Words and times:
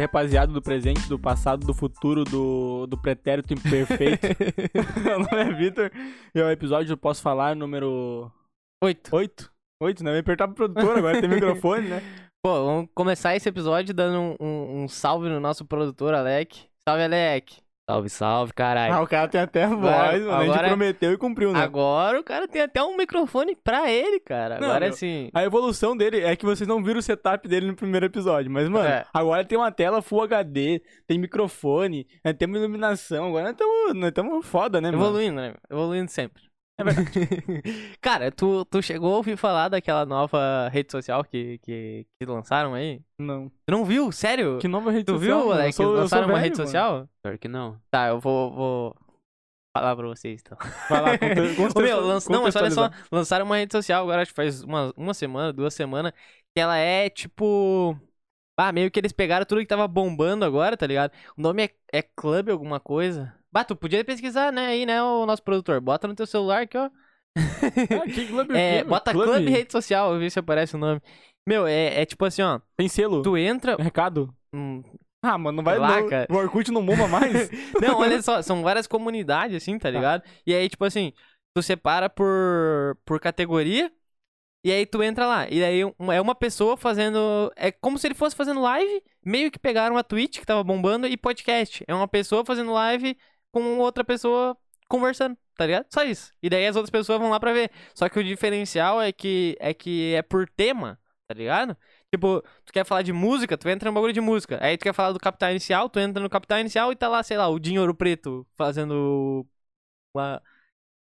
Aí, 0.00 0.06
rapaziada 0.06 0.50
do 0.50 0.62
presente, 0.62 1.06
do 1.10 1.18
passado, 1.18 1.66
do 1.66 1.74
futuro, 1.74 2.24
do, 2.24 2.86
do 2.86 2.96
pretérito 2.96 3.52
imperfeito. 3.52 4.28
Meu 5.04 5.18
nome 5.18 5.36
é 5.36 5.52
Vitor 5.52 5.90
e 6.34 6.40
é 6.40 6.42
o 6.42 6.50
episódio 6.50 6.88
do 6.88 6.98
Posso 6.98 7.20
Falar 7.20 7.54
número 7.54 8.32
Oito. 8.82 9.14
8. 9.14 9.52
8, 9.82 10.02
né? 10.02 10.10
Eu 10.10 10.14
ia 10.14 10.20
apertar 10.20 10.48
pro 10.48 10.56
produtor, 10.56 10.96
agora 10.96 11.20
tem 11.20 11.28
microfone, 11.28 11.88
né? 11.88 12.00
Pô, 12.42 12.64
vamos 12.64 12.88
começar 12.94 13.36
esse 13.36 13.46
episódio 13.46 13.92
dando 13.92 14.18
um, 14.40 14.46
um- 14.46 14.82
um 14.84 14.88
salve 14.88 15.28
no 15.28 15.38
nosso 15.38 15.66
produtor, 15.66 16.14
Alec. 16.14 16.64
Salve, 16.88 17.04
Alec. 17.04 17.58
Salve, 17.90 18.08
salve, 18.08 18.52
caralho. 18.52 18.94
Ah, 18.94 19.02
o 19.02 19.06
cara 19.06 19.26
tem 19.28 19.40
até 19.40 19.66
voz, 19.66 19.78
Agora- 19.78 20.18
mano. 20.18 20.32
A 20.32 20.40
gente 20.44 20.50
agora- 20.52 20.68
prometeu 20.68 21.12
e 21.12 21.16
cumpriu, 21.18 21.52
né? 21.52 21.60
Agora 21.60 22.20
o 22.20 22.24
cara 22.24 22.46
tem 22.46 22.62
até 22.62 22.82
um 22.82 22.96
microfone 22.96 23.56
pra 23.56 23.90
ele, 23.90 24.20
cara. 24.20 24.58
Não, 24.60 24.68
Agora 24.68 24.86
meu, 24.86 24.94
assim. 24.94 25.28
A 25.34 25.42
evolução 25.44 25.96
dele 25.96 26.20
é 26.20 26.36
que 26.36 26.44
vocês 26.44 26.68
não 26.68 26.82
viram 26.82 27.00
o 27.00 27.02
setup 27.02 27.48
dele 27.48 27.66
no 27.66 27.74
primeiro 27.74 28.06
episódio. 28.06 28.50
Mas, 28.50 28.68
mano, 28.68 28.88
É. 28.88 29.04
agora 29.12 29.44
tem 29.44 29.58
uma 29.58 29.72
tela 29.72 30.00
Full 30.02 30.22
HD, 30.22 30.80
tem 31.06 31.18
microfone, 31.18 32.06
né, 32.24 32.32
temos 32.32 32.58
iluminação. 32.58 33.26
Agora 33.28 33.54
nós 33.94 34.08
estamos 34.08 34.46
foda, 34.46 34.80
né, 34.80 34.90
mano? 34.90 35.02
Evoluindo, 35.02 35.36
né? 35.36 35.54
Evoluindo 35.70 36.10
sempre. 36.10 36.42
É 36.80 36.84
verdade. 36.84 37.10
cara, 38.00 38.30
tu, 38.30 38.64
tu 38.64 38.82
chegou 38.82 39.14
a 39.14 39.16
ouvir 39.18 39.36
falar 39.36 39.68
daquela 39.68 40.04
nova 40.06 40.68
rede 40.68 40.90
social 40.90 41.22
que, 41.24 41.58
que, 41.58 42.06
que 42.18 42.26
lançaram 42.26 42.74
aí? 42.74 43.02
Não. 43.18 43.48
Tu 43.48 43.70
não 43.70 43.84
viu? 43.84 44.10
Sério? 44.12 44.58
Que 44.58 44.68
nova 44.68 44.90
rede 44.90 45.04
Tu 45.04 45.12
social? 45.18 45.38
viu, 45.38 45.48
mano? 45.48 45.50
Eu 45.52 45.62
Alec? 45.62 45.74
sou- 45.74 45.92
lançaram 45.92 46.26
uma 46.26 46.34
velho, 46.34 46.44
rede 46.44 46.56
mano. 46.58 46.66
social? 46.66 47.08
Pior 47.22 47.38
que 47.38 47.48
não. 47.48 47.80
Tá, 47.90 48.08
eu 48.08 48.20
vou, 48.20 48.52
vou 48.52 48.96
falar 49.76 49.94
pra 49.96 50.06
vocês 50.08 50.40
então. 50.44 50.58
Vai 50.88 51.00
lá, 51.00 51.18
conte- 51.18 51.74
meu, 51.82 52.02
não, 52.30 52.42
mas 52.42 52.56
olha 52.56 52.70
só, 52.70 52.90
lançaram 53.12 53.46
uma 53.46 53.56
rede 53.56 53.72
social 53.72 54.02
agora, 54.02 54.22
acho 54.22 54.32
que 54.32 54.36
faz 54.36 54.62
uma, 54.62 54.92
uma 54.96 55.14
semana, 55.14 55.52
duas 55.52 55.74
semanas, 55.74 56.12
que 56.54 56.60
ela 56.60 56.76
é 56.76 57.08
tipo. 57.08 57.96
Ah, 58.58 58.72
meio 58.72 58.90
que 58.90 59.00
eles 59.00 59.12
pegaram 59.12 59.46
tudo 59.46 59.62
que 59.62 59.66
tava 59.66 59.88
bombando 59.88 60.44
agora, 60.44 60.76
tá 60.76 60.86
ligado? 60.86 61.12
O 61.36 61.40
nome 61.40 61.64
é, 61.64 61.70
é 61.98 62.02
Club 62.02 62.50
alguma 62.50 62.78
coisa. 62.78 63.34
Bah, 63.52 63.64
tu 63.64 63.74
podia 63.74 64.04
pesquisar, 64.04 64.52
né, 64.52 64.66
aí, 64.66 64.86
né, 64.86 65.02
o 65.02 65.26
nosso 65.26 65.42
produtor. 65.42 65.80
Bota 65.80 66.06
no 66.06 66.14
teu 66.14 66.26
celular 66.26 66.62
aqui, 66.62 66.76
ó. 66.76 66.90
Ah, 68.02 68.06
que 68.12 68.26
clube 68.26 68.56
É, 68.56 68.82
bota 68.82 69.12
Club 69.12 69.48
rede 69.48 69.70
social, 69.70 70.18
ver 70.18 70.30
se 70.30 70.38
aparece 70.38 70.74
o 70.74 70.78
nome. 70.78 71.00
Meu, 71.46 71.66
é, 71.66 72.02
é 72.02 72.06
tipo 72.06 72.24
assim, 72.24 72.42
ó. 72.42 72.60
Tem 72.76 72.88
selo? 72.88 73.22
Tu 73.22 73.36
entra. 73.36 73.76
Recado? 73.76 74.34
hum, 74.52 74.82
Ah, 75.22 75.38
mano, 75.38 75.56
não 75.56 75.64
vai 75.64 75.78
Lá, 75.78 76.02
cara. 76.08 76.26
O 76.30 76.36
Orkut 76.36 76.70
não 76.70 76.84
bomba 76.84 77.06
mais? 77.08 77.50
Não, 77.80 77.98
olha 77.98 78.20
só, 78.22 78.42
são 78.42 78.62
várias 78.62 78.86
comunidades, 78.86 79.56
assim, 79.56 79.78
tá 79.78 79.90
ligado? 79.90 80.22
E 80.46 80.54
aí, 80.54 80.68
tipo 80.68 80.84
assim, 80.84 81.12
tu 81.54 81.62
separa 81.62 82.08
por, 82.08 82.96
por 83.04 83.20
categoria, 83.20 83.90
e 84.64 84.70
aí 84.70 84.84
tu 84.84 85.02
entra 85.02 85.26
lá. 85.26 85.48
E 85.48 85.64
aí 85.64 85.80
é 85.80 86.20
uma 86.20 86.34
pessoa 86.34 86.76
fazendo. 86.76 87.50
É 87.56 87.72
como 87.72 87.98
se 87.98 88.06
ele 88.06 88.14
fosse 88.14 88.36
fazendo 88.36 88.60
live, 88.60 89.02
meio 89.24 89.50
que 89.50 89.58
pegaram 89.58 89.96
a 89.96 90.02
Twitch 90.02 90.38
que 90.38 90.46
tava 90.46 90.62
bombando 90.62 91.06
e 91.06 91.16
podcast. 91.16 91.82
É 91.88 91.94
uma 91.94 92.08
pessoa 92.08 92.44
fazendo 92.44 92.72
live 92.72 93.16
com 93.52 93.78
outra 93.78 94.04
pessoa 94.04 94.56
conversando, 94.88 95.36
tá 95.56 95.66
ligado? 95.66 95.86
Só 95.92 96.02
isso. 96.04 96.32
E 96.42 96.50
daí 96.50 96.66
as 96.66 96.76
outras 96.76 96.90
pessoas 96.90 97.18
vão 97.20 97.30
lá 97.30 97.38
pra 97.40 97.52
ver. 97.52 97.70
Só 97.94 98.08
que 98.08 98.18
o 98.18 98.24
diferencial 98.24 99.00
é 99.00 99.12
que 99.12 99.56
é 99.60 99.72
que 99.74 100.14
é 100.14 100.22
por 100.22 100.48
tema, 100.48 100.98
tá 101.28 101.34
ligado? 101.34 101.76
Tipo, 102.12 102.42
tu 102.64 102.72
quer 102.72 102.84
falar 102.84 103.02
de 103.02 103.12
música, 103.12 103.56
tu 103.56 103.68
entra 103.68 103.88
no 103.88 103.94
bagulho 103.94 104.12
de 104.12 104.20
música. 104.20 104.58
Aí 104.60 104.76
tu 104.76 104.82
quer 104.82 104.92
falar 104.92 105.12
do 105.12 105.20
Capital 105.20 105.50
Inicial, 105.50 105.88
tu 105.88 106.00
entra 106.00 106.22
no 106.22 106.28
Capital 106.28 106.58
Inicial 106.58 106.90
e 106.92 106.96
tá 106.96 107.08
lá, 107.08 107.22
sei 107.22 107.36
lá, 107.36 107.48
o 107.48 107.58
Dinho 107.60 107.80
Ouro 107.80 107.94
Preto 107.94 108.46
fazendo 108.56 109.46
uma. 110.14 110.42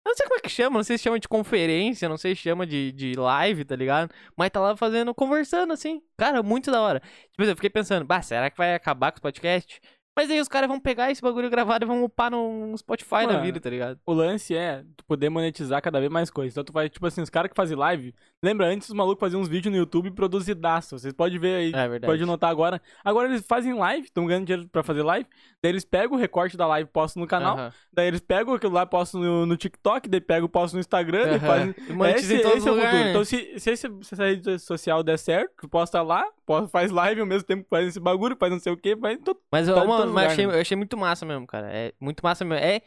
Eu 0.04 0.10
não 0.10 0.16
sei 0.16 0.26
como 0.26 0.38
é 0.38 0.42
que 0.42 0.48
chama, 0.48 0.76
não 0.78 0.84
sei 0.84 0.98
se 0.98 1.04
chama 1.04 1.18
de 1.20 1.28
conferência, 1.28 2.08
não 2.08 2.16
sei 2.16 2.34
se 2.34 2.42
chama 2.42 2.66
de, 2.66 2.92
de 2.92 3.14
live, 3.14 3.64
tá 3.64 3.74
ligado? 3.76 4.12
Mas 4.36 4.50
tá 4.50 4.60
lá 4.60 4.76
fazendo, 4.76 5.14
conversando 5.14 5.72
assim. 5.72 6.00
Cara, 6.16 6.42
muito 6.42 6.70
da 6.70 6.80
hora. 6.80 7.00
Tipo, 7.32 7.42
eu 7.44 7.56
fiquei 7.56 7.70
pensando, 7.70 8.04
bah, 8.04 8.22
será 8.22 8.50
que 8.50 8.56
vai 8.56 8.74
acabar 8.74 9.12
com 9.12 9.16
os 9.16 9.22
podcasts? 9.22 9.80
Mas 10.16 10.30
aí 10.30 10.40
os 10.40 10.48
caras 10.48 10.66
vão 10.66 10.80
pegar 10.80 11.10
esse 11.10 11.20
bagulho 11.20 11.50
gravado 11.50 11.84
e 11.84 11.86
vão 11.86 12.02
upar 12.02 12.30
no 12.30 12.74
Spotify 12.78 13.26
da 13.26 13.34
Mano, 13.34 13.42
vida, 13.42 13.60
tá 13.60 13.68
ligado? 13.68 14.00
O 14.06 14.14
lance 14.14 14.56
é 14.56 14.82
tu 14.96 15.04
poder 15.04 15.28
monetizar 15.28 15.82
cada 15.82 16.00
vez 16.00 16.10
mais 16.10 16.30
coisas. 16.30 16.54
Então 16.54 16.64
tu 16.64 16.72
vai, 16.72 16.88
tipo 16.88 17.06
assim, 17.06 17.20
os 17.20 17.28
caras 17.28 17.50
que 17.50 17.54
fazem 17.56 17.76
live. 17.76 18.14
Lembra, 18.42 18.66
antes 18.66 18.88
os 18.88 18.94
malucos 18.94 19.20
faziam 19.20 19.40
uns 19.42 19.48
vídeos 19.48 19.70
no 19.72 19.78
YouTube 19.78 20.10
produzidaço. 20.12 20.98
Vocês 20.98 21.12
podem 21.12 21.38
ver 21.38 21.54
aí. 21.56 21.68
É 21.68 21.88
verdade. 21.88 22.06
Pode 22.06 22.24
notar 22.24 22.50
agora. 22.50 22.80
Agora 23.04 23.28
eles 23.28 23.44
fazem 23.46 23.74
live, 23.74 24.06
estão 24.06 24.24
ganhando 24.26 24.46
dinheiro 24.46 24.68
pra 24.70 24.82
fazer 24.82 25.02
live. 25.02 25.28
Daí 25.62 25.72
eles 25.72 25.84
pegam 25.84 26.16
o 26.16 26.20
recorte 26.20 26.56
da 26.56 26.66
live 26.66 26.88
e 26.88 26.92
postam 26.92 27.20
no 27.20 27.26
canal. 27.26 27.58
Aham. 27.58 27.72
Daí 27.92 28.06
eles 28.06 28.20
pegam 28.20 28.54
aquilo 28.54 28.72
lá, 28.72 28.86
postam 28.86 29.20
no, 29.20 29.44
no 29.44 29.56
TikTok, 29.56 30.08
daí 30.08 30.20
pegam 30.20 30.46
e 30.46 30.50
postam 30.50 30.78
no 30.78 30.80
Instagram. 30.80 31.38
fazem... 31.40 31.74
E 31.88 31.92
monetiza 31.92 32.34
esse, 32.34 32.46
esse 32.56 32.68
é 32.68 32.72
o 32.72 32.74
futuro. 32.74 32.96
Então 32.96 33.24
se, 33.24 33.58
se, 33.60 33.70
esse- 33.70 33.88
se 34.02 34.14
essa 34.14 34.24
rede 34.24 34.58
social 34.60 35.02
der 35.02 35.18
certo, 35.18 35.52
tu 35.60 35.68
posta 35.68 36.00
lá, 36.00 36.24
faz 36.70 36.90
live 36.90 37.20
ao 37.20 37.26
mesmo 37.26 37.46
tempo 37.46 37.64
que 37.64 37.68
faz 37.70 37.88
esse 37.88 38.00
bagulho, 38.00 38.34
faz 38.38 38.50
não 38.52 38.60
sei 38.60 38.72
o 38.72 38.76
que, 38.76 38.96
faz 38.96 39.18
tudo. 39.22 39.38
Mas, 39.52 39.68
eu, 39.68 39.74
Tá 39.74 40.05
mano, 40.06 40.14
mas 40.14 40.32
achei, 40.32 40.46
né? 40.46 40.54
eu 40.56 40.60
achei 40.60 40.76
muito 40.76 40.96
massa 40.96 41.24
mesmo, 41.26 41.46
cara. 41.46 41.68
É 41.72 41.92
muito 42.00 42.20
massa 42.22 42.44
mesmo. 42.44 42.64
É, 42.64 42.82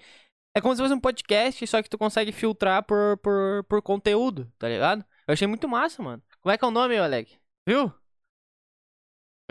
é 0.56 0.62
como 0.62 0.76
se 0.76 0.82
fosse 0.82 0.94
um 0.94 1.00
podcast, 1.00 1.66
só 1.68 1.82
que 1.82 1.90
tu 1.90 1.98
consegue 1.98 2.32
filtrar 2.32 2.84
por, 2.84 3.18
por, 3.18 3.64
por 3.70 3.82
conteúdo, 3.82 4.52
tá 4.58 4.68
ligado? 4.68 5.06
Eu 5.28 5.34
achei 5.34 5.48
muito 5.48 5.68
massa, 5.68 6.02
mano. 6.02 6.22
Como 6.42 6.52
é 6.52 6.58
que 6.58 6.66
é 6.66 6.68
o 6.68 6.72
nome, 6.72 6.98
Alec? 6.98 7.38
Viu? 7.68 7.92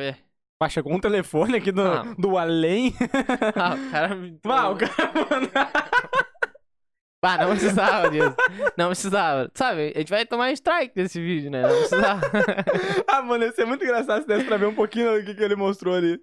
É. 0.01 0.15
Baixa 0.61 0.83
com 0.83 0.95
um 0.95 1.01
telefone 1.01 1.57
aqui 1.57 1.71
do, 1.71 1.83
Ah. 1.83 2.15
do 2.19 2.37
além. 2.37 2.93
Ah, 3.55 3.75
o 3.75 3.91
cara 3.91 4.15
me. 4.17 4.41
Ah, 4.45 4.71
o 4.71 4.77
cara, 4.77 5.13
mano. 5.31 5.51
Ah, 7.23 7.39
não 7.47 7.51
precisava 7.51 8.11
disso. 8.11 8.35
Não 8.77 8.87
precisava. 8.89 9.51
Sabe, 9.55 9.93
a 9.95 9.99
gente 9.99 10.11
vai 10.11 10.27
tomar 10.27 10.51
strike 10.53 10.95
desse 10.95 11.21
vídeo, 11.21 11.51
né? 11.51 11.63
Não 11.63 11.69
precisava. 11.71 12.21
ah, 13.07 13.23
mano, 13.23 13.45
ia 13.45 13.53
ser 13.53 13.67
muito 13.67 13.85
engraçado 13.85 14.23
se 14.23 14.27
desse 14.29 14.45
pra 14.47 14.57
ver 14.57 14.67
um 14.67 14.75
pouquinho 14.75 15.19
do 15.19 15.25
que, 15.25 15.35
que 15.35 15.43
ele 15.43 15.55
mostrou 15.57 15.95
ali. 15.95 16.21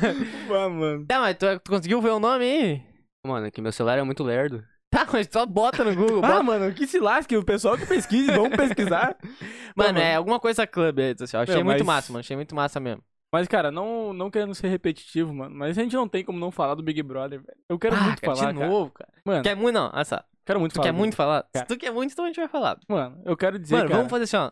ah, 0.50 0.68
mano. 0.68 1.06
tá, 1.06 1.20
mas 1.20 1.36
tu, 1.36 1.46
tu 1.60 1.70
conseguiu 1.70 2.00
ver 2.00 2.10
o 2.10 2.18
nome 2.20 2.44
aí? 2.44 2.82
Mano, 3.26 3.46
é 3.46 3.50
que 3.50 3.60
meu 3.60 3.72
celular 3.72 3.98
é 3.98 4.02
muito 4.02 4.22
lerdo. 4.22 4.62
Tá, 4.90 5.06
mas 5.12 5.28
só 5.30 5.44
bota 5.44 5.84
no 5.84 5.94
Google. 5.94 6.24
Ah, 6.24 6.28
bota- 6.28 6.42
mano, 6.42 6.74
que 6.74 6.86
se 6.86 6.98
lasque, 6.98 7.36
o 7.36 7.44
pessoal 7.44 7.76
que 7.76 7.86
pesquise, 7.86 8.30
vamos 8.30 8.56
pesquisar. 8.56 9.16
Mano, 9.76 9.92
mano. 9.94 9.98
é 9.98 10.14
alguma 10.14 10.40
coisa 10.40 10.66
clube 10.66 11.02
aí, 11.02 11.18
social. 11.18 11.42
Achei 11.42 11.56
Meu, 11.56 11.64
muito 11.66 11.84
mas- 11.84 11.96
massa, 11.96 12.12
mano. 12.12 12.20
Achei 12.20 12.34
muito 12.36 12.54
massa 12.54 12.80
mesmo. 12.80 13.02
Mas, 13.30 13.46
cara, 13.46 13.70
não, 13.70 14.12
não 14.14 14.30
querendo 14.30 14.54
ser 14.54 14.68
repetitivo, 14.68 15.34
mano, 15.34 15.54
mas 15.54 15.76
a 15.76 15.82
gente 15.82 15.94
não 15.94 16.08
tem 16.08 16.24
como 16.24 16.38
não 16.38 16.50
falar 16.50 16.74
do 16.76 16.82
Big 16.82 17.02
Brother, 17.02 17.40
velho. 17.40 17.58
Eu 17.68 17.78
quero 17.78 17.94
ah, 17.96 18.00
muito 18.00 18.22
cara, 18.22 18.36
falar, 18.36 18.52
de 18.52 18.58
cara. 18.58 18.70
novo, 18.70 18.90
cara. 18.92 19.12
Mano, 19.24 19.42
Quer 19.42 19.54
muito, 19.56 19.74
não. 19.74 19.90
Olha 19.92 20.04
só. 20.04 20.22
quero 20.46 20.60
muito 20.60 20.72
Tu 20.72 20.76
falar. 20.76 20.86
quer 20.86 20.92
do- 20.92 20.98
muito 20.98 21.16
falar? 21.16 21.42
Cara. 21.52 21.66
Se 21.66 21.74
tu 21.74 21.78
quer 21.78 21.90
muito, 21.90 22.12
então 22.12 22.24
a 22.24 22.28
gente 22.28 22.36
vai 22.36 22.48
falar. 22.48 22.78
Mano, 22.88 23.20
eu 23.26 23.36
quero 23.36 23.58
dizer, 23.58 23.74
Mano, 23.76 23.88
cara... 23.88 23.96
vamos 23.98 24.10
fazer 24.10 24.24
assim, 24.24 24.36
ó. 24.36 24.50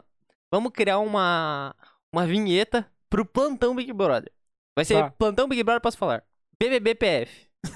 Vamos 0.52 0.72
criar 0.72 0.98
uma, 0.98 1.74
uma 2.12 2.26
vinheta 2.26 2.86
pro 3.08 3.24
plantão 3.24 3.74
Big 3.74 3.92
Brother. 3.94 4.30
Vai 4.74 4.84
ser 4.84 4.94
Tá. 4.94 5.10
plantão 5.10 5.48
Big 5.48 5.62
Brother, 5.62 5.80
posso 5.80 5.98
falar. 5.98 6.22
BBBPF. 6.58 7.46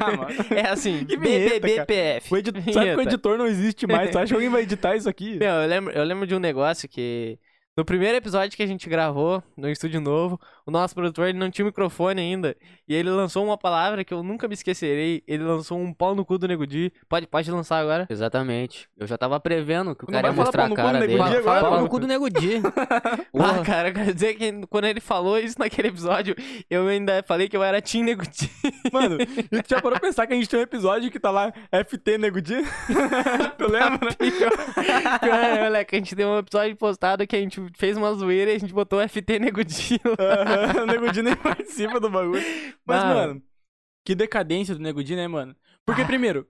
Ah, 0.00 0.26
é 0.56 0.68
assim, 0.70 1.04
BBBPF. 1.04 2.34
Edit... 2.34 2.72
Sabe 2.72 2.90
que 2.92 2.96
o 2.96 3.02
editor 3.02 3.36
não 3.36 3.46
existe 3.46 3.86
mais, 3.86 4.10
tu 4.10 4.18
acha 4.18 4.28
que 4.28 4.34
alguém 4.34 4.48
vai 4.48 4.62
editar 4.62 4.96
isso 4.96 5.08
aqui? 5.08 5.38
Meu, 5.38 5.48
eu 5.48 5.68
lembro, 5.68 5.92
eu 5.92 6.04
lembro 6.04 6.26
de 6.26 6.34
um 6.34 6.38
negócio 6.38 6.88
que. 6.88 7.38
No 7.76 7.84
primeiro 7.84 8.16
episódio 8.16 8.56
que 8.56 8.62
a 8.62 8.66
gente 8.66 8.88
gravou 8.88 9.42
no 9.56 9.68
estúdio 9.70 10.00
novo, 10.00 10.40
o 10.68 10.70
nosso 10.70 10.94
produtor 10.94 11.28
ele 11.28 11.38
não 11.38 11.50
tinha 11.50 11.64
microfone 11.64 12.20
ainda. 12.20 12.54
E 12.86 12.94
ele 12.94 13.08
lançou 13.08 13.42
uma 13.42 13.56
palavra 13.56 14.04
que 14.04 14.12
eu 14.12 14.22
nunca 14.22 14.46
me 14.46 14.52
esquecerei. 14.52 15.22
Ele 15.26 15.42
lançou 15.42 15.78
um 15.78 15.94
pau 15.94 16.14
no 16.14 16.26
cu 16.26 16.36
do 16.36 16.46
Nego 16.46 16.66
Di. 16.66 16.92
Pode, 17.08 17.26
pode 17.26 17.50
lançar 17.50 17.78
agora? 17.78 18.06
Exatamente. 18.10 18.86
Eu 18.94 19.06
já 19.06 19.16
tava 19.16 19.40
prevendo 19.40 19.96
que 19.96 20.04
o 20.04 20.06
Não 20.08 20.12
cara 20.12 20.28
ia 20.28 20.34
mostrar 20.34 20.64
pau 20.64 20.66
a 20.66 20.68
no 20.68 20.76
cu 20.76 20.82
do 20.82 20.86
cara 20.86 20.98
Nego 20.98 21.06
dele. 21.06 21.30
Di 21.30 21.36
agora, 21.38 21.60
Fala 21.60 21.70
mano. 21.70 21.82
no 21.84 21.88
cu 21.88 22.00
do 22.00 22.06
Nego 22.06 22.28
Di. 22.28 22.60
Ah, 23.40 23.64
cara, 23.64 23.88
eu 23.88 23.94
quero 23.94 24.12
dizer 24.12 24.34
que 24.34 24.66
quando 24.66 24.84
ele 24.86 25.00
falou 25.00 25.38
isso 25.38 25.58
naquele 25.58 25.88
episódio, 25.88 26.34
eu 26.68 26.86
ainda 26.88 27.22
falei 27.26 27.48
que 27.48 27.56
eu 27.56 27.62
era 27.62 27.80
Team 27.80 28.04
Nego 28.04 28.24
Di. 28.24 28.50
Mano, 28.92 29.16
e 29.50 29.62
tu 29.62 29.68
já 29.70 29.80
parou 29.80 29.98
pra 29.98 30.08
pensar 30.08 30.26
que 30.26 30.34
a 30.34 30.36
gente 30.36 30.48
tem 30.48 30.60
um 30.60 30.62
episódio 30.62 31.10
que 31.10 31.18
tá 31.18 31.30
lá 31.30 31.52
FT 31.86 32.18
Nego 32.18 32.42
Di? 32.42 32.56
tu 33.56 33.70
lembra? 33.70 34.10
Cara, 35.20 35.64
moleque, 35.64 35.94
a 35.94 35.98
gente 35.98 36.14
deu 36.14 36.28
um 36.28 36.38
episódio 36.38 36.76
postado 36.76 37.26
que 37.26 37.36
a 37.36 37.40
gente 37.40 37.64
fez 37.78 37.96
uma 37.96 38.12
zoeira 38.12 38.50
e 38.50 38.56
a 38.56 38.58
gente 38.58 38.74
botou 38.74 39.00
FT 39.08 39.38
Nego 39.38 39.64
Di 39.64 40.00
lá. 40.04 40.57
O 40.82 40.86
Nego 40.86 41.12
Di 41.12 41.22
nem 41.22 41.36
participa 41.36 41.98
do 42.00 42.10
bagulho. 42.10 42.42
Mas, 42.86 43.02
Ah. 43.02 43.14
mano, 43.14 43.42
que 44.04 44.14
decadência 44.14 44.74
do 44.74 44.80
Nego 44.82 45.02
Di, 45.02 45.14
né, 45.16 45.28
mano? 45.28 45.54
Porque, 45.86 46.02
Ah. 46.02 46.06
primeiro, 46.06 46.46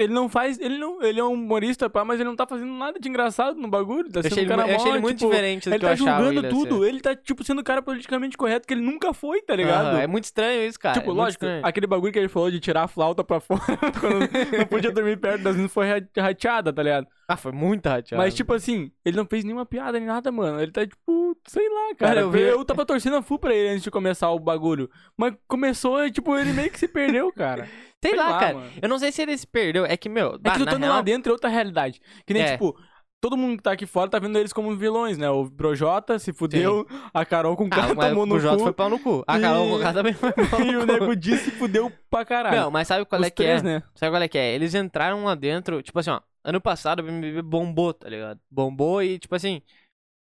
ele 0.00 0.12
não 0.12 0.28
faz. 0.28 0.60
Ele 0.60 0.78
não. 0.78 1.02
Ele 1.02 1.18
é 1.18 1.24
um 1.24 1.32
humorista, 1.32 1.90
pá, 1.90 2.04
mas 2.04 2.20
ele 2.20 2.28
não 2.28 2.36
tá 2.36 2.46
fazendo 2.46 2.72
nada 2.72 3.00
de 3.00 3.08
engraçado 3.08 3.58
no 3.60 3.66
bagulho. 3.68 4.08
Tá 4.10 4.20
Eu 4.20 4.22
sendo 4.22 4.32
achei, 4.32 4.44
um 4.44 4.46
ele, 4.46 4.56
cara 4.56 4.68
eu 4.70 4.76
achei 4.76 4.90
ele 4.92 5.00
muito 5.00 5.18
tipo, 5.18 5.30
diferente 5.30 5.68
do 5.68 5.72
Ele 5.72 5.78
que 5.80 5.84
eu 5.84 5.88
tá 5.88 5.92
achava 5.94 6.10
julgando 6.24 6.38
ele 6.40 6.46
ia 6.46 6.50
tudo. 6.52 6.82
ser. 6.84 6.88
Ele 6.88 7.00
tá, 7.00 7.16
tipo, 7.16 7.42
sendo 7.44 7.58
o 7.60 7.64
cara 7.64 7.82
politicamente 7.82 8.36
correto 8.36 8.64
que 8.66 8.74
ele 8.74 8.80
nunca 8.80 9.12
foi, 9.12 9.42
tá 9.42 9.56
ligado? 9.56 9.86
Aham, 9.88 10.00
é 10.00 10.06
muito 10.06 10.24
estranho 10.24 10.68
isso, 10.68 10.78
cara. 10.78 10.98
Tipo, 11.00 11.10
é 11.10 11.14
lógico, 11.14 11.44
estranho. 11.44 11.66
aquele 11.66 11.86
bagulho 11.88 12.12
que 12.12 12.18
ele 12.20 12.28
falou 12.28 12.48
de 12.50 12.60
tirar 12.60 12.84
a 12.84 12.88
flauta 12.88 13.24
pra 13.24 13.40
fora 13.42 13.60
quando 14.00 14.58
não 14.58 14.66
podia 14.66 14.92
dormir 14.92 15.16
perto 15.18 15.42
das 15.42 15.54
meninas 15.54 15.72
foi 15.72 15.86
ra- 15.88 16.22
rateada, 16.22 16.72
tá 16.72 16.82
ligado? 16.82 17.08
Ah, 17.26 17.36
foi 17.36 17.50
muito 17.52 17.84
rateado. 17.88 18.22
Mas, 18.22 18.34
tipo 18.34 18.54
assim, 18.54 18.92
ele 19.04 19.16
não 19.16 19.26
fez 19.26 19.42
nenhuma 19.44 19.66
piada 19.66 19.98
nem 19.98 20.06
nada, 20.06 20.30
mano. 20.30 20.60
Ele 20.62 20.70
tá, 20.70 20.86
tipo, 20.86 21.27
sei 21.48 21.68
lá, 21.68 21.94
cara. 21.96 22.20
Eu 22.20 22.34
eu, 22.34 22.64
tava 22.64 22.84
torcendo 22.86 23.16
a 23.16 23.22
full 23.22 23.38
pra 23.38 23.54
ele 23.54 23.70
antes 23.70 23.82
de 23.82 23.90
começar 23.90 24.30
o 24.30 24.38
bagulho. 24.38 24.88
Mas 25.16 25.34
começou 25.48 26.04
e, 26.04 26.10
tipo, 26.10 26.36
ele 26.36 26.52
meio 26.52 26.70
que 26.70 26.78
se 26.78 26.86
perdeu, 26.88 27.32
cara. 27.32 27.64
sei, 28.02 28.10
sei 28.10 28.16
lá, 28.18 28.28
lá, 28.30 28.38
cara. 28.38 28.54
mano. 28.54 28.70
Eu 28.80 28.88
não 28.88 28.98
sei 28.98 29.10
se 29.12 29.22
ele 29.22 29.36
se 29.36 29.46
perdeu. 29.46 29.84
É 29.84 29.96
que, 29.96 30.08
meu, 30.08 30.34
É 30.34 30.38
bah, 30.38 30.52
que 30.52 30.58
na 30.60 30.64
lutando 30.64 30.84
real, 30.84 30.96
lá 30.96 31.02
dentro 31.02 31.30
é 31.30 31.32
outra 31.32 31.48
realidade. 31.50 32.00
Que 32.26 32.32
nem, 32.34 32.42
É. 32.42 32.52
tipo, 32.52 32.78
todo 33.20 33.36
mundo 33.36 33.56
que 33.56 33.62
tá 33.62 33.72
aqui 33.72 33.84
fora 33.86 34.08
tá 34.08 34.18
vendo 34.18 34.38
eles 34.38 34.52
como 34.52 34.76
vilões, 34.76 35.18
né? 35.18 35.28
O 35.28 35.50
Projota 35.50 36.18
se 36.18 36.32
fudeu, 36.32 36.86
a 37.12 37.24
Carol 37.24 37.56
com 37.56 37.64
o 37.64 37.66
Ah, 37.66 37.70
cara 37.70 37.94
mas 37.94 38.08
tomou 38.10 38.24
no 38.26 38.36
o 38.36 38.40
Jota 38.40 38.58
cu. 38.58 38.62
foi 38.62 38.72
pau 38.72 38.88
no 38.88 38.98
cu. 39.00 39.24
A 39.26 39.38
E- 39.38 39.40
Carol 39.40 39.68
com 39.68 39.74
o 39.76 39.80
cara 39.80 39.94
também 39.94 40.12
foi 40.12 40.32
pau 40.32 40.60
E 40.60 40.70
no 40.72 40.78
o 40.82 40.86
cu. 40.86 40.92
Nego 40.92 41.16
Di 41.16 41.36
se 41.38 41.50
fudeu 41.50 41.92
pra 42.10 42.24
caralho. 42.24 42.56
Não, 42.60 42.70
mas 42.70 42.86
sabe 42.86 43.04
qual 43.04 43.20
Os 43.20 43.26
é 43.26 43.30
que 43.30 43.36
três, 43.42 43.60
é? 43.60 43.64
né? 43.64 43.82
Sabe 43.94 44.12
qual 44.12 44.22
é 44.22 44.28
que 44.28 44.38
é? 44.38 44.54
Eles 44.54 44.74
entraram 44.74 45.24
lá 45.24 45.34
dentro, 45.34 45.82
tipo 45.82 45.98
assim, 45.98 46.10
ó. 46.10 46.20
Ano 46.44 46.60
passado 46.60 47.00
o 47.00 47.02
BBB 47.02 47.42
bombou, 47.42 47.92
tá 47.92 48.08
ligado? 48.08 48.38
Bombou 48.50 49.02
e, 49.02 49.18
tipo 49.18 49.34
assim, 49.34 49.60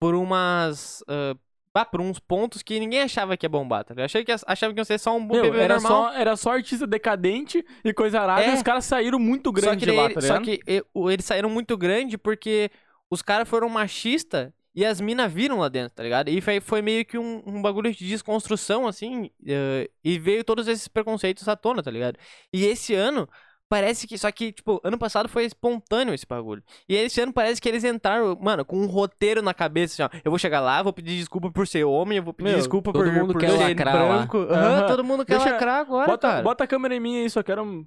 por 0.06 0.14
umas. 0.16 1.04
ah, 1.08 1.86
por 1.86 2.00
uns 2.00 2.20
pontos 2.20 2.62
que 2.62 2.80
ninguém 2.80 3.02
achava 3.02 3.36
que 3.36 3.46
ia 3.46 3.50
bombar, 3.50 3.84
tá 3.84 3.94
ligado? 3.94 4.06
Achei 4.06 4.24
que, 4.24 4.32
achava 4.32 4.74
que 4.74 4.80
ia 4.80 4.86
ser 4.86 4.98
só 5.00 5.16
um 5.18 5.20
Meu, 5.20 5.42
BBB 5.42 5.60
era, 5.60 5.74
normal. 5.74 5.92
só, 5.92 6.14
era 6.14 6.38
só 6.38 6.52
artista 6.52 6.88
decadente 6.88 7.66
e 7.84 7.94
coisa 7.94 8.22
arada 8.22 8.44
É. 8.44 8.52
e 8.52 8.54
os 8.54 8.62
caras 8.64 8.86
saíram 8.86 9.20
muito 9.20 9.52
que, 9.52 9.62
de 9.76 9.92
lá, 9.92 10.10
tá 10.10 10.22
só 10.22 10.40
que 10.40 10.62
eles 11.10 11.26
saíram 11.26 11.50
muito 11.50 11.76
grande 11.76 12.18
porque 12.18 12.70
os 13.10 13.22
caras 13.22 13.50
foram 13.50 13.68
machistas 13.68 14.52
e 14.74 14.86
as 14.86 15.02
minas 15.02 15.32
viram 15.32 15.60
lá 15.60 15.68
dentro, 15.68 15.96
tá 15.96 16.04
ligado? 16.04 16.30
E 16.30 16.40
foi, 16.40 16.60
foi 16.62 16.82
meio 16.82 17.04
que 17.06 17.18
um, 17.18 17.42
um 17.46 17.62
bagulho 17.62 17.92
de 17.94 18.08
desconstrução, 18.08 18.88
assim, 18.88 19.30
eh, 19.46 19.90
e 20.04 20.20
veio 20.20 20.44
todos 20.44 20.68
esses 20.68 20.88
preconceitos 20.88 21.48
à 21.48 21.56
tona, 21.56 21.82
tá 21.82 21.90
ligado? 21.90 22.18
E 22.54 22.66
esse 22.66 22.94
ano, 22.94 23.28
parece 23.70 24.08
que. 24.08 24.18
Só 24.18 24.32
que, 24.32 24.52
tipo, 24.52 24.80
ano 24.84 24.98
passado 24.98 25.28
foi 25.30 25.46
espontâneo 25.46 26.14
esse 26.14 26.26
bagulho. 26.26 26.64
E 26.88 26.96
esse 26.96 27.20
ano 27.22 27.34
parece 27.34 27.62
que 27.62 27.68
eles 27.70 27.84
entraram, 27.84 28.38
mano, 28.42 28.64
com 28.66 28.78
um 28.78 28.86
roteiro 28.86 29.42
na 29.42 29.54
cabeça, 29.54 30.04
assim, 30.04 30.16
ó. 30.16 30.20
Eu 30.24 30.32
vou 30.32 30.38
chegar 30.40 30.60
lá, 30.60 30.82
vou 30.84 30.94
pedir 30.94 31.18
desculpa 31.18 31.52
por 31.52 31.68
ser 31.68 31.84
homem, 31.84 32.18
eu 32.18 32.24
vou 32.24 32.34
pedir 32.34 32.50
Meu, 32.50 32.58
desculpa 32.58 32.92
todo 32.94 33.04
por, 33.06 33.14
mundo 33.14 33.34
por 33.34 33.40
quer 33.42 33.52
ser 33.52 33.58
lacrar 33.70 33.94
branco. 34.08 34.38
Aham, 34.38 34.78
Aham. 34.78 34.88
todo 34.88 35.04
mundo 35.04 35.26
quer 35.26 35.38
Deixa- 35.38 35.52
lacrar 35.54 35.80
agora, 35.82 36.08
Bota, 36.08 36.28
cara. 36.28 36.42
bota 36.44 36.64
a 36.64 36.68
câmera 36.68 36.96
em 36.96 37.00
mim 37.00 37.18
aí, 37.22 37.30
só 37.30 37.42
quero. 37.44 37.64
um- 37.64 37.86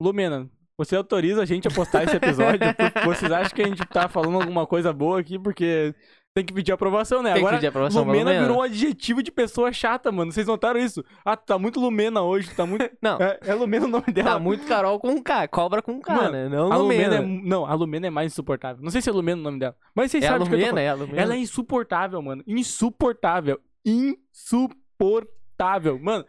Lumena, 0.00 0.48
você 0.76 0.94
autoriza 0.94 1.42
a 1.42 1.44
gente 1.44 1.66
a 1.66 1.70
postar 1.72 2.04
esse 2.04 2.16
episódio? 2.16 2.60
Vocês 3.04 3.32
acham 3.32 3.54
que 3.54 3.62
a 3.62 3.66
gente 3.66 3.84
tá 3.86 4.08
falando 4.08 4.36
alguma 4.40 4.64
coisa 4.66 4.92
boa 4.92 5.18
aqui? 5.20 5.38
Porque 5.38 5.92
tem 6.38 6.44
que 6.44 6.52
pedir 6.52 6.72
aprovação, 6.72 7.20
né? 7.20 7.32
Tem 7.32 7.40
que 7.40 7.42
Agora, 7.46 7.56
pedir 7.56 7.66
aprovação 7.66 8.04
Lumena 8.04 8.40
virou 8.40 8.58
um 8.58 8.62
adjetivo 8.62 9.20
de 9.22 9.32
pessoa 9.32 9.72
chata, 9.72 10.12
mano. 10.12 10.30
Vocês 10.30 10.46
notaram 10.46 10.78
isso? 10.78 11.04
Ah, 11.24 11.36
tá 11.36 11.58
muito 11.58 11.80
Lumena 11.80 12.22
hoje, 12.22 12.54
tá 12.54 12.64
muito. 12.64 12.88
Não. 13.02 13.20
É, 13.20 13.40
é 13.44 13.54
Lumena 13.54 13.86
o 13.86 13.88
nome 13.88 14.06
dela. 14.12 14.30
Tá 14.30 14.38
muito 14.38 14.64
Carol 14.66 15.00
com 15.00 15.20
K, 15.20 15.48
cobra 15.48 15.82
com 15.82 16.00
K, 16.00 16.14
Mano, 16.14 16.30
né? 16.30 16.48
Não 16.48 16.72
a 16.72 16.76
Lumena 16.76 17.16
é. 17.16 17.20
Não, 17.20 17.66
a 17.66 17.74
Lumena 17.74 18.06
é 18.06 18.10
mais 18.10 18.32
insuportável. 18.32 18.80
Não 18.82 18.90
sei 18.90 19.02
se 19.02 19.10
é 19.10 19.12
Lumena 19.12 19.40
o 19.40 19.44
nome 19.44 19.58
dela. 19.58 19.74
Mas 19.94 20.12
vocês 20.12 20.22
É 20.22 20.28
a 20.28 20.30
sabem 20.30 20.46
que 20.46 20.52
tô 20.52 20.56
Lumena, 20.56 20.80
é 20.80 20.88
a 20.88 20.94
Lumena. 20.94 21.20
Ela 21.20 21.34
é 21.34 21.38
insuportável, 21.38 22.22
mano. 22.22 22.44
Insuportável. 22.46 23.60
Insuportável. 23.84 25.98
Mano, 25.98 26.24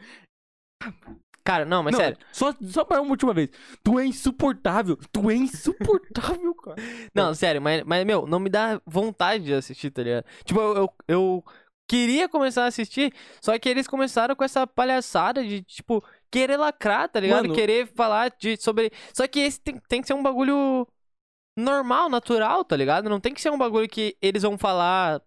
Cara, 1.50 1.66
não, 1.66 1.82
mas 1.82 1.94
não, 1.94 2.00
sério. 2.00 2.18
Só, 2.32 2.54
só 2.62 2.86
pra 2.86 3.02
uma 3.02 3.10
última 3.10 3.34
vez. 3.34 3.50
Tu 3.84 4.00
é 4.00 4.06
insuportável. 4.06 4.96
Tu 5.12 5.32
é 5.32 5.36
insuportável, 5.36 6.54
cara. 6.54 6.76
Não, 7.16 7.34
sério, 7.34 7.60
mas, 7.60 7.84
mas, 7.84 8.06
meu, 8.06 8.28
não 8.28 8.40
me 8.40 8.50
dá 8.52 8.80
vontade 8.86 9.46
de 9.46 9.54
assistir, 9.56 9.90
tá 9.90 10.04
ligado? 10.04 10.26
Tipo, 10.44 10.60
eu, 10.60 10.76
eu, 10.76 10.94
eu 11.08 11.44
queria 11.88 12.30
começar 12.30 12.66
a 12.66 12.68
assistir, 12.68 13.12
só 13.42 13.58
que 13.58 13.68
eles 13.68 13.88
começaram 13.88 14.36
com 14.36 14.44
essa 14.44 14.68
palhaçada 14.68 15.44
de, 15.44 15.64
tipo, 15.64 16.04
querer 16.30 16.58
lacrar, 16.58 17.10
tá 17.10 17.20
ligado? 17.20 17.42
Mano- 17.44 17.56
Querer 17.56 17.88
falar 17.88 18.32
de, 18.40 18.56
sobre. 18.62 18.92
Só 19.12 19.28
que 19.28 19.40
esse 19.40 19.60
tem, 19.60 19.82
tem 19.90 20.02
que 20.02 20.08
ser 20.08 20.14
um 20.14 20.22
bagulho 20.22 20.88
normal, 21.58 22.10
natural, 22.10 22.64
tá 22.64 22.76
ligado? 22.76 23.10
Não 23.10 23.20
tem 23.20 23.34
que 23.34 23.42
ser 23.42 23.50
um 23.52 23.58
bagulho 23.58 23.90
que 23.90 24.16
eles 24.22 24.44
vão 24.44 24.56
falar 24.58 25.20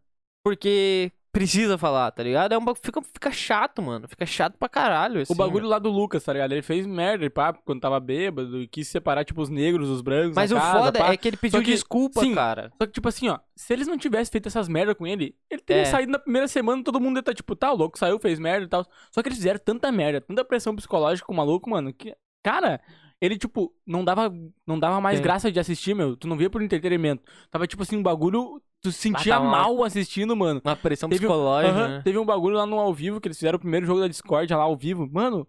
porque 0.45 1.11
precisa 1.33 1.79
falar, 1.79 2.11
tá 2.11 2.23
ligado? 2.23 2.53
É 2.53 2.59
um 2.59 2.65
bagulho. 2.65 2.83
Fica, 2.85 3.01
fica 3.03 3.31
chato, 3.33 3.81
mano. 3.81 4.07
Fica 4.07 4.27
chato 4.27 4.55
pra 4.59 4.69
caralho. 4.69 5.19
O 5.21 5.23
assim, 5.23 5.35
bagulho 5.35 5.67
lá 5.67 5.79
do 5.79 5.89
Lucas, 5.91 6.23
tá 6.23 6.33
ligado? 6.33 6.53
Ele 6.53 6.63
fez 6.63 6.87
merda, 6.87 7.29
pá, 7.31 7.53
quando 7.53 7.81
tava 7.81 7.99
bêbado 7.99 8.61
e 8.61 8.69
quis 8.69 8.87
separar, 8.89 9.25
tipo, 9.25 9.41
os 9.41 9.49
negros, 9.49 9.89
os 9.89 10.03
brancos. 10.03 10.37
Mas 10.37 10.53
o 10.53 10.57
casa, 10.57 10.79
foda 10.79 10.99
pá. 10.99 11.13
é 11.13 11.17
que 11.17 11.29
ele 11.29 11.37
pediu 11.37 11.61
que- 11.63 11.71
desculpa, 11.73 12.21
sim. 12.21 12.35
cara. 12.35 12.71
Só 12.81 12.87
que, 12.87 12.93
tipo 12.93 13.09
assim, 13.09 13.29
ó, 13.29 13.39
se 13.57 13.73
eles 13.73 13.87
não 13.89 13.97
tivessem 13.97 14.31
feito 14.31 14.47
essas 14.49 14.69
merdas 14.69 14.95
com 14.95 15.07
ele, 15.07 15.35
ele 15.51 15.63
teria 15.63 15.83
É. 15.83 15.87
saído 15.87 16.13
na 16.13 16.19
primeira 16.19 16.47
semana, 16.47 16.85
todo 16.85 17.01
mundo 17.01 17.17
ia 17.17 17.21
estar, 17.21 17.35
tipo, 17.35 17.57
tá, 17.57 17.73
o 17.73 17.77
louco 17.77 17.99
saiu, 17.99 18.19
fez 18.19 18.39
merda 18.39 18.67
e 18.67 18.69
tal. 18.69 18.87
Só 19.11 19.23
que 19.23 19.29
eles 19.29 19.39
fizeram 19.39 19.59
tanta 19.59 19.91
merda, 19.91 20.21
tanta 20.21 20.45
pressão 20.45 20.77
psicológica 20.77 21.27
com 21.27 21.33
o 21.33 21.37
maluco, 21.37 21.71
mano, 21.71 21.93
que, 21.95 22.15
cara, 22.43 22.81
ele, 23.23 23.39
tipo, 23.39 23.73
não 23.87 24.05
dava, 24.05 24.35
não 24.67 24.79
dava 24.79 25.01
mais 25.01 25.19
Sim. 25.19 25.23
graça 25.23 25.53
de 25.53 25.61
assistir, 25.61 25.95
meu. 25.95 26.17
Tu 26.17 26.27
não 26.27 26.37
via 26.37 26.51
por 26.51 26.61
entretenimento. 26.61 27.23
Tava, 27.51 27.67
tipo 27.69 27.83
assim, 27.85 27.97
um 27.97 28.03
bagulho, 28.03 28.61
tu 28.83 28.91
se 28.91 28.99
sentia 28.99 29.35
tava 29.35 29.45
uma- 29.45 29.51
mal 29.59 29.85
assistindo, 29.85 30.35
mano. 30.37 30.61
Uma 30.65 30.75
pressão 30.75 31.09
Teve- 31.09 31.21
psicológica, 31.21 31.73
Aham, 31.73 31.89
né? 31.89 32.03
Teve 32.03 32.19
um 32.19 32.25
bagulho 32.27 32.57
lá 32.57 32.67
no 32.67 32.81
ao 32.81 32.93
vivo, 32.93 33.21
que 33.21 33.29
eles 33.29 33.39
fizeram 33.39 33.57
o 33.57 33.61
primeiro 33.61 33.87
jogo 33.87 34.01
da 34.01 34.09
Discord 34.09 34.53
lá 34.53 34.65
ao 34.65 34.77
vivo. 34.77 35.09
Mano, 35.11 35.47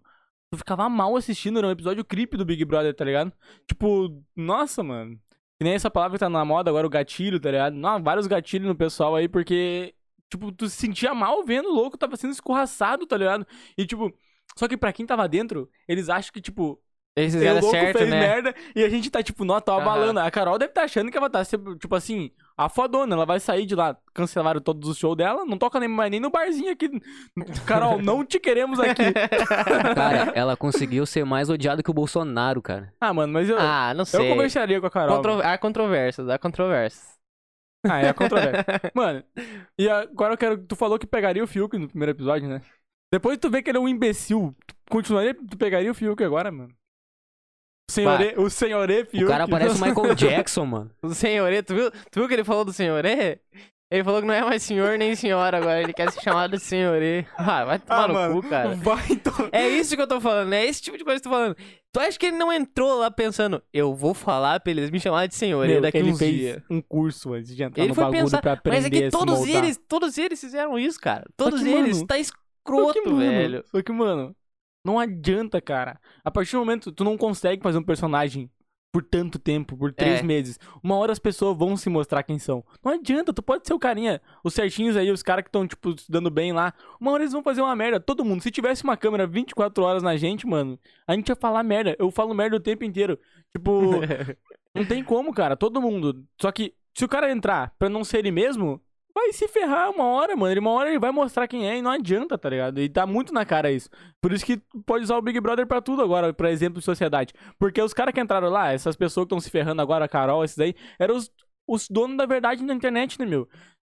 tu 0.52 0.56
ficava 0.56 0.88
mal 0.88 1.16
assistindo, 1.16 1.58
era 1.58 1.66
um 1.66 1.70
episódio 1.72 2.04
creepy 2.04 2.36
do 2.36 2.44
Big 2.44 2.64
Brother, 2.64 2.94
tá 2.94 3.04
ligado? 3.04 3.32
Tipo, 3.68 4.22
nossa, 4.36 4.80
mano. 4.84 5.18
Que 5.58 5.64
nem 5.64 5.72
essa 5.74 5.90
palavra 5.90 6.16
que 6.16 6.20
tá 6.20 6.28
na 6.28 6.44
moda 6.44 6.70
agora, 6.70 6.86
o 6.86 6.90
gatilho, 6.90 7.40
tá 7.40 7.50
ligado? 7.50 7.74
Não, 7.74 8.00
vários 8.02 8.26
gatilhos 8.28 8.68
no 8.68 8.74
pessoal 8.76 9.16
aí, 9.16 9.28
porque, 9.28 9.94
tipo, 10.30 10.52
tu 10.52 10.68
se 10.68 10.76
sentia 10.76 11.12
mal 11.12 11.44
vendo 11.44 11.68
o 11.68 11.74
louco, 11.74 11.98
tava 11.98 12.16
sendo 12.16 12.32
escorraçado, 12.32 13.04
tá 13.06 13.16
ligado? 13.16 13.44
E, 13.76 13.84
tipo, 13.84 14.12
só 14.56 14.68
que 14.68 14.76
pra 14.76 14.92
quem 14.92 15.04
tava 15.06 15.28
dentro, 15.28 15.68
eles 15.88 16.08
acham 16.08 16.32
que, 16.32 16.40
tipo, 16.40 16.80
O 17.16 17.22
fizeram 17.22 17.60
louco 17.60 17.70
certo, 17.70 17.98
fez 17.98 18.10
né? 18.10 18.18
merda 18.18 18.54
e 18.74 18.82
a 18.82 18.88
gente 18.88 19.08
tá, 19.08 19.22
tipo, 19.22 19.44
nó, 19.44 19.60
tá 19.60 19.76
abalando. 19.76 20.18
A 20.18 20.28
Carol 20.32 20.58
deve 20.58 20.72
tá 20.72 20.82
achando 20.82 21.12
que 21.12 21.16
ela 21.16 21.30
tá, 21.30 21.42
tipo 21.78 21.94
assim, 21.94 22.32
a 22.56 22.68
fodona. 22.68 23.14
Ela 23.14 23.24
vai 23.24 23.38
sair 23.38 23.66
de 23.66 23.74
lá, 23.76 23.96
cancelaram 24.12 24.60
todos 24.60 24.88
os 24.88 24.98
shows 24.98 25.16
dela, 25.16 25.44
não 25.44 25.56
toca 25.56 25.78
nem, 25.78 25.88
mais 25.88 26.10
nem 26.10 26.18
no 26.18 26.28
barzinho 26.30 26.72
aqui. 26.72 26.90
Carol, 27.66 28.02
não 28.02 28.24
te 28.24 28.40
queremos 28.40 28.80
aqui. 28.80 29.12
Cara, 29.94 30.32
ela 30.34 30.56
conseguiu 30.56 31.06
ser 31.06 31.24
mais 31.24 31.48
odiada 31.48 31.84
que 31.84 31.90
o 31.90 31.94
Bolsonaro, 31.94 32.60
cara. 32.60 32.92
ah, 33.00 33.14
mano, 33.14 33.32
mas 33.32 33.48
eu, 33.48 33.56
Ah, 33.60 33.92
não 33.94 34.02
eu 34.02 34.06
sei. 34.06 34.28
conversaria 34.28 34.80
com 34.80 34.86
a 34.86 34.90
Carol. 34.90 35.16
Contro... 35.16 35.40
Há 35.40 35.56
controvérsias, 35.56 36.28
há 36.28 36.36
controvérsias. 36.38 37.14
Ah, 37.86 38.00
é 38.00 38.08
a 38.08 38.14
controvérsia. 38.14 38.64
mano, 38.94 39.22
e 39.78 39.88
agora 39.88 40.32
eu 40.34 40.38
quero. 40.38 40.58
Tu 40.58 40.74
falou 40.74 40.98
que 40.98 41.06
pegaria 41.06 41.44
o 41.44 41.46
Fiuk 41.46 41.78
no 41.78 41.86
primeiro 41.86 42.10
episódio, 42.12 42.48
né? 42.48 42.60
Depois 43.12 43.38
tu 43.38 43.48
vê 43.50 43.62
que 43.62 43.70
ele 43.70 43.78
é 43.78 43.80
um 43.80 43.86
imbecil, 43.88 44.52
tu 44.66 44.74
continuaria, 44.90 45.34
tu 45.34 45.56
pegaria 45.56 45.90
o 45.90 45.94
Fiuk 45.94 46.24
agora, 46.24 46.50
mano. 46.50 46.74
O 47.88 47.92
senhorê, 47.92 48.34
o 48.38 48.48
senhorê 48.50 49.04
Fiuk. 49.04 49.24
O 49.24 49.28
cara 49.28 49.46
parece 49.46 49.80
o 49.80 49.84
Michael 49.86 50.14
Jackson, 50.16 50.64
mano. 50.64 50.90
O 51.02 51.12
senhorê, 51.14 51.62
tu 51.62 51.74
viu, 51.74 51.90
tu 51.90 52.14
viu 52.16 52.24
o 52.24 52.28
que 52.28 52.34
ele 52.34 52.44
falou 52.44 52.64
do 52.64 52.72
senhorê? 52.72 53.38
Ele 53.92 54.02
falou 54.02 54.20
que 54.22 54.26
não 54.26 54.34
é 54.34 54.42
mais 54.42 54.62
senhor 54.62 54.98
nem 54.98 55.14
senhora 55.14 55.58
agora, 55.58 55.80
ele 55.82 55.92
quer 55.92 56.10
ser 56.10 56.20
chamado 56.22 56.52
de 56.56 56.60
senhorê. 56.62 57.26
Ah, 57.36 57.64
vai 57.64 57.78
tomar 57.78 58.04
Ah, 58.04 58.08
no 58.08 58.14
mano, 58.14 58.42
cu, 58.42 58.48
cara. 58.48 58.74
vai 58.74 59.04
então. 59.10 59.48
É 59.52 59.68
isso 59.68 59.94
que 59.94 60.02
eu 60.02 60.06
tô 60.08 60.20
falando, 60.20 60.52
é 60.52 60.64
esse 60.64 60.80
tipo 60.82 60.96
de 60.96 61.04
coisa 61.04 61.20
que 61.20 61.28
eu 61.28 61.30
tô 61.30 61.36
falando. 61.36 61.56
Tu 61.92 62.00
acha 62.00 62.18
que 62.18 62.26
ele 62.26 62.36
não 62.36 62.52
entrou 62.52 62.98
lá 62.98 63.10
pensando, 63.10 63.62
eu 63.72 63.94
vou 63.94 64.14
falar 64.14 64.58
pra 64.60 64.72
eles 64.72 64.90
me 64.90 64.98
chamarem 64.98 65.28
de 65.28 65.34
senhorê 65.36 65.80
daqui 65.80 65.98
ele 65.98 66.10
uns 66.10 66.18
fez 66.18 66.34
dias. 66.34 66.62
um 66.68 66.80
curso 66.80 67.34
antes 67.34 67.54
de 67.54 67.62
entrar 67.62 67.82
Ele 67.82 67.90
no 67.90 67.94
foi 67.94 68.04
bagulho 68.04 68.22
pensar, 68.24 68.40
pra 68.40 68.52
aprender 68.54 68.76
Mas 68.76 68.86
é 68.86 68.90
que 68.90 69.04
se 69.04 69.10
todos 69.10 69.46
eles, 69.46 69.80
todos 69.86 70.18
eles 70.18 70.40
fizeram 70.40 70.76
isso, 70.78 70.98
cara. 70.98 71.24
Todos 71.36 71.62
que, 71.62 71.68
eles, 71.68 71.96
mano, 71.98 72.06
tá 72.08 72.18
escroto, 72.18 72.94
que, 72.94 73.08
mano, 73.08 73.18
velho. 73.18 73.64
Só 73.70 73.80
que, 73.82 73.92
mano, 73.92 74.34
não 74.84 74.98
adianta, 74.98 75.60
cara. 75.60 75.98
A 76.24 76.30
partir 76.30 76.52
do 76.52 76.58
momento 76.58 76.92
tu 76.92 77.02
não 77.04 77.16
consegue 77.16 77.62
fazer 77.62 77.78
um 77.78 77.82
personagem 77.82 78.50
por 78.92 79.02
tanto 79.02 79.40
tempo, 79.40 79.76
por 79.76 79.92
três 79.92 80.20
É. 80.20 80.22
meses. 80.22 80.56
Uma 80.80 80.94
hora 80.96 81.10
as 81.10 81.18
pessoas 81.18 81.58
vão 81.58 81.76
se 81.76 81.90
mostrar 81.90 82.22
quem 82.22 82.38
são. 82.38 82.64
Não 82.84 82.92
adianta, 82.92 83.32
tu 83.32 83.42
pode 83.42 83.66
ser 83.66 83.74
o 83.74 83.78
carinha, 83.78 84.20
os 84.44 84.54
certinhos 84.54 84.96
aí, 84.96 85.10
os 85.10 85.20
caras 85.20 85.42
que 85.42 85.48
estão, 85.48 85.66
tipo, 85.66 85.96
dando 86.08 86.30
bem 86.30 86.52
lá. 86.52 86.72
Uma 87.00 87.10
hora 87.10 87.24
eles 87.24 87.32
vão 87.32 87.42
fazer 87.42 87.60
uma 87.60 87.74
merda. 87.74 87.98
Todo 87.98 88.24
mundo. 88.24 88.40
Se 88.42 88.52
tivesse 88.52 88.84
uma 88.84 88.96
câmera 88.96 89.26
24 89.26 89.82
horas 89.82 90.00
na 90.00 90.16
gente, 90.16 90.46
mano, 90.46 90.78
a 91.08 91.14
gente 91.16 91.28
ia 91.28 91.34
falar 91.34 91.64
merda. 91.64 91.96
Eu 91.98 92.08
falo 92.12 92.32
merda 92.34 92.54
o 92.56 92.60
tempo 92.60 92.84
inteiro. 92.84 93.18
Tipo, 93.50 93.90
não 94.72 94.84
tem 94.86 95.02
como, 95.02 95.34
cara. 95.34 95.56
Todo 95.56 95.82
mundo. 95.82 96.24
Só 96.40 96.52
que 96.52 96.72
se 96.96 97.04
o 97.04 97.08
cara 97.08 97.32
entrar 97.32 97.74
pra 97.76 97.88
não 97.88 98.04
ser 98.04 98.18
ele 98.18 98.30
mesmo, 98.30 98.80
vai 99.14 99.32
se 99.32 99.46
ferrar 99.46 99.90
uma 99.90 100.04
hora, 100.04 100.34
mano. 100.34 100.52
Ele, 100.52 100.60
uma 100.60 100.72
hora 100.72 100.88
ele 100.90 100.98
vai 100.98 101.12
mostrar 101.12 101.46
quem 101.46 101.68
é 101.68 101.78
e 101.78 101.82
não 101.82 101.90
adianta, 101.90 102.36
tá 102.36 102.48
ligado? 102.48 102.80
E 102.80 102.88
tá 102.88 103.06
muito 103.06 103.32
na 103.32 103.44
cara 103.44 103.70
isso. 103.70 103.88
Por 104.20 104.32
isso 104.32 104.44
que 104.44 104.60
pode 104.84 105.04
usar 105.04 105.16
o 105.16 105.22
Big 105.22 105.38
Brother 105.40 105.66
pra 105.66 105.80
tudo 105.80 106.02
agora, 106.02 106.34
pra 106.34 106.50
exemplo 106.50 106.80
de 106.80 106.84
sociedade. 106.84 107.32
Porque 107.58 107.80
os 107.80 107.94
caras 107.94 108.12
que 108.12 108.20
entraram 108.20 108.48
lá, 108.48 108.72
essas 108.72 108.96
pessoas 108.96 109.24
que 109.24 109.28
estão 109.28 109.40
se 109.40 109.50
ferrando 109.50 109.80
agora, 109.80 110.04
a 110.04 110.08
Carol, 110.08 110.44
esses 110.44 110.58
aí, 110.58 110.74
eram 110.98 111.16
os, 111.16 111.30
os 111.68 111.88
donos 111.88 112.16
da 112.16 112.26
verdade 112.26 112.64
na 112.64 112.74
internet, 112.74 113.18
né, 113.18 113.24
meu? 113.24 113.48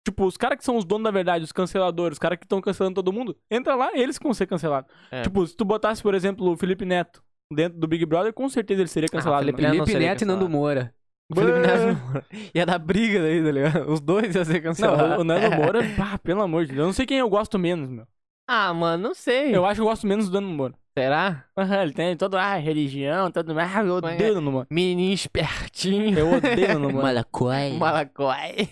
Tipo, 0.07 0.25
os 0.25 0.37
caras 0.37 0.57
que 0.57 0.65
são 0.65 0.77
os 0.77 0.85
donos 0.85 1.05
da 1.05 1.11
verdade, 1.11 1.45
os 1.45 1.53
canceladores, 1.53 2.15
os 2.15 2.19
caras 2.19 2.39
que 2.39 2.47
estão 2.47 2.61
cancelando 2.61 2.95
todo 2.95 3.13
mundo, 3.13 3.37
entra 3.51 3.75
lá, 3.75 3.91
eles 3.93 4.17
que 4.17 4.25
vão 4.25 4.33
ser 4.33 4.47
cancelados. 4.47 4.91
É. 5.11 5.23
Tipo, 5.23 5.47
se 5.47 5.55
tu 5.55 5.65
botasse, 5.65 6.03
por 6.03 6.15
exemplo, 6.15 6.51
o 6.51 6.57
Felipe 6.57 6.87
Neto 6.87 7.23
dentro 7.53 7.79
do 7.79 7.87
Big 7.87 8.07
Brother, 8.07 8.33
com 8.33 8.49
certeza 8.49 8.81
ele 8.81 8.89
seria 8.89 9.09
cancelado. 9.09 9.43
Felipe 9.43 9.61
mano. 9.61 9.75
Neto 9.75 9.79
não 9.79 9.87
Felipe 9.87 9.99
seria 9.99 10.11
Neto 10.11 10.23
e 10.23 10.25
Nando 10.25 10.47
cancelado. 10.47 10.59
Moura. 10.59 10.95
O 11.31 11.35
Felipe 11.35 11.61
Bah. 11.61 11.67
Neto 11.85 12.25
ia 12.55 12.67
dar 12.67 12.79
briga 12.79 13.23
daí, 13.23 13.43
tá 13.43 13.51
ligado? 13.53 13.91
Os 13.93 14.01
dois 14.01 14.35
iam 14.35 14.45
ser 14.45 14.55
Não, 14.55 14.61
cancelados. 14.63 15.19
o- 15.19 15.21
o 15.21 15.25
Nando 15.25 15.51
Moura, 15.57 15.81
pá, 15.97 16.19
pelo 16.19 16.43
amor 16.43 16.63
de 16.65 16.69
Deus. 16.73 16.79
Eu 16.81 16.87
não 16.87 16.93
sei 16.93 17.07
quem 17.07 17.19
eu 17.19 17.29
gosto 17.29 17.59
menos, 17.59 17.89
meu. 17.89 18.07
Ah, 18.49 18.75
mano, 18.75 19.03
não 19.09 19.15
sei. 19.15 19.55
Eu 19.55 19.65
acho 19.65 19.77
que 19.77 19.81
eu 19.83 19.87
gosto 19.87 20.07
menos 20.07 20.29
do 20.29 20.41
Nando 20.41 20.53
Moura. 20.53 20.75
Será? 20.99 21.45
Aham, 21.57 21.83
ele 21.83 21.93
tem 21.93 22.17
toda 22.17 22.43
a 22.43 22.57
religião, 22.57 23.31
todo. 23.31 23.53
Ah, 23.53 23.63
eu 23.81 24.01
Mas 24.03 24.15
odeio 24.15 24.33
o 24.33 24.35
Nando 24.35 24.51
Moura. 24.51 24.67
Menininho 24.69 25.13
espertinho. 25.15 26.19
Eu 26.19 26.33
odeio 26.35 26.65
o 26.71 26.75
Nando 26.75 26.91
Moura. 26.91 27.03
Malacói. 27.07 27.71
Malacói. 27.79 28.69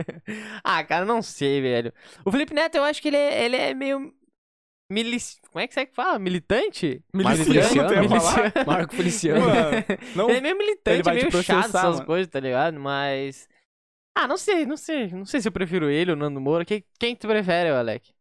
ah, 0.64 0.82
cara, 0.84 1.04
não 1.04 1.20
sei, 1.22 1.60
velho. 1.60 1.92
O 2.24 2.30
Felipe 2.30 2.54
Neto, 2.54 2.76
eu 2.76 2.84
acho 2.84 3.00
que 3.02 3.08
ele 3.08 3.16
é, 3.18 3.44
ele 3.44 3.56
é 3.56 3.74
meio. 3.74 4.12
Milici... 4.90 5.40
Como 5.50 5.62
é 5.62 5.68
que 5.68 5.74
você 5.74 5.86
fala? 5.86 6.18
Militante? 6.18 7.02
Miliciano, 7.14 7.88
Miliciano. 8.00 8.20
falar? 8.20 8.52
Marco 8.66 8.94
Feliciano. 8.94 9.40
Mano, 9.40 9.84
não, 10.16 10.28
Ele 10.28 10.38
é 10.38 10.40
meio 10.40 10.58
militante, 10.58 10.96
Ele 10.96 11.02
vai 11.04 11.16
te 11.16 11.20
meio 11.20 11.30
chato 11.42 11.60
processar, 11.60 11.88
essas 11.88 12.04
coisas, 12.04 12.26
tá 12.28 12.40
ligado? 12.40 12.78
Mas. 12.80 13.48
Ah, 14.16 14.26
não 14.26 14.36
sei, 14.36 14.66
não 14.66 14.76
sei. 14.76 15.06
Não 15.08 15.24
sei 15.24 15.40
se 15.40 15.46
eu 15.46 15.52
prefiro 15.52 15.88
ele 15.88 16.10
ou 16.10 16.16
o 16.16 16.18
Nando 16.20 16.40
Moura. 16.40 16.64
Quem, 16.64 16.84
quem 16.98 17.14
tu 17.14 17.28
prefere, 17.28 17.70
Alec? 17.70 18.12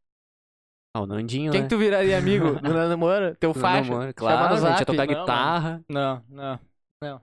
Ah, 0.95 1.01
o 1.01 1.05
Nandinho, 1.05 1.51
Quem 1.51 1.61
né? 1.61 1.67
que 1.67 1.75
tu 1.75 1.79
viraria 1.79 2.17
amigo 2.17 2.55
do 2.61 2.73
Nando 2.73 2.97
Moura? 2.97 3.35
Teu 3.39 3.53
faixa? 3.53 3.91
Chama 3.91 4.13
Claro, 4.13 4.57
gente 4.57 4.79
ia 4.79 4.85
tocar 4.85 5.07
Não, 5.07 5.19
guitarra. 5.19 5.83
Não, 5.89 6.23
não. 6.29 6.59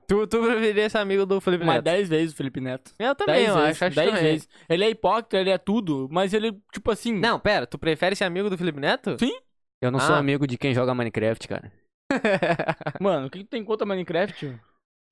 Tu, 0.06 0.26
tu 0.26 0.40
preferiria 0.42 0.88
ser 0.88 0.98
amigo 0.98 1.26
do 1.26 1.38
Felipe 1.40 1.64
Mas 1.64 1.76
Neto? 1.76 1.84
10 1.84 2.08
vezes 2.08 2.32
o 2.32 2.36
Felipe 2.36 2.60
Neto. 2.62 2.92
Eu 2.98 3.14
também, 3.14 3.34
10 3.44 3.48
eu 3.48 3.54
vezes, 3.56 3.70
acho. 3.70 3.84
acho 3.84 3.94
10 3.96 4.08
também. 4.08 4.22
vezes. 4.22 4.48
Ele 4.68 4.84
é 4.84 4.90
hipócrita, 4.90 5.36
ele 5.36 5.50
é 5.50 5.58
tudo, 5.58 6.08
mas 6.10 6.32
ele, 6.32 6.58
tipo 6.72 6.90
assim. 6.90 7.12
Não, 7.12 7.38
pera, 7.38 7.66
tu 7.66 7.78
prefere 7.78 8.16
ser 8.16 8.24
amigo 8.24 8.48
do 8.48 8.56
Felipe 8.56 8.80
Neto? 8.80 9.16
Sim. 9.18 9.38
Eu 9.82 9.90
não 9.90 10.00
sou 10.00 10.14
Ah. 10.14 10.18
amigo 10.18 10.46
de 10.46 10.56
quem 10.56 10.72
joga 10.72 10.94
Minecraft, 10.94 11.46
cara. 11.46 11.70
Mano, 13.00 13.26
o 13.26 13.30
que, 13.30 13.40
que 13.40 13.44
tem 13.44 13.62
contra 13.64 13.86
Minecraft? 13.86 14.58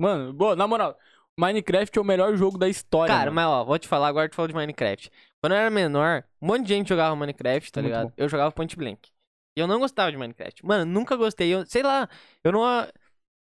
Mano, 0.00 0.32
boa, 0.32 0.56
na 0.56 0.66
moral, 0.66 0.98
Minecraft 1.38 1.98
é 1.98 2.00
o 2.00 2.04
melhor 2.04 2.34
jogo 2.36 2.56
da 2.56 2.68
história. 2.68 3.14
Cara, 3.14 3.30
mano. 3.30 3.34
mas 3.34 3.60
ó, 3.60 3.64
vou 3.64 3.78
te 3.78 3.86
falar, 3.86 4.08
agora 4.08 4.28
tu 4.28 4.34
falou 4.34 4.48
de 4.48 4.54
Minecraft. 4.54 5.10
Quando 5.42 5.52
eu 5.52 5.58
era 5.58 5.70
menor, 5.70 6.24
um 6.40 6.46
monte 6.46 6.62
de 6.62 6.68
gente 6.74 6.88
jogava 6.88 7.14
Minecraft, 7.14 7.70
tá 7.70 7.82
Muito 7.82 7.92
ligado? 7.92 8.06
bom. 8.08 8.12
Eu 8.16 8.28
jogava 8.30 8.50
Point 8.50 8.74
Blank. 8.76 9.10
E 9.56 9.60
eu 9.60 9.66
não 9.66 9.78
gostava 9.78 10.10
de 10.10 10.16
Minecraft. 10.16 10.64
Mano, 10.64 10.84
nunca 10.90 11.16
gostei. 11.16 11.52
Eu, 11.54 11.66
sei 11.66 11.82
lá, 11.82 12.08
eu 12.42 12.50
não. 12.50 12.62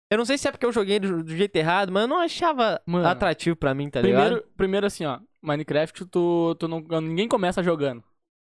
Eu 0.09 0.17
não 0.17 0.25
sei 0.25 0.37
se 0.37 0.47
é 0.47 0.51
porque 0.51 0.65
eu 0.65 0.71
joguei 0.71 0.99
do, 0.99 1.23
do 1.23 1.35
jeito 1.35 1.55
errado, 1.55 1.91
mas 1.91 2.03
eu 2.03 2.07
não 2.07 2.19
achava 2.19 2.81
Mano, 2.85 3.07
atrativo 3.07 3.55
pra 3.55 3.73
mim, 3.73 3.89
tá 3.89 4.01
ligado? 4.01 4.23
primeiro, 4.23 4.47
primeiro 4.55 4.87
assim, 4.87 5.05
ó, 5.05 5.19
Minecraft, 5.41 6.05
tu, 6.05 6.55
tu 6.55 6.67
não, 6.67 6.79
ninguém 7.01 7.27
começa 7.27 7.63
jogando. 7.63 8.03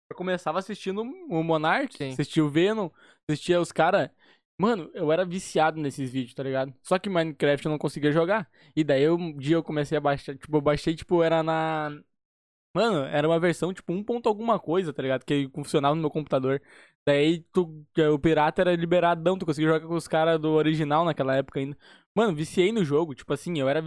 Eu 0.10 0.16
começava 0.16 0.60
assistindo 0.60 1.02
o 1.02 1.44
Monark, 1.44 1.96
Sim. 1.96 2.12
assistia 2.12 2.44
o 2.44 2.50
Venom, 2.50 2.90
assistia 3.28 3.60
os 3.60 3.72
caras. 3.72 4.10
Mano, 4.60 4.90
eu 4.94 5.12
era 5.12 5.26
viciado 5.26 5.80
nesses 5.80 6.12
vídeos, 6.12 6.36
tá 6.36 6.44
ligado? 6.44 6.74
Só 6.82 7.00
que 7.00 7.10
Minecraft 7.10 7.66
eu 7.66 7.72
não 7.72 7.80
conseguia 7.80 8.12
jogar. 8.12 8.50
E 8.76 8.84
daí 8.84 9.10
um 9.10 9.36
dia 9.36 9.56
eu 9.56 9.64
comecei 9.64 9.98
a 9.98 10.02
baixar, 10.02 10.38
tipo, 10.38 10.56
eu 10.56 10.62
baixei, 10.62 10.96
tipo, 10.96 11.24
era 11.24 11.42
na. 11.42 11.90
Mano, 12.76 13.06
era 13.06 13.28
uma 13.28 13.40
versão, 13.40 13.74
tipo, 13.74 13.92
um 13.94 14.04
ponto 14.04 14.28
alguma 14.28 14.60
coisa, 14.60 14.94
tá 14.94 15.02
ligado? 15.02 15.26
Que 15.26 15.50
funcionava 15.54 15.96
no 15.96 16.02
meu 16.02 16.10
computador. 16.12 16.62
Daí 17.06 17.42
tu, 17.52 17.86
que 17.94 18.02
o 18.08 18.18
pirata 18.18 18.62
era 18.62 18.76
liberadão, 18.76 19.38
tu 19.38 19.46
conseguia 19.46 19.72
jogar 19.74 19.86
com 19.86 19.94
os 19.96 20.08
caras 20.08 20.40
do 20.40 20.52
original 20.52 21.04
naquela 21.04 21.36
época 21.36 21.60
ainda. 21.60 21.78
Mano, 22.16 22.34
viciei 22.36 22.72
no 22.72 22.86
jogo, 22.86 23.16
tipo 23.16 23.34
assim, 23.34 23.60
eu 23.60 23.68
era 23.68 23.82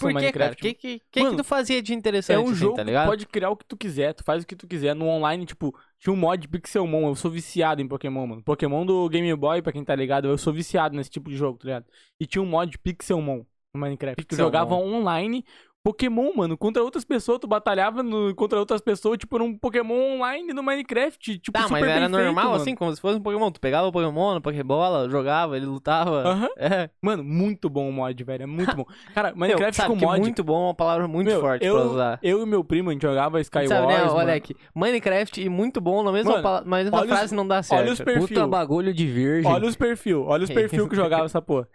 por 0.00 0.12
no 0.12 0.18
que, 0.20 0.32
cara? 0.32 0.52
O 0.52 0.56
Minecraft. 0.56 0.60
que, 0.60 0.74
que, 0.74 0.98
que, 0.98 1.04
que 1.12 1.22
Mano, 1.22 1.36
tu 1.36 1.44
fazia 1.44 1.80
de 1.80 1.94
interessante, 1.94 2.36
É 2.36 2.38
um 2.40 2.46
assim, 2.50 2.54
jogo 2.56 2.74
tá 2.76 2.82
que 2.82 2.86
ligado? 2.86 3.06
tu 3.06 3.08
pode 3.10 3.26
criar 3.26 3.50
o 3.50 3.56
que 3.56 3.64
tu 3.64 3.76
quiser, 3.76 4.12
tu 4.14 4.24
faz 4.24 4.42
o 4.42 4.46
que 4.46 4.56
tu 4.56 4.66
quiser. 4.66 4.94
No 4.94 5.06
online, 5.06 5.46
tipo, 5.46 5.72
tinha 5.98 6.12
um 6.12 6.16
mod 6.16 6.46
Pixelmon, 6.48 7.08
eu 7.08 7.14
sou 7.14 7.30
viciado 7.30 7.80
em 7.80 7.86
Pokémon, 7.88 8.26
mano. 8.26 8.42
Pokémon 8.42 8.84
do 8.84 9.08
Game 9.08 9.32
Boy, 9.36 9.62
pra 9.62 9.72
quem 9.72 9.84
tá 9.84 9.94
ligado, 9.94 10.26
eu 10.28 10.36
sou 10.36 10.52
viciado 10.52 10.96
nesse 10.96 11.08
tipo 11.10 11.30
de 11.30 11.36
jogo, 11.36 11.58
tá 11.58 11.64
ligado? 11.66 11.86
E 12.20 12.26
tinha 12.26 12.42
um 12.42 12.46
mod 12.46 12.76
Pixelmon 12.78 13.44
no 13.72 13.80
Minecraft. 13.80 14.16
Tu 14.24 14.26
Pixelmon. 14.26 14.48
jogava 14.48 14.74
online 14.74 15.44
Pokémon, 15.84 16.32
mano, 16.36 16.56
contra 16.56 16.80
outras 16.80 17.04
pessoas, 17.04 17.40
tu 17.40 17.48
batalhava 17.48 18.04
no- 18.04 18.32
contra 18.36 18.56
outras 18.56 18.80
pessoas, 18.80 19.18
tipo, 19.18 19.36
num 19.36 19.58
Pokémon 19.58 20.14
online 20.14 20.52
no 20.52 20.62
Minecraft, 20.62 21.38
tipo, 21.40 21.58
Tá, 21.58 21.62
super 21.64 21.80
mas 21.80 21.82
era 21.90 22.00
feito, 22.08 22.10
normal, 22.12 22.44
mano. 22.50 22.56
assim, 22.56 22.72
como 22.76 22.94
se 22.94 23.00
fosse 23.00 23.18
um 23.18 23.20
Pokémon. 23.20 23.50
Tu 23.50 23.60
pegava 23.60 23.88
o 23.88 23.92
Pokémon, 23.92 24.34
no 24.34 24.40
Pokébola, 24.40 25.10
jogava, 25.10 25.56
ele 25.56 25.66
lutava. 25.66 26.22
Aham. 26.22 26.48
É. 26.56 26.88
Mano, 27.02 27.24
muito 27.24 27.68
bom 27.68 27.88
o 27.88 27.92
mod, 27.92 28.22
velho, 28.22 28.44
é 28.44 28.46
muito 28.46 28.76
bom. 28.76 28.84
Cara, 29.12 29.32
Minecraft 29.34 29.64
Meu, 29.64 29.72
sabe 29.72 29.88
com 29.88 29.98
que 29.98 30.04
mod... 30.06 30.20
muito 30.20 30.44
bom 30.44 30.54
é 30.54 30.66
uma 30.68 30.74
palavra 30.74 31.08
muito 31.08 31.26
Meu, 31.26 31.40
forte 31.40 31.66
eu, 31.66 31.74
pra 31.74 31.84
usar. 31.84 32.18
eu 32.22 32.42
e 32.42 32.46
meu 32.46 32.62
primo, 32.62 32.90
a 32.90 32.92
gente 32.92 33.02
jogava 33.02 33.40
Skywars, 33.40 33.68
Sabe, 33.68 33.86
né, 33.88 33.98
mano. 34.04 34.14
olha 34.14 34.34
aqui, 34.34 34.54
Minecraft 34.76 35.40
e 35.42 35.48
muito 35.48 35.80
bom 35.80 36.04
na 36.04 36.12
mesma, 36.12 36.30
Mano, 36.30 36.42
pala- 36.44 36.60
na 36.60 36.76
mesma 36.76 36.96
olha 36.98 37.04
os- 37.12 37.18
frase 37.18 37.34
não 37.34 37.46
dá 37.48 37.60
certo. 37.60 37.80
olha 37.82 37.92
os 37.92 38.00
perfil. 38.00 38.28
Puta 38.28 38.46
bagulho 38.46 38.94
de 38.94 39.06
virgem. 39.08 39.50
Olha 39.50 39.66
os 39.66 39.74
perfil, 39.74 40.24
olha 40.26 40.44
os 40.44 40.50
perfil 40.84 40.88
que 40.88 40.94
jogava 40.94 41.24
essa 41.24 41.42
porra. 41.42 41.68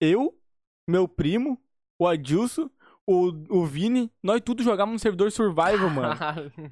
Eu, 0.00 0.34
meu 0.88 1.06
primo, 1.06 1.56
o 2.00 2.06
Adilson, 2.08 2.68
o, 3.06 3.32
o 3.50 3.66
Vini, 3.66 4.10
nós 4.22 4.40
tudo 4.44 4.62
jogávamos 4.62 4.94
no 4.94 4.98
servidor 4.98 5.30
survival, 5.32 5.90
mano. 5.90 6.14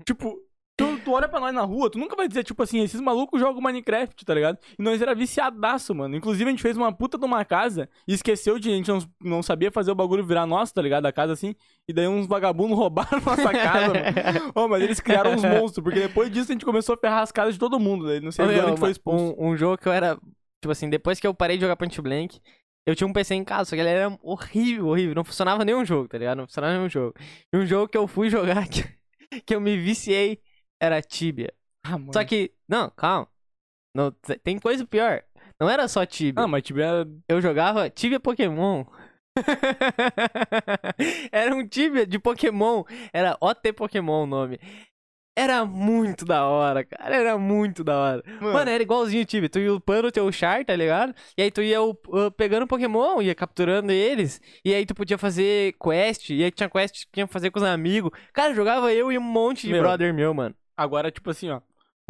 tipo, 0.07 0.39
tu, 0.77 0.99
tu 1.05 1.13
olha 1.13 1.29
pra 1.29 1.41
nós 1.41 1.53
na 1.53 1.63
rua, 1.63 1.91
tu 1.91 1.99
nunca 1.99 2.17
vai 2.17 2.27
dizer, 2.29 2.43
tipo 2.45 2.63
assim, 2.63 2.81
esses 2.81 3.01
malucos 3.01 3.39
jogam 3.41 3.61
Minecraft, 3.61 4.25
tá 4.25 4.33
ligado? 4.35 4.59
E 4.79 4.83
nós 4.83 5.03
era 5.03 5.15
viciadaço, 5.15 5.95
mano. 5.95 6.17
Inclusive, 6.17 6.49
a 6.49 6.51
gente 6.53 6.63
fez 6.63 6.77
uma 6.77 6.93
puta 6.93 7.19
de 7.19 7.25
uma 7.25 7.45
casa 7.45 7.89
e 8.09 8.15
esqueceu 8.15 8.59
de, 8.59 8.71
a 8.71 8.75
gente 8.77 8.89
não, 8.91 8.99
não 9.21 9.43
sabia 9.43 9.71
fazer 9.71 9.91
o 9.91 9.95
bagulho 9.95 10.25
virar 10.25 10.47
nosso, 10.47 10.73
tá 10.73 10.81
ligado? 10.81 11.05
A 11.07 11.13
casa 11.13 11.33
assim. 11.35 11.55
E 11.89 11.93
daí 11.93 12.07
uns 12.09 12.27
vagabundos 12.27 12.77
roubaram 12.79 13.21
nossa 13.21 13.53
casa, 13.53 13.89
mano. 13.89 14.53
Ô, 14.55 14.69
mas 14.69 14.83
eles 14.83 15.01
criaram 15.01 15.33
uns 15.35 15.45
monstros, 15.45 15.83
porque 15.83 16.01
depois 16.01 16.31
disso 16.31 16.51
a 16.51 16.55
gente 16.55 16.65
começou 16.65 16.95
a 16.95 16.99
ferrar 16.99 17.23
as 17.23 17.33
casas 17.33 17.55
de 17.55 17.61
todo 17.61 17.79
mundo. 17.81 18.07
Daí 18.07 18.21
no 18.21 18.29
Ô, 18.29 18.33
servidor 18.33 18.57
meu, 18.57 18.67
a 18.67 18.69
gente 18.71 18.79
foi 18.79 18.89
ma- 18.89 18.93
expulso. 18.93 19.35
um, 19.39 19.49
um 19.51 19.57
jogo 19.57 19.77
que 19.77 19.89
eu 19.89 19.93
era. 19.93 20.17
Tipo 20.63 20.73
assim, 20.73 20.91
depois 20.91 21.19
que 21.19 21.27
eu 21.27 21.33
parei 21.33 21.57
de 21.57 21.63
jogar 21.63 21.75
Point 21.75 21.99
Blank, 22.03 22.39
eu 22.91 22.97
tinha 22.97 23.07
um 23.07 23.13
PC 23.13 23.35
em 23.35 23.45
casa, 23.45 23.71
só 23.71 23.77
que 23.77 23.81
ele 23.81 23.89
era 23.89 24.19
horrível, 24.23 24.89
horrível. 24.89 25.15
Não 25.15 25.25
funcionava 25.25 25.65
nenhum 25.65 25.85
jogo, 25.85 26.09
tá 26.09 26.19
ligado? 26.19 26.39
Não 26.39 26.47
funcionava 26.47 26.75
nenhum 26.75 26.89
jogo. 26.89 27.15
E 27.53 27.57
um 27.57 27.67
jogo 27.67 27.89
que 27.89 27.97
eu 27.97 28.07
fui 28.07 28.29
jogar 28.31 28.69
que, 28.69 28.85
que 29.47 29.55
eu 29.55 29.61
me 29.61 29.77
viciei 29.77 30.41
era 30.81 31.01
Tibia. 31.01 31.53
Ah. 31.85 31.99
Só 32.13 32.25
que. 32.25 32.53
Não, 32.69 32.91
calma. 32.91 33.29
Não, 33.95 34.11
tem 34.43 34.59
coisa 34.59 34.87
pior. 34.87 35.23
Não 35.61 35.69
era 35.69 35.87
só 35.89 36.05
Tibia. 36.07 36.45
Ah, 36.45 36.49
mas 36.49 36.63
tiver. 36.63 37.07
Eu 37.29 37.41
jogava 37.41 37.91
Tibia 37.91 38.19
Pokémon. 38.21 38.85
era 41.31 41.55
um 41.55 41.67
Tibia 41.67 42.07
de 42.07 42.19
Pokémon. 42.19 42.85
Era 43.13 43.37
OT 43.41 43.73
Pokémon 43.73 44.25
o 44.25 44.27
nome. 44.27 44.59
Era 45.41 45.65
muito 45.65 46.25
da 46.27 46.45
hora, 46.45 46.85
cara. 46.85 47.17
Era 47.17 47.39
muito 47.39 47.83
da 47.83 47.97
hora. 47.97 48.23
Mano, 48.41 48.71
era 48.71 48.83
igualzinho 48.83 49.25
o. 49.25 49.49
Tu 49.49 49.59
ia 49.61 49.73
upando 49.73 50.09
o 50.09 50.13
teu 50.13 50.31
char, 50.31 50.65
tá 50.67 50.77
ligado? 50.77 51.15
E 51.37 51.43
aí 51.43 51.51
tu 51.51 51.63
ia 51.63 51.83
uh, 51.83 51.97
pegando 52.37 52.67
Pokémon, 52.67 53.23
ia 53.23 53.35
capturando 53.35 53.91
eles. 53.91 54.41
E 54.63 54.75
aí 54.75 54.85
tu 54.85 54.95
podia 54.95 55.17
fazer 55.17 55.75
quest. 55.83 56.29
E 56.29 56.45
aí 56.45 56.51
tinha 56.51 56.69
quest 56.69 57.07
que 57.07 57.13
tinha 57.13 57.27
que 57.27 57.33
fazer 57.33 57.51
com 57.51 57.59
os 57.59 57.65
amigos. 57.65 58.11
Cara, 58.35 58.53
jogava 58.53 58.93
eu 58.93 59.11
e 59.11 59.17
um 59.17 59.23
monte 59.23 59.67
de 59.67 59.73
Meu. 59.73 59.83
brother 59.83 60.13
meu, 60.13 60.35
mano. 60.35 60.55
Agora, 60.77 61.11
tipo 61.11 61.31
assim, 61.31 61.49
ó. 61.51 61.61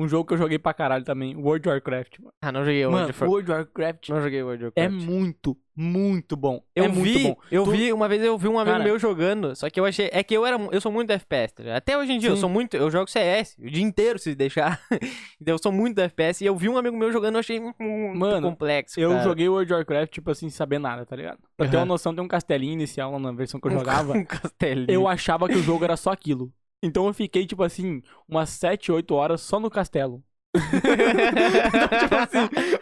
Um 0.00 0.08
jogo 0.08 0.26
que 0.26 0.34
eu 0.34 0.38
joguei 0.38 0.58
pra 0.58 0.72
caralho 0.72 1.04
também, 1.04 1.36
World 1.36 1.68
of 1.68 1.74
Warcraft. 1.74 2.18
Mano, 2.20 2.32
Ah, 2.42 2.50
não 2.52 2.64
joguei 2.64 2.84
mano 2.86 2.96
World 2.96 3.10
of 3.10 3.20
War- 3.22 3.30
World 3.30 3.50
of 3.52 3.58
Warcraft 3.60 4.08
Não 4.08 4.22
joguei 4.22 4.42
World 4.42 4.64
of 4.66 4.72
é 4.76 4.82
Warcraft. 4.82 5.06
muito, 5.10 5.56
muito 5.76 6.36
bom. 6.36 6.62
Eu 6.74 6.84
é 6.84 6.88
vi, 6.88 6.98
muito 6.98 7.20
bom. 7.22 7.36
eu 7.50 7.64
Tu- 7.64 7.70
vi, 7.70 7.92
uma 7.92 8.08
vez 8.08 8.22
eu 8.22 8.36
vi 8.38 8.48
um 8.48 8.58
amigo 8.58 8.72
Cara- 8.72 8.84
meu 8.84 8.98
jogando, 8.98 9.54
só 9.56 9.68
que 9.70 9.78
eu 9.80 9.84
achei, 9.84 10.08
é 10.12 10.22
que 10.22 10.34
eu 10.34 10.44
era, 10.46 10.56
eu 10.72 10.80
sou 10.80 10.90
muito 10.92 11.10
FPS, 11.10 11.54
tá 11.54 11.62
ligado? 11.62 11.76
até 11.76 11.96
hoje 11.98 12.12
em 12.12 12.18
dia 12.18 12.28
eu 12.30 12.34
Sim. 12.34 12.40
sou 12.40 12.50
muito, 12.50 12.76
eu 12.76 12.90
jogo 12.90 13.10
CS 13.10 13.56
o 13.58 13.70
dia 13.70 13.82
inteiro 13.82 14.18
se 14.18 14.34
deixar, 14.34 14.80
então 15.40 15.54
eu 15.54 15.58
sou 15.58 15.72
muito 15.72 15.98
FPS 16.00 16.42
e 16.42 16.46
eu 16.46 16.56
vi 16.56 16.68
um 16.68 16.76
amigo 16.76 16.96
meu 16.96 17.10
jogando, 17.12 17.34
eu 17.36 17.40
achei 17.40 17.58
muito 17.60 17.76
Mano, 17.82 18.48
complexo, 18.50 18.98
Eu 19.00 19.10
cara. 19.10 19.22
joguei 19.24 19.48
World 19.48 19.72
of 19.72 19.78
Warcraft, 19.78 20.12
tipo 20.12 20.30
assim, 20.30 20.48
sem 20.48 20.56
saber 20.56 20.78
nada, 20.78 21.04
tá 21.06 21.14
ligado? 21.16 21.38
Pra 21.56 21.66
ter 21.68 21.76
Aham. 21.76 21.82
uma 21.84 21.86
noção, 21.94 22.14
tem 22.14 22.22
um 22.24 22.28
castelinho 22.28 22.72
inicial 22.72 23.18
na 23.18 23.32
versão 23.32 23.60
que 23.60 23.66
eu 23.68 23.72
jogava. 24.08 24.12
um 24.14 24.24
castelinho. 24.24 24.90
eu 24.90 25.08
achava 25.08 25.48
que 25.48 25.56
o 25.56 25.62
jogo 25.62 25.84
era 25.84 25.96
só 25.96 26.10
aquilo. 26.10 26.50
Então 26.82 27.06
eu 27.06 27.14
fiquei, 27.14 27.46
tipo 27.46 27.62
assim, 27.62 28.02
umas 28.28 28.50
7, 28.50 28.90
8 28.92 29.14
horas 29.14 29.40
só 29.42 29.60
no 29.60 29.70
castelo. 29.70 30.22
então, 30.54 31.98
tipo 32.00 32.14
assim, 32.16 32.38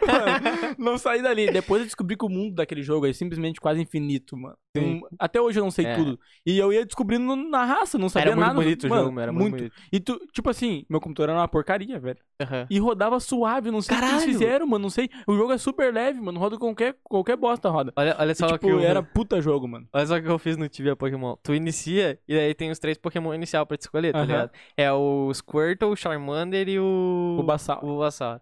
mano, 0.07 0.75
não 0.77 0.97
saí 0.97 1.21
dali. 1.21 1.51
Depois 1.51 1.81
eu 1.81 1.85
descobri 1.85 2.15
que 2.17 2.25
o 2.25 2.29
mundo 2.29 2.55
daquele 2.55 2.81
jogo 2.81 3.05
é 3.07 3.13
simplesmente 3.13 3.59
quase 3.59 3.81
infinito, 3.81 4.35
mano. 4.37 4.55
Um- 4.77 5.01
até 5.17 5.41
hoje 5.41 5.59
eu 5.59 5.63
não 5.63 5.71
sei 5.71 5.85
É. 5.85 5.95
tudo. 5.95 6.19
E 6.45 6.57
eu 6.57 6.71
ia 6.71 6.85
descobrindo 6.85 7.35
na 7.35 7.65
raça, 7.65 7.97
não 7.97 8.07
sabia 8.09 8.27
era 8.29 8.35
muito 8.35 8.47
nada. 8.47 8.59
bonito 8.61 8.85
o 8.85 8.89
jogo, 8.89 9.19
era 9.19 9.31
muito, 9.31 9.57
bonito. 9.57 9.75
E 9.91 9.99
tu, 9.99 10.19
tipo 10.31 10.49
assim, 10.49 10.85
meu 10.89 10.99
computador 11.01 11.29
era 11.31 11.39
uma 11.39 11.47
porcaria, 11.47 11.99
velho. 11.99 12.17
Aham. 12.41 12.67
E 12.69 12.79
rodava 12.79 13.19
suave, 13.19 13.69
não 13.71 13.81
sei 13.81 13.95
o 13.95 13.99
que 13.99 14.05
Caralho! 14.05 14.23
eles 14.23 14.33
fizeram, 14.37 14.65
mano. 14.67 14.83
Não 14.83 14.89
sei. 14.89 15.09
O 15.27 15.35
jogo 15.35 15.51
é 15.51 15.57
super 15.57 15.93
leve, 15.93 16.21
mano. 16.21 16.39
Roda 16.39 16.57
qualquer, 16.57 16.95
qualquer 17.03 17.35
bosta, 17.35 17.69
roda. 17.69 17.91
Olha, 17.95 18.15
olha 18.17 18.31
E, 18.31 18.35
só 18.35 18.47
tipo, 18.47 18.59
que 18.59 18.67
eu, 18.71 18.79
era 18.79 19.03
puta 19.03 19.41
jogo, 19.41 19.67
mano. 19.67 19.87
olha 19.91 20.05
só 20.05 20.17
o 20.17 20.21
que 20.21 20.27
eu 20.29 20.39
fiz 20.39 20.55
no 20.55 20.69
Tibia 20.69 20.95
Pokémon. 20.95 21.35
Tu 21.43 21.53
inicia 21.53 22.19
e 22.27 22.37
aí 22.37 22.53
tem 22.53 22.71
os 22.71 22.79
três 22.79 22.97
Pokémon 22.97 23.33
inicial 23.33 23.65
pra 23.65 23.75
te 23.77 23.81
escolher, 23.81 24.13
tá 24.13 24.19
Aham. 24.19 24.27
ligado? 24.27 24.51
É 24.77 24.91
o 24.91 25.31
Squirtle, 25.33 25.89
o 25.91 25.95
Charmander 25.95 26.69
e 26.69 26.79
o 26.79 27.37
O 27.39 27.43
Bassal. 27.59 27.77
o 27.83 27.87
Bulbasaur. 27.87 28.41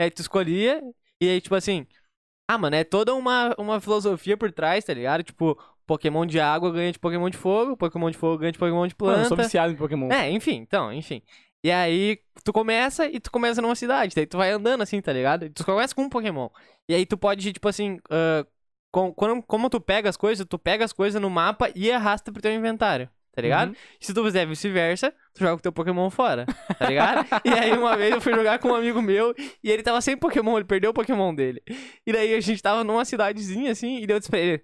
Aí 0.00 0.10
tu 0.10 0.20
escolhia, 0.20 0.80
e 1.20 1.28
aí, 1.28 1.40
tipo 1.40 1.54
assim. 1.54 1.86
Ah, 2.50 2.58
mano, 2.58 2.74
é 2.76 2.82
toda 2.84 3.14
uma, 3.14 3.54
uma 3.58 3.80
filosofia 3.80 4.36
por 4.36 4.50
trás, 4.50 4.84
tá 4.84 4.92
ligado? 4.92 5.22
Tipo, 5.22 5.56
Pokémon 5.86 6.26
de 6.26 6.40
água 6.40 6.72
ganha 6.72 6.90
de 6.90 6.98
Pokémon 6.98 7.30
de 7.30 7.36
fogo, 7.36 7.76
Pokémon 7.76 8.10
de 8.10 8.16
fogo 8.18 8.38
ganha 8.38 8.50
de 8.52 8.58
Pokémon 8.58 8.86
de 8.86 8.94
Mano, 9.00 9.12
eu 9.18 9.24
sou 9.26 9.36
planta. 9.36 9.42
viciado 9.44 9.72
em 9.72 9.76
Pokémon. 9.76 10.10
É, 10.10 10.30
enfim, 10.30 10.56
então, 10.56 10.92
enfim. 10.92 11.22
E 11.62 11.70
aí, 11.70 12.18
tu 12.42 12.52
começa 12.52 13.06
e 13.06 13.20
tu 13.20 13.30
começa 13.30 13.60
numa 13.62 13.74
cidade, 13.76 14.14
daí 14.16 14.26
tu 14.26 14.36
vai 14.38 14.50
andando 14.50 14.82
assim, 14.82 15.00
tá 15.00 15.12
ligado? 15.12 15.44
E 15.44 15.50
tu 15.50 15.64
começa 15.64 15.94
com 15.94 16.02
um 16.02 16.08
Pokémon. 16.08 16.48
E 16.88 16.94
aí 16.94 17.04
tu 17.06 17.16
pode, 17.18 17.52
tipo 17.52 17.68
assim, 17.68 17.98
ah, 18.10 18.44
com- 18.90 19.12
quando, 19.14 19.42
como 19.42 19.70
tu 19.70 19.80
pega 19.80 20.08
as 20.08 20.16
coisas, 20.16 20.44
tu 20.48 20.58
pega 20.58 20.84
as 20.84 20.92
coisas 20.92 21.20
no 21.22 21.30
mapa 21.30 21.70
e 21.76 21.92
arrasta 21.92 22.32
pro 22.32 22.42
teu 22.42 22.52
inventário, 22.52 23.08
tá 23.32 23.42
ligado? 23.42 23.68
Uhum. 23.70 23.76
Se 24.00 24.12
tu 24.12 24.24
fizer 24.24 24.46
vice-versa, 24.46 25.12
tu 25.34 25.40
joga 25.40 25.54
o 25.54 25.60
teu 25.60 25.72
Pokémon 25.72 26.10
fora, 26.10 26.46
tá 26.78 26.86
ligado? 26.86 27.26
e 27.44 27.50
aí 27.50 27.72
uma 27.72 27.96
vez 27.96 28.12
eu 28.12 28.20
fui 28.20 28.34
jogar 28.34 28.58
com 28.58 28.68
um 28.68 28.74
amigo 28.74 29.00
meu 29.00 29.34
e 29.62 29.70
ele 29.70 29.82
tava 29.82 30.00
sem 30.00 30.16
Pokémon, 30.16 30.56
ele 30.56 30.64
perdeu 30.64 30.90
o 30.90 30.94
Pokémon 30.94 31.34
dele. 31.34 31.62
E 32.06 32.12
daí 32.12 32.34
a 32.34 32.40
gente 32.40 32.62
tava 32.62 32.84
numa 32.84 33.04
cidadezinha 33.04 33.72
assim 33.72 33.98
e 34.02 34.06
deu 34.06 34.18
disse 34.18 34.30
pra 34.30 34.38
ele. 34.38 34.62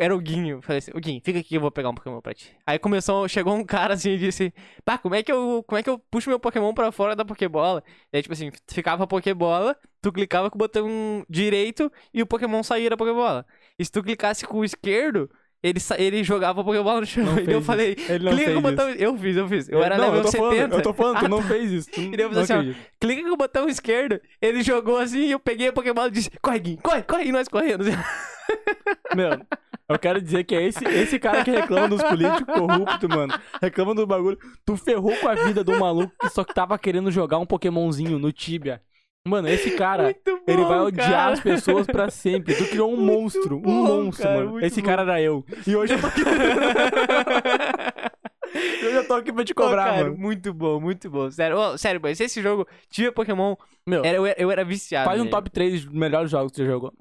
Era 0.00 0.14
o 0.14 0.20
Guinho. 0.20 0.62
Falei 0.62 0.78
assim, 0.78 0.92
o 0.94 1.00
Guinho, 1.00 1.20
fica 1.24 1.40
aqui 1.40 1.48
que 1.48 1.56
eu 1.56 1.60
vou 1.60 1.72
pegar 1.72 1.90
um 1.90 1.94
Pokémon 1.94 2.20
pra 2.20 2.32
ti. 2.32 2.56
Aí 2.64 2.78
começou, 2.78 3.28
chegou 3.28 3.52
um 3.52 3.64
cara 3.64 3.94
assim 3.94 4.10
e 4.10 4.18
disse, 4.18 4.54
pá, 4.84 4.96
como 4.96 5.16
é 5.16 5.24
que 5.24 5.32
eu, 5.32 5.64
como 5.66 5.76
é 5.76 5.82
que 5.82 5.90
eu 5.90 5.98
puxo 5.98 6.30
meu 6.30 6.38
Pokémon 6.38 6.72
pra 6.72 6.92
fora 6.92 7.16
da 7.16 7.24
Pokébola? 7.24 7.82
E 8.12 8.16
aí, 8.16 8.22
tipo 8.22 8.32
assim, 8.32 8.52
ficava 8.68 9.02
a 9.02 9.06
Pokébola, 9.08 9.76
tu 10.00 10.12
clicava 10.12 10.50
com 10.50 10.56
o 10.56 10.58
botão 10.58 11.26
direito 11.28 11.90
e 12.14 12.22
o 12.22 12.26
Pokémon 12.26 12.62
saía 12.62 12.88
da 12.88 12.96
Pokébola. 12.96 13.44
E 13.76 13.84
se 13.84 13.90
tu 13.90 14.00
clicasse 14.00 14.46
com 14.46 14.58
o 14.58 14.64
esquerdo, 14.64 15.28
ele, 15.62 15.80
ele 15.96 16.22
jogava 16.24 16.62
Pokébola 16.62 17.00
no 17.00 17.06
chão. 17.06 17.24
Não 17.24 17.38
E 17.42 17.50
eu 17.50 17.60
falei, 17.60 17.96
não 18.20 18.32
clica 18.32 18.52
com 18.52 18.58
o 18.58 18.62
botão. 18.62 18.90
isso. 18.90 19.02
Eu 19.02 19.16
fiz, 19.16 19.36
eu 19.36 19.48
fiz. 19.48 19.68
Eu 19.68 19.82
era 19.82 19.96
não, 19.96 20.04
level 20.04 20.18
eu 20.18 20.24
tô 20.24 20.30
70. 20.30 20.48
Falando, 20.48 20.72
eu 20.72 20.82
tô 20.82 20.92
falando, 20.92 21.18
tu 21.18 21.24
Ah, 21.26 21.28
não 21.28 21.42
tá. 21.42 21.48
fez 21.48 21.72
isso. 21.72 21.90
Tu 21.90 22.00
E 22.00 22.10
daí 22.16 22.20
eu 22.26 22.30
não 22.30 22.44
falei 22.44 22.62
assim, 22.62 22.70
ó, 22.70 22.84
clica 23.00 23.22
com 23.22 23.34
o 23.34 23.36
botão 23.36 23.68
esquerdo. 23.68 24.20
Ele 24.40 24.62
jogou 24.62 24.98
assim 24.98 25.26
e 25.26 25.30
eu 25.32 25.40
peguei 25.40 25.68
a 25.68 25.72
Pokébola 25.72 26.08
e 26.08 26.12
disse: 26.12 26.30
corre, 26.40 26.58
Gui, 26.60 26.76
corre, 26.82 27.02
corre. 27.02 27.24
E 27.24 27.32
nós 27.32 27.48
correndo. 27.48 27.84
Meu, 29.14 29.40
eu 29.88 29.98
quero 29.98 30.20
dizer 30.22 30.44
que 30.44 30.54
é 30.54 30.62
esse, 30.62 30.84
esse 30.84 31.18
cara 31.18 31.42
que 31.44 31.50
reclama 31.50 31.88
dos 31.88 32.02
políticos 32.02 32.54
corruptos, 32.54 33.08
mano. 33.08 33.34
Reclama 33.60 33.94
do 33.94 34.06
bagulho. 34.06 34.38
Tu 34.64 34.76
ferrou 34.76 35.16
com 35.16 35.28
a 35.28 35.34
vida 35.34 35.64
do 35.64 35.78
maluco 35.78 36.12
que 36.20 36.28
só 36.28 36.44
que 36.44 36.54
tava 36.54 36.78
querendo 36.78 37.10
jogar 37.10 37.38
um 37.38 37.46
Pokémonzinho 37.46 38.18
no 38.18 38.30
Tibia. 38.32 38.80
Mano, 39.26 39.48
esse 39.48 39.72
cara, 39.72 40.14
bom, 40.24 40.38
ele 40.46 40.64
vai 40.64 40.78
odiar 40.80 41.10
cara. 41.10 41.32
as 41.32 41.40
pessoas 41.40 41.86
pra 41.86 42.10
sempre. 42.10 42.54
Tu 42.54 42.68
criou 42.70 42.92
um 42.92 42.96
Muito 42.96 43.20
monstro. 43.22 43.58
bom, 43.60 43.70
um 43.70 44.04
monstro, 44.04 44.22
cara, 44.26 44.44
mano. 44.46 44.64
Esse 44.64 44.80
bom. 44.80 44.86
cara 44.86 45.02
era 45.02 45.20
eu. 45.20 45.44
E 45.66 45.76
hoje 45.76 45.92
eu 45.94 46.00
tô 46.00 46.06
aqui. 46.06 46.20
eu 48.82 48.92
já 48.92 49.04
tô 49.04 49.14
aqui 49.14 49.32
pra 49.32 49.44
te 49.44 49.54
Pô, 49.54 49.62
cobrar, 49.64 49.84
cara, 49.90 50.04
mano. 50.04 50.16
Muito 50.16 50.54
bom, 50.54 50.80
muito 50.80 51.10
bom. 51.10 51.30
Sério, 51.30 51.58
ô, 51.58 51.76
sério, 51.76 52.00
mas 52.02 52.18
esse 52.20 52.40
jogo 52.40 52.66
tinha 52.88 53.12
Pokémon. 53.12 53.54
Meu, 53.86 54.02
Era, 54.04 54.16
eu, 54.16 54.26
era- 54.26 54.40
eu 54.40 54.50
era 54.50 54.64
viciado. 54.64 55.08
faz 55.08 55.20
um 55.20 55.28
top 55.28 55.50
3 55.50 55.84
dos 55.84 55.92
melhores 55.92 56.30
jogos 56.30 56.52
que 56.52 56.56
você 56.58 56.66
jogou. 56.66 56.92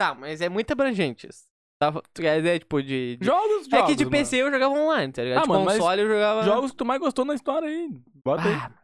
Tá, 0.00 0.14
mas 0.14 0.40
é 0.40 0.48
muito 0.48 0.70
abrangente. 0.72 1.28
isso. 1.28 1.42
Tá, 1.78 1.92
tu 1.92 2.22
quer 2.22 2.38
dizer, 2.38 2.60
tipo, 2.60 2.82
de. 2.82 3.16
de- 3.16 3.26
Jogos, 3.26 3.66
jogos. 3.66 3.72
é 3.72 3.82
que 3.86 3.94
de 3.94 4.04
mano. 4.04 4.16
PC 4.16 4.36
eu 4.36 4.50
jogava 4.50 4.74
online, 4.74 5.12
tá 5.12 5.22
ligado? 5.22 5.40
Ah, 5.40 5.42
de 5.42 5.48
mano, 5.48 5.64
mas 5.64 5.76
console 5.78 6.02
eu 6.02 6.08
jogava. 6.08 6.42
Jogos 6.42 6.70
que 6.70 6.76
tu 6.78 6.84
mais 6.86 7.00
gostou 7.00 7.24
na 7.26 7.34
história 7.34 7.68
aí. 7.68 7.90
Bota 8.24 8.48
aí. 8.48 8.83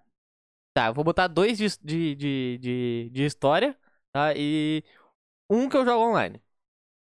Tá, 0.72 0.86
eu 0.86 0.94
vou 0.94 1.04
botar 1.04 1.26
dois 1.26 1.58
de, 1.58 1.66
de, 1.82 2.14
de, 2.14 2.58
de, 2.58 3.10
de 3.12 3.24
história, 3.24 3.76
tá? 4.12 4.32
E 4.36 4.84
um 5.50 5.68
que 5.68 5.76
eu 5.76 5.84
jogo 5.84 6.04
online. 6.10 6.40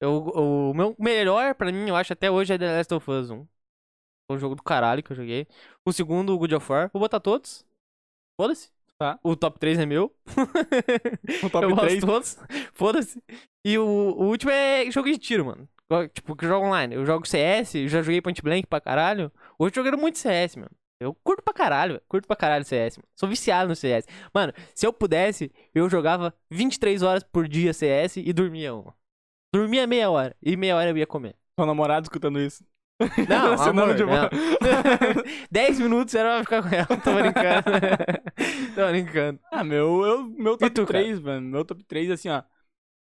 Eu, 0.00 0.25
o 0.28 0.75
meu 0.75 0.96
melhor 0.99 1.54
pra 1.54 1.73
mim, 1.73 1.88
eu 1.88 1.96
acho 1.96 2.12
até 2.12 2.30
hoje, 2.30 2.54
é 2.54 2.58
The 2.58 2.78
Last 2.78 2.94
of 2.94 3.11
Us 3.11 3.30
1. 3.30 3.46
Foi 4.28 4.37
um 4.37 4.40
jogo 4.40 4.54
do 4.56 4.62
caralho 4.62 5.02
que 5.02 5.12
eu 5.12 5.16
joguei. 5.16 5.46
O 5.84 5.92
segundo, 5.92 6.34
o 6.34 6.38
God 6.38 6.52
of 6.52 6.73
War. 6.73 6.90
Vou 6.92 7.00
botar 7.00 7.20
todos. 7.20 7.66
Foda-se. 8.40 8.70
Tá. 8.99 9.18
O 9.23 9.37
top 9.37 9.58
3 9.58 9.78
é 9.78 9.87
meu. 9.87 10.14
O 11.42 11.50
top 11.50 11.64
eu 11.64 11.76
3. 11.76 12.04
gosto 12.04 12.06
todos. 12.06 12.38
Foda-se. 12.75 13.23
E 13.64 13.78
o, 13.78 13.84
o 13.84 14.26
último 14.28 14.50
é 14.50 14.90
jogo 14.90 15.11
de 15.11 15.18
tiro, 15.18 15.44
mano. 15.46 15.68
Tipo, 16.12 16.37
que 16.37 16.44
eu 16.44 16.49
jogo 16.49 16.66
online. 16.66 16.94
Eu 16.94 17.06
jogo 17.06 17.26
CS, 17.26 17.88
já 17.88 18.02
joguei 18.02 18.20
Point 18.23 18.42
Blank 18.42 18.66
pra 18.66 18.80
caralho. 18.80 19.32
Hoje 19.58 19.73
eu 19.78 19.84
jogando 19.84 20.00
muito 20.00 20.18
CS, 20.18 20.56
mano. 20.56 20.70
Eu 21.04 21.14
curto 21.23 21.42
pra 21.42 21.54
caralho, 21.54 21.94
velho. 21.94 22.04
Curto 22.08 22.26
pra 22.26 22.37
caralho 22.37 22.64
CS, 22.64 22.99
mano. 22.99 23.08
Sou 23.14 23.28
viciado 23.28 23.68
no 23.68 23.76
CS. 23.76 24.06
Mano, 24.32 24.52
se 24.75 24.87
eu 24.87 24.92
pudesse, 24.92 25.52
eu 25.75 25.88
jogava 25.88 26.34
23 26.50 27.02
horas 27.02 27.23
por 27.23 27.46
dia 27.49 27.73
CS 27.73 28.16
e 28.16 28.32
dormia 28.32 28.75
uma. 28.75 28.94
Dormia 29.52 29.87
meia 29.87 30.11
hora. 30.11 30.34
E 30.42 30.56
meia 30.56 30.76
hora 30.76 30.90
eu 30.90 30.96
ia 30.96 31.06
comer. 31.06 31.37
Seu 31.58 31.66
namorado 31.66 32.04
escutando 32.06 32.40
isso. 32.40 32.64
Não, 33.28 33.52
amor, 33.62 33.88
não, 33.88 33.94
de 33.94 34.04
não. 34.04 34.08
boa. 34.08 34.30
10 35.50 35.80
minutos 35.80 36.14
era 36.14 36.42
pra 36.42 36.61
ficar 36.61 36.62
com 36.62 36.75
ela. 36.75 36.87
Tô 36.87 37.14
brincando. 37.14 37.64
Tô 38.75 38.88
brincando. 38.88 39.40
Ah, 39.50 39.64
meu, 39.64 40.04
eu, 40.04 40.25
meu 40.30 40.56
top 40.56 40.70
tu, 40.73 40.87
cara? 40.87 41.04
3, 41.04 41.20
mano. 41.20 41.49
Meu 41.49 41.64
top 41.64 41.82
3, 41.84 42.11
assim, 42.11 42.28
ó. 42.28 42.42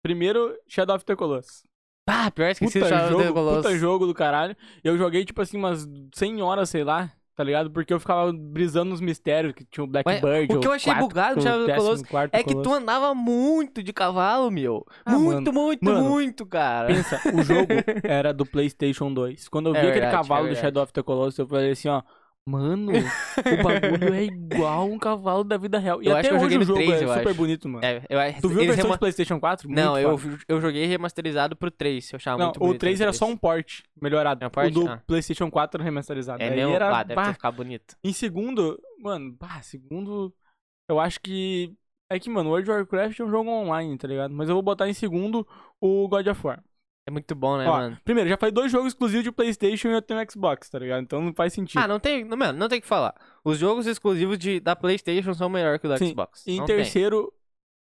Primeiro, 0.02 0.54
Shadow 0.68 0.96
of 0.96 1.04
the 1.04 1.16
Colossus. 1.16 1.62
Ah, 2.06 2.30
pior 2.30 2.50
esqueci 2.50 2.78
Puta 2.78 2.84
de 2.84 2.88
Shadow 2.90 3.06
of 3.14 3.16
the 3.16 3.22
jogo, 3.28 3.34
Colossus. 3.34 3.62
puta 3.62 3.78
jogo 3.78 4.06
do 4.06 4.14
caralho. 4.14 4.56
Eu 4.82 4.96
joguei, 4.98 5.24
tipo 5.24 5.40
assim, 5.40 5.56
umas 5.56 5.88
100 6.14 6.42
horas, 6.42 6.68
sei 6.68 6.84
lá, 6.84 7.10
tá 7.34 7.42
ligado? 7.42 7.70
Porque 7.70 7.92
eu 7.92 8.00
ficava 8.00 8.32
brisando 8.32 8.90
nos 8.90 9.00
mistérios, 9.00 9.52
que 9.54 9.64
tinha 9.64 9.84
o 9.84 9.88
Mas 9.88 10.02
Blackbird, 10.02 10.54
o 10.54 10.60
que 10.60 10.66
eu 10.66 10.72
achei 10.72 10.94
bugado 10.94 11.36
do 11.36 11.42
Shadow 11.42 11.62
of 11.62 11.66
the 11.72 11.76
Colossus 11.76 12.04
É 12.32 12.42
que 12.42 12.54
tu 12.54 12.72
andava 12.72 13.14
muito 13.14 13.82
de 13.82 13.92
cavalo, 13.92 14.50
meu. 14.50 14.86
Ah, 15.04 15.18
muito, 15.18 15.52
mano. 15.52 15.66
muito, 15.66 15.84
Mano, 15.84 16.02
muito, 16.08 16.46
cara. 16.46 16.88
Pensa, 16.88 17.20
o 17.34 17.42
jogo 17.42 17.68
era 18.04 18.32
do 18.32 18.46
PlayStation 18.46 19.12
2. 19.12 19.48
Quando 19.48 19.66
eu 19.68 19.72
vi 19.72 19.78
É 19.78 19.82
aquele 19.82 20.00
verdade, 20.00 20.16
cavalo 20.16 20.46
é 20.46 20.50
do. 20.50 20.56
Shadow 20.56 20.82
of 20.82 20.92
the 20.92 21.02
Colossus, 21.02 21.38
eu 21.38 21.46
falei 21.46 21.72
assim, 21.72 21.88
ó. 21.88 22.02
Mano, 22.46 22.92
o 23.40 23.62
bagulho 23.62 24.12
é 24.14 24.24
igual 24.24 24.86
um 24.90 24.98
cavalo 24.98 25.42
da 25.44 25.56
vida 25.56 25.78
real. 25.78 26.02
E 26.02 26.06
Eu 26.06 26.12
até 26.14 26.28
acho 26.28 26.28
que 26.28 26.34
eu 26.34 26.38
hoje 26.38 26.44
joguei 26.44 26.58
o 26.58 26.66
jogo 26.66 26.78
3, 26.78 26.90
é 27.00 27.04
eu 27.04 27.08
super 27.08 27.28
acho. 27.28 27.34
bonito, 27.38 27.68
mano. 27.70 27.84
É, 27.86 27.96
eu, 28.08 28.40
Tu 28.42 28.48
viu 28.50 28.60
a 28.62 28.64
versão 28.66 28.82
rema- 28.84 28.94
de 28.94 28.98
PlayStation 28.98 29.40
4? 29.40 29.70
Não, 29.70 29.92
Muito 29.92 30.06
eu, 30.06 30.18
foda. 30.18 30.38
eu 30.46 30.60
joguei 30.60 30.84
remasterizado 30.84 31.56
pro 31.56 31.70
3, 31.70 32.12
eu 32.12 32.16
achava 32.16 32.36
Não, 32.38 32.46
muito 32.48 32.56
o 32.58 32.66
bonito. 32.66 32.80
3 32.80 32.98
no 32.98 33.02
era 33.04 33.12
só 33.14 33.26
um 33.26 33.36
port 33.36 33.80
melhorado. 34.00 34.44
É 34.44 34.46
um 34.46 34.50
port? 34.50 34.66
O 34.68 34.70
do 34.70 34.88
Ah. 34.90 35.02
PlayStation 35.06 35.50
4 35.50 35.82
remasterizado. 35.82 36.42
É 36.42 36.50
Aí 36.50 36.56
mesmo? 36.56 36.74
era, 36.74 36.94
Ah, 36.94 37.02
deve 37.02 37.14
bah, 37.14 37.26
ter 37.28 37.32
ficado 37.32 37.54
bonito. 37.56 37.96
Em 38.04 38.12
segundo, 38.12 38.78
mano, 39.00 39.34
bah, 39.40 39.62
segundo, 39.62 40.30
eu 40.86 41.00
acho 41.00 41.20
que. 41.22 41.74
É 42.10 42.18
que, 42.18 42.28
mano, 42.28 42.50
World 42.50 42.70
of 42.70 42.76
Warcraft 42.80 43.20
é 43.20 43.24
um 43.24 43.30
jogo 43.30 43.48
online, 43.50 43.96
tá 43.96 44.06
ligado? 44.06 44.34
Mas 44.34 44.50
eu 44.50 44.54
vou 44.54 44.62
botar 44.62 44.86
em 44.86 44.92
segundo 44.92 45.48
o 45.80 46.06
God 46.08 46.26
of 46.26 46.46
War. 46.46 46.62
É 47.06 47.10
muito 47.10 47.34
bom, 47.34 47.58
né, 47.58 47.68
Ó, 47.68 47.72
mano? 47.72 47.98
primeiro, 48.02 48.30
já 48.30 48.36
falei 48.38 48.50
dois 48.52 48.72
jogos 48.72 48.88
exclusivos 48.88 49.24
de 49.24 49.30
PlayStation 49.30 49.88
e 49.88 49.92
eu 49.92 50.00
tenho 50.02 50.30
Xbox, 50.30 50.70
tá 50.70 50.78
ligado? 50.78 51.02
Então 51.02 51.20
não 51.20 51.34
faz 51.34 51.52
sentido. 51.52 51.78
Ah, 51.80 51.86
não 51.86 52.00
tem. 52.00 52.24
não, 52.24 52.36
Mano, 52.36 52.58
não 52.58 52.68
tem 52.68 52.78
o 52.78 52.82
que 52.82 52.88
falar. 52.88 53.14
Os 53.44 53.58
jogos 53.58 53.86
exclusivos 53.86 54.38
de, 54.38 54.58
da 54.58 54.74
PlayStation 54.74 55.34
são 55.34 55.48
melhores 55.50 55.80
que 55.80 55.86
o 55.86 55.90
da 55.90 55.98
Sim, 55.98 56.08
Xbox. 56.10 56.46
e 56.46 56.52
em 56.52 56.58
Não 56.60 56.66
tem. 56.66 56.76
terceiro, 56.76 57.30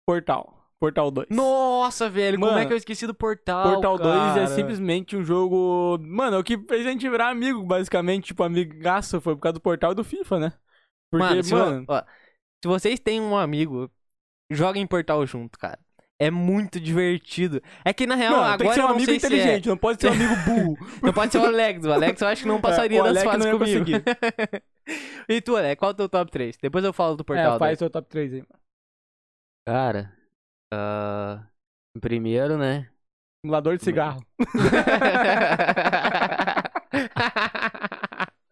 Portal. 0.07 0.57
Portal 0.81 1.11
2. 1.11 1.27
Nossa, 1.31 2.09
velho, 2.09 2.39
como 2.39 2.53
Mano, 2.53 2.63
é 2.63 2.67
que 2.67 2.73
eu 2.73 2.77
esqueci 2.77 3.05
do 3.09 3.13
Portal? 3.15 3.73
Portal 3.73 3.99
2 3.99 4.15
é 4.15 4.35
cara? 4.35 4.47
simplesmente 4.47 5.17
um 5.17 5.25
jogo. 5.25 5.99
Mano, 6.01 6.37
é 6.37 6.39
o 6.39 6.45
que 6.45 6.57
fez 6.57 6.87
a 6.87 6.91
gente 6.91 7.09
virar 7.11 7.31
amigo, 7.31 7.65
basicamente. 7.65 8.27
Tipo, 8.27 8.45
amigaço 8.45 9.21
foi 9.21 9.35
por 9.35 9.43
causa 9.43 9.55
do 9.55 9.61
Portal 9.61 9.91
e 9.91 9.95
do 9.97 10.05
FIFA, 10.05 10.39
né? 10.39 10.53
Porque, 11.11 11.25
Mano, 11.27 11.43
se, 11.43 11.53
mano. 11.55 11.85
ó, 11.89 12.01
se 12.63 12.69
vocês 12.69 13.01
têm 13.01 13.21
um 13.21 13.37
amigo, 13.37 13.91
joguem 14.53 14.87
Portal 14.87 15.27
junto, 15.27 15.59
cara. 15.59 15.81
É 16.21 16.31
muito 16.33 16.81
divertido. 16.81 17.63
É 17.85 17.93
que 17.93 18.05
na 18.07 18.17
real, 18.17 18.33
Não, 18.33 18.43
agora 18.43 18.59
tem 18.59 18.69
que 18.69 18.75
ser 18.75 18.83
um 18.83 18.89
amigo 18.89 19.11
é. 19.11 19.15
inteligente, 19.15 19.69
não 19.69 19.77
pode 19.77 20.01
ser 20.01 20.09
um 20.09 20.13
amigo 20.13 20.35
burro. 20.45 20.77
Não 21.01 21.13
pode 21.13 21.31
ser 21.31 21.39
o 21.39 21.47
Alex. 21.47 21.85
O 21.85 21.93
Alex 21.93 22.21
eu 22.21 22.29
acho 22.29 22.43
que 22.43 22.49
não 22.49 22.61
passaria 22.61 22.99
É, 22.99 23.03
o 23.03 23.05
das 23.05 23.23
fases 23.23 23.51
comigo. 23.53 23.87
e 25.29 25.41
tu, 25.41 25.57
Alex, 25.57 25.79
qual 25.79 25.93
é 25.93 25.95
o 25.95 25.97
teu 25.97 26.09
top 26.09 26.33
3? 26.33 26.57
Depois 26.61 26.85
eu 26.85 26.93
falo 26.93 27.15
do 27.15 27.25
Portal. 27.25 27.55
é, 27.55 27.59
faz 27.59 27.79
seu 27.79 27.89
top 27.89 28.09
3 28.09 28.35
aí. 28.35 28.43
Cara, 29.67 30.13
em 31.97 32.01
primeiro, 32.01 32.59
né? 32.59 32.89
Simulador 33.45 33.77
de 33.77 33.85
cigarro. 33.85 34.21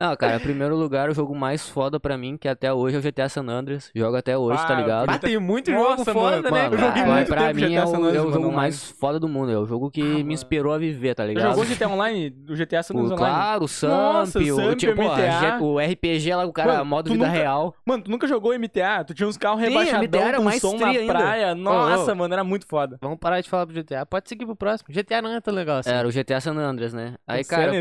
Não, 0.08 0.16
cara, 0.16 0.36
em 0.36 0.40
primeiro 0.40 0.76
lugar, 0.76 1.08
o 1.10 1.14
jogo 1.14 1.34
mais 1.34 1.68
foda 1.68 1.98
pra 1.98 2.16
mim, 2.16 2.36
que 2.36 2.48
até 2.48 2.72
hoje 2.72 2.96
é 2.96 2.98
o 2.98 3.02
GTA 3.02 3.28
San 3.28 3.46
Andreas. 3.48 3.90
Jogo 3.94 4.16
até 4.16 4.36
hoje, 4.38 4.60
Ah, 4.62 4.66
tá 4.66 4.74
ligado? 4.74 5.10
Ah, 5.10 5.18
tem 5.18 5.38
muito 5.38 5.70
Nossa, 5.70 6.04
jogo 6.04 6.12
foda, 6.20 6.36
mano, 6.42 6.50
né? 6.50 6.62
Mano, 6.62 6.74
eu 6.74 6.78
joguei 6.78 7.04
muito 7.04 7.28
pra 7.28 7.52
mim 7.54 7.60
GTA 7.62 7.74
é 7.82 7.86
San 7.86 7.92
o, 7.92 8.04
Andreas, 8.04 8.16
é 8.16 8.20
o 8.20 8.24
jogo 8.24 8.38
online. 8.38 8.56
mais 8.56 8.90
foda 8.92 9.18
do 9.20 9.28
mundo. 9.28 9.50
É 9.52 9.58
o 9.58 9.66
jogo 9.66 9.90
que 9.90 10.00
Ah, 10.00 10.24
me 10.24 10.34
inspirou 10.34 10.72
a 10.72 10.78
viver, 10.78 11.14
tá 11.14 11.24
ligado? 11.24 11.50
jogou 11.50 11.64
GTA 11.64 11.88
Online? 11.88 12.30
Do 12.30 12.54
GTA 12.56 12.82
San 12.82 12.94
O, 12.94 12.98
Andreas 13.00 13.20
Online? 13.20 13.36
claro, 13.36 13.64
o 13.64 13.68
Samp, 13.68 13.90
Nossa, 13.90 14.38
o, 14.38 14.56
Samp, 14.56 14.76
tipo, 14.78 15.02
MTA. 15.02 15.58
O 15.60 15.78
RPG 15.80 16.34
lá, 16.34 16.44
o 16.44 16.52
cara, 16.52 16.72
Mano, 16.72 16.84
modo 16.84 17.10
vida 17.10 17.26
nunca- 17.26 17.36
real. 17.38 17.74
Mano, 17.84 18.02
tu 18.04 18.10
nunca 18.10 18.26
jogou 18.26 18.52
MTA? 18.58 19.04
Tu 19.04 19.14
tinha 19.14 19.28
uns 19.28 19.36
carros 19.36 19.60
rebaixadão 19.60 20.20
era 20.22 20.36
com 20.38 20.44
mais 20.44 20.60
som 20.60 20.76
na 20.76 20.86
ainda. 20.88 21.12
praia. 21.12 21.54
Nossa, 21.54 22.14
mano, 22.14 22.32
era 22.32 22.44
muito 22.44 22.66
foda. 22.66 22.98
Vamos 23.02 23.18
parar 23.18 23.40
de 23.40 23.48
falar 23.48 23.66
pro 23.66 23.74
GTA. 23.74 24.06
Pode 24.06 24.28
seguir 24.28 24.46
pro 24.46 24.54
próximo. 24.56 24.88
GTA 24.94 25.20
não 25.20 25.30
é 25.30 25.40
tão 25.40 25.52
legal 25.54 25.78
assim. 25.78 25.90
Era 25.90 26.06
o 26.06 26.12
GTA 26.12 26.40
San 26.40 26.54
Andreas, 26.56 26.92
né? 26.92 27.14
Aí, 27.26 27.44
cara, 27.44 27.72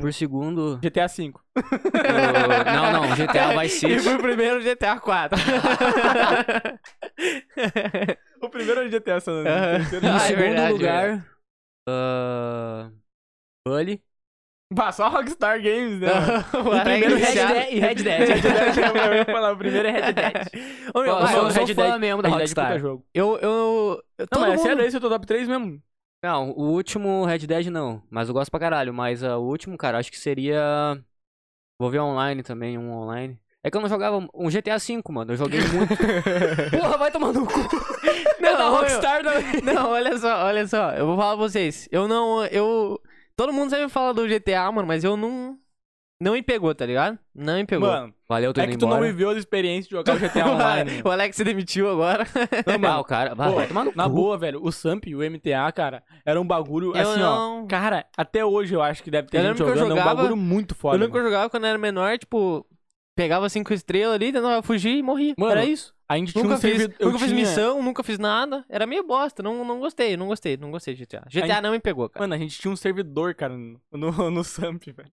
por 0.00 0.12
segundo... 0.12 0.78
GTA 0.82 1.06
V. 1.06 1.32
o- 1.56 2.64
Não, 2.72 2.92
não, 2.92 3.16
GTA 3.16 3.60
Vice 3.62 3.86
E 3.86 3.98
City. 3.98 3.98
foi 4.00 4.14
o 4.16 4.18
primeiro 4.18 4.60
GTA 4.62 4.98
4. 5.00 5.38
O 8.42 8.48
primeiro 8.50 8.80
era 8.80 8.88
GTA 8.90 9.20
San 9.20 9.32
Andreas. 9.40 9.86
O 9.86 9.90
terceiro 9.90 10.06
Em 10.06 10.08
Ah, 10.10 10.16
é 10.16 10.18
segundo 10.20 10.40
verdade, 10.42 10.72
lugar, 10.72 11.26
ah, 11.88 12.90
Bully. 13.66 14.02
Bah, 14.72 14.90
só 14.92 15.08
Rockstar 15.08 15.62
Games, 15.62 16.00
né? 16.00 16.08
o 16.52 16.80
primeiro 16.82 17.14
Red 17.16 17.26
viciado. 17.26 17.54
Dead 17.54 17.72
e 17.72 17.78
Red 17.80 17.94
Dead. 17.94 18.28
Red 18.28 18.40
Dead, 18.40 18.76
eu 19.06 19.14
ia 19.14 19.24
falar, 19.24 19.52
o 19.52 19.56
primeiro 19.56 19.86
é 19.88 19.90
Red 19.92 20.12
Dead. 20.12 20.34
Ô, 20.94 21.02
meu, 21.02 21.12
eu 21.14 21.20
eu- 21.20 21.26
sou 21.28 21.64
Red 21.64 21.74
fã 21.74 21.90
Dead- 21.90 22.00
mesmo 22.00 22.22
da 22.22 22.28
Red 22.28 22.34
Dead 22.34 22.38
é 22.38 22.42
Rockstar. 22.42 22.78
jogo. 22.80 23.06
eu, 23.14 23.38
eu, 23.38 24.02
eu- 24.18 24.26
Não, 24.32 24.44
é 24.52 24.58
sério, 24.58 24.82
esse 24.84 24.96
é 24.96 24.98
o 24.98 25.02
top 25.08 25.26
3 25.26 25.46
mesmo? 25.48 25.80
Não, 26.22 26.50
o 26.50 26.72
último 26.72 27.24
Red 27.24 27.38
Dead 27.46 27.66
não, 27.68 28.02
mas 28.10 28.28
eu 28.28 28.34
gosto 28.34 28.50
pra 28.50 28.58
caralho. 28.58 28.92
Mas 28.92 29.22
ah, 29.22 29.38
o 29.38 29.44
último, 29.46 29.78
cara, 29.78 29.98
acho 29.98 30.10
que 30.10 30.18
seria. 30.18 30.60
Vou 31.78 31.90
ver 31.90 32.00
online 32.00 32.42
também, 32.42 32.78
um 32.78 32.92
online. 32.92 33.38
É 33.62 33.70
que 33.70 33.76
eu 33.76 33.80
não 33.80 33.88
jogava 33.88 34.16
um 34.32 34.48
GTA 34.48 34.78
V, 34.78 35.02
mano. 35.10 35.32
Eu 35.32 35.36
joguei 35.36 35.60
muito. 35.60 35.96
Porra, 36.70 36.96
vai 36.96 37.10
tomar 37.10 37.32
no 37.32 37.44
cu. 37.44 37.52
Não, 38.40 38.56
meu. 38.56 38.70
Rockstar 38.76 39.24
também. 39.24 39.60
Não, 39.74 39.90
olha 39.90 40.16
só, 40.18 40.44
olha 40.44 40.66
só. 40.68 40.92
Eu 40.92 41.04
vou 41.04 41.16
falar 41.16 41.36
pra 41.36 41.48
vocês. 41.48 41.88
Eu 41.90 42.06
não. 42.06 42.44
Eu. 42.46 43.00
Todo 43.34 43.52
mundo 43.52 43.70
sempre 43.70 43.88
fala 43.88 44.14
do 44.14 44.26
GTA, 44.28 44.70
mano, 44.70 44.86
mas 44.86 45.02
eu 45.02 45.16
não. 45.16 45.58
Não 46.18 46.32
me 46.32 46.42
pegou, 46.42 46.74
tá 46.74 46.86
ligado? 46.86 47.18
Não 47.34 47.56
me 47.56 47.66
pegou. 47.66 47.88
Mano, 47.88 48.14
Valeu, 48.26 48.52
tô 48.54 48.60
é 48.60 48.64
indo 48.64 48.70
que 48.72 48.78
tu 48.78 48.86
embora. 48.86 49.00
não 49.02 49.06
viveu 49.06 49.28
as 49.28 49.36
experiências 49.36 49.84
de 49.86 49.90
jogar 49.90 50.14
o 50.16 50.18
GTA 50.18 50.46
Online. 50.50 51.02
o 51.04 51.10
Alex 51.10 51.36
se 51.36 51.44
demitiu 51.44 51.90
agora. 51.90 52.26
Não, 52.66 52.74
Ah, 52.74 52.78
mano, 52.78 53.00
o 53.00 53.04
cara. 53.04 53.34
Vai, 53.34 53.48
Pô, 53.50 53.54
vai 53.56 53.66
tomar 53.68 53.84
no 53.84 53.92
na 53.94 54.04
cu. 54.04 54.10
boa, 54.10 54.38
velho, 54.38 54.60
o 54.64 54.72
Samp 54.72 55.06
e 55.06 55.14
o 55.14 55.20
MTA, 55.30 55.70
cara, 55.72 56.02
era 56.24 56.40
um 56.40 56.46
bagulho 56.46 56.96
Eu 56.96 57.10
assim, 57.10 57.20
não- 57.20 57.64
ó. 57.64 57.66
Cara, 57.66 58.06
até 58.16 58.42
hoje 58.44 58.74
eu 58.74 58.80
acho 58.80 59.02
que 59.02 59.10
deve 59.10 59.28
ter 59.28 59.38
Eu 59.38 59.42
gente 59.48 59.56
que 59.56 59.62
eu 59.62 59.66
jogando, 59.68 59.82
é 59.82 59.84
um 59.84 59.88
jogava- 59.98 60.14
bagulho 60.14 60.36
muito 60.36 60.72
eu 60.72 60.78
foda. 60.78 60.96
lembro 60.96 61.08
que 61.10 61.16
mano. 61.18 61.28
eu 61.28 61.30
jogava 61.32 61.50
quando 61.50 61.64
eu 61.64 61.68
era 61.70 61.78
menor, 61.78 62.16
tipo. 62.18 62.66
Pegava 63.14 63.48
cinco 63.48 63.72
estrelas 63.72 64.14
ali, 64.14 64.30
tentava 64.30 64.62
fugir 64.62 64.98
e 64.98 65.02
morria. 65.02 65.34
Mano, 65.38 65.52
Era 65.52 65.64
isso. 65.64 65.94
A 66.06 66.18
gente 66.18 66.32
tinha 66.32 66.44
Nunca 66.44 66.56
um 66.56 66.58
fiz, 66.60 66.70
servidor. 66.76 66.96
eu 67.00 67.06
nunca 67.06 67.18
fiz 67.18 67.28
tinha- 67.28 67.40
missão, 67.40 67.82
nunca 67.82 68.02
fiz 68.02 68.18
nada. 68.18 68.62
Era 68.68 68.86
meio 68.86 69.06
bosta. 69.06 69.42
Não, 69.42 69.64
não 69.64 69.80
gostei, 69.80 70.18
não 70.18 70.26
gostei, 70.28 70.56
não 70.58 70.70
gostei 70.70 70.94
de 70.94 71.00
GTA. 71.04 71.22
GTA 71.26 71.62
não 71.62 71.70
me 71.72 71.80
pegou, 71.80 72.10
cara. 72.10 72.22
Mano, 72.22 72.34
a 72.34 72.38
gente 72.38 72.58
tinha 72.60 72.70
um 72.70 72.76
servidor, 72.76 73.34
cara, 73.34 73.56
no, 73.56 73.80
no, 73.90 74.30
no 74.30 74.44
Samp, 74.44 74.82
velho. 74.84 75.10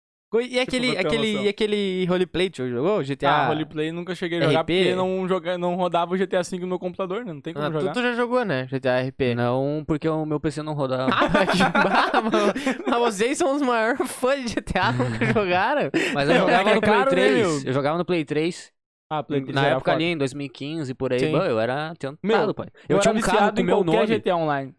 E 0.42 0.60
aquele, 0.60 0.90
uma 0.90 1.00
aquele, 1.00 1.42
e 1.44 1.48
aquele 1.48 2.04
roleplay 2.06 2.50
que 2.50 2.58
você 2.58 2.68
jogou? 2.68 3.02
GTA. 3.02 3.30
Ah, 3.30 3.46
roleplay 3.48 3.90
nunca 3.90 4.14
cheguei 4.14 4.38
a 4.38 4.42
jogar 4.42 4.60
RP? 4.60 4.66
porque 4.66 4.94
não, 4.94 5.26
joga, 5.26 5.56
não 5.56 5.74
rodava 5.74 6.14
o 6.14 6.18
GTA 6.18 6.42
V 6.42 6.58
no 6.58 6.66
meu 6.66 6.78
computador, 6.78 7.24
né? 7.24 7.32
Não 7.32 7.40
tem 7.40 7.54
como 7.54 7.64
Ah, 7.64 7.70
tu, 7.70 7.80
jogar. 7.80 7.92
tu 7.94 8.02
já 8.02 8.12
jogou, 8.12 8.44
né? 8.44 8.66
GTA 8.70 9.00
RP. 9.00 9.34
Não, 9.34 9.82
porque 9.86 10.06
o 10.06 10.26
meu 10.26 10.38
PC 10.38 10.62
não 10.62 10.74
rodava. 10.74 11.08
Ah, 11.16 12.90
Mas 12.90 12.98
vocês 13.14 13.38
são 13.38 13.54
os 13.56 13.62
maiores 13.62 13.98
fãs 14.12 14.44
de 14.44 14.54
GTA, 14.54 14.92
nunca 14.92 15.24
jogaram? 15.32 15.90
Mas 16.12 16.28
eu 16.28 16.36
jogava 16.36 16.74
no 16.74 16.80
Play 16.80 16.92
caro, 16.92 17.10
né, 17.10 17.16
3. 17.16 17.36
meu? 17.38 17.62
eu 17.64 17.72
jogava 17.72 17.98
no 17.98 18.04
Play 18.04 18.24
3. 18.24 18.72
Ah, 19.10 19.22
Play 19.22 19.40
3 19.40 19.54
Na 19.54 19.62
era 19.64 19.76
época 19.76 19.92
foda. 19.92 20.04
ali, 20.04 20.12
em 20.12 20.18
2015, 20.18 20.92
por 20.94 21.12
aí, 21.14 21.32
bah, 21.32 21.46
eu 21.46 21.58
era 21.58 21.94
tentado, 21.98 22.18
Meu, 22.22 22.52
pai. 22.54 22.66
Eu, 22.88 22.96
Eu, 22.96 23.00
tinha 23.00 23.12
era 23.12 23.18
um 23.18 23.22
carro 23.22 23.52
com 23.54 23.60
em 23.60 23.64
meu 23.64 23.82
nome. 23.82 24.06
GTA 24.06 24.36
Online. 24.36 24.74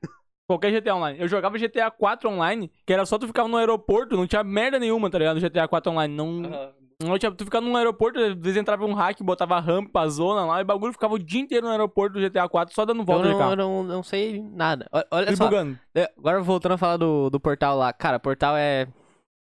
Qualquer 0.50 0.72
GTA 0.72 0.96
Online. 0.96 1.20
Eu 1.20 1.28
jogava 1.28 1.60
GTA 1.60 1.92
4 1.92 2.28
Online, 2.28 2.72
que 2.84 2.92
era 2.92 3.06
só 3.06 3.20
tu 3.20 3.28
ficar 3.28 3.48
no 3.48 3.56
aeroporto, 3.56 4.18
não 4.18 4.26
tinha 4.26 4.44
merda 4.44 4.80
nenhuma, 4.80 5.08
tá 5.08 5.20
ligado? 5.20 5.40
GTA 5.40 5.68
4 5.68 5.92
Online. 5.92 6.16
Não, 6.16 6.74
não 7.04 7.20
tinha, 7.20 7.32
tu 7.32 7.46
ficava 7.46 7.64
no 7.64 7.78
aeroporto, 7.78 8.20
às 8.20 8.34
vezes 8.34 8.58
entrava 8.58 8.84
um 8.84 8.94
hack, 8.96 9.22
botava 9.22 9.60
rampa, 9.60 10.08
zona 10.10 10.44
lá, 10.46 10.60
e 10.60 10.64
o 10.64 10.66
bagulho 10.66 10.92
ficava 10.92 11.14
o 11.14 11.20
dia 11.20 11.40
inteiro 11.40 11.68
no 11.68 11.72
aeroporto 11.72 12.20
do 12.20 12.20
GTA 12.28 12.50
4 12.50 12.74
só 12.74 12.84
dando 12.84 13.06
Eu 13.06 13.06
volta 13.06 13.28
de 13.28 13.34
não, 13.34 13.38
carro. 13.38 13.52
eu 13.52 13.56
não, 13.58 13.84
não 13.84 14.02
sei 14.04 14.42
nada. 14.42 14.90
Olha 15.12 15.32
E 15.32 15.36
só, 15.38 15.46
bugando. 15.46 15.80
é, 15.94 16.12
agora 16.18 16.42
voltando 16.42 16.72
a 16.74 16.78
falar 16.80 16.98
do, 16.98 17.30
do 17.30 17.40
Portal 17.40 17.78
lá. 17.78 17.94
Cara, 17.94 18.20
Portal 18.20 18.58
é... 18.58 18.88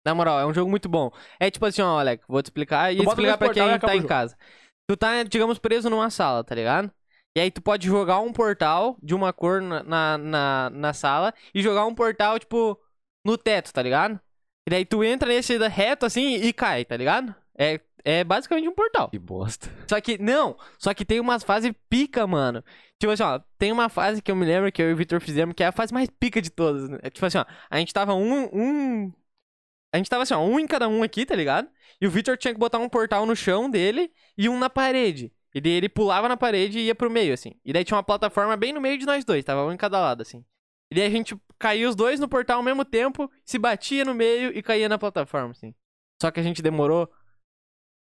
Na 0.07 0.15
moral, 0.15 0.39
é 0.41 0.47
um 0.47 0.55
jogo 0.55 0.71
muito 0.71 0.89
bom. 0.89 1.11
É 1.39 1.51
tipo 1.51 1.65
assim, 1.67 1.83
ó, 1.83 1.99
Alec, 1.99 2.25
vou 2.29 2.43
te 2.43 2.47
explicar 2.47 2.93
e 2.93 3.03
explicar 3.03 3.39
pra 3.39 3.49
quem 3.53 3.79
tá 3.79 3.97
em 3.97 4.03
casa. 4.07 4.37
Tu 4.87 4.97
tá, 4.97 5.23
digamos, 5.23 5.59
preso 5.59 5.89
numa 5.89 6.11
sala, 6.11 6.43
tá 6.45 6.55
ligado? 6.55 6.91
E 7.35 7.41
aí 7.41 7.51
tu 7.51 7.63
pode 7.63 7.87
jogar 7.87 8.21
um 8.21 8.33
portal 8.33 8.99
de 9.03 9.15
uma 9.15 9.33
cor 9.33 9.63
na, 9.63 10.19
na, 10.19 10.71
na, 10.71 10.93
sala 10.93 11.33
e 11.55 11.63
jogar 11.63 11.87
um 11.87 11.95
portal, 11.95 12.39
tipo, 12.39 12.79
no 13.25 13.39
teto, 13.39 13.73
tá 13.73 13.83
ligado? 13.83 14.21
E 14.67 14.71
daí 14.71 14.85
tu 14.85 15.05
entra 15.05 15.29
nesse 15.29 15.57
reto 15.69 16.07
assim 16.07 16.35
e 16.35 16.53
cai, 16.53 16.85
tá 16.85 16.97
ligado? 16.97 17.35
É, 17.57 17.81
é 18.05 18.25
basicamente 18.25 18.69
um 18.69 18.75
portal. 18.75 19.11
Que 19.11 19.19
bosta. 19.19 19.71
Só 19.89 20.01
que, 20.01 20.19
não, 20.19 20.57
só 20.79 20.93
que 20.93 21.05
tem 21.05 21.21
umas 21.21 21.45
fases 21.45 21.73
pica, 21.89 22.27
mano. 22.27 22.65
Tipo 22.99 23.13
assim, 23.13 23.23
ó, 23.23 23.41
tem 23.59 23.73
uma 23.73 23.89
fase 23.89 24.21
que 24.21 24.31
eu 24.31 24.37
me 24.37 24.45
lembro 24.45 24.71
que 24.73 24.83
eu 24.83 24.91
e 24.91 24.93
o 24.93 24.97
Victor 24.97 25.21
fizemos, 25.21 25.55
que 25.55 25.63
é 25.63 25.67
a 25.67 25.73
fase 25.73 25.95
mais 25.95 26.09
pica 26.11 26.43
de 26.43 26.51
todas. 26.51 26.89
Né? 26.89 26.99
É 27.03 27.11
Tipo 27.11 27.27
assim, 27.27 27.39
ó, 27.39 27.45
a 27.71 27.79
gente 27.79 27.93
tava 27.93 28.15
um, 28.15 28.45
um. 28.53 29.13
A 29.93 29.99
gente 29.99 30.11
tava 30.11 30.23
assim, 30.25 30.35
ó, 30.35 30.41
um 30.45 30.59
em 30.59 30.67
cada 30.67 30.89
um 30.89 31.03
aqui, 31.03 31.27
tá 31.27 31.35
ligado? 31.35 31.69
E 32.01 32.07
o 32.07 32.11
Victor 32.11 32.37
tinha 32.37 32.53
que 32.53 32.61
botar 32.61 32.79
um 32.79 32.89
portal 32.89 33.27
no 33.27 33.37
chão 33.37 33.71
dele 33.71 34.13
e 34.37 34.49
um 34.49 34.59
na 34.59 34.71
parede. 34.71 35.33
E 35.55 35.61
daí 35.61 35.73
ele 35.73 35.89
pulava 35.89 36.29
na 36.29 36.37
parede 36.37 36.79
e 36.79 36.87
ia 36.87 36.95
pro 36.95 37.11
meio, 37.11 37.35
assim. 37.35 37.55
E 37.65 37.73
daí 37.73 37.85
tinha 37.85 37.97
uma 37.97 38.03
plataforma 38.03 38.57
bem 38.57 38.73
no 38.73 38.81
meio 38.81 38.99
de 38.99 39.07
nós 39.07 39.25
dois, 39.25 39.45
tava 39.45 39.65
um 39.65 39.73
em 39.73 39.77
cada 39.77 40.01
lado, 40.01 40.23
assim. 40.23 40.45
E 40.91 40.95
daí 40.95 41.07
a 41.07 41.11
gente 41.11 41.37
caía 41.59 41.89
os 41.89 41.95
dois 41.95 42.19
no 42.19 42.29
portal 42.29 42.59
ao 42.59 42.63
mesmo 42.63 42.85
tempo, 42.85 43.31
se 43.45 43.59
batia 43.59 44.05
no 44.05 44.15
meio 44.15 44.57
e 44.57 44.63
caía 44.63 44.89
na 44.89 44.99
plataforma, 44.99 45.51
assim. 45.51 45.75
Só 46.21 46.31
que 46.31 46.41
a 46.41 46.43
gente 46.43 46.63
demorou 46.63 47.11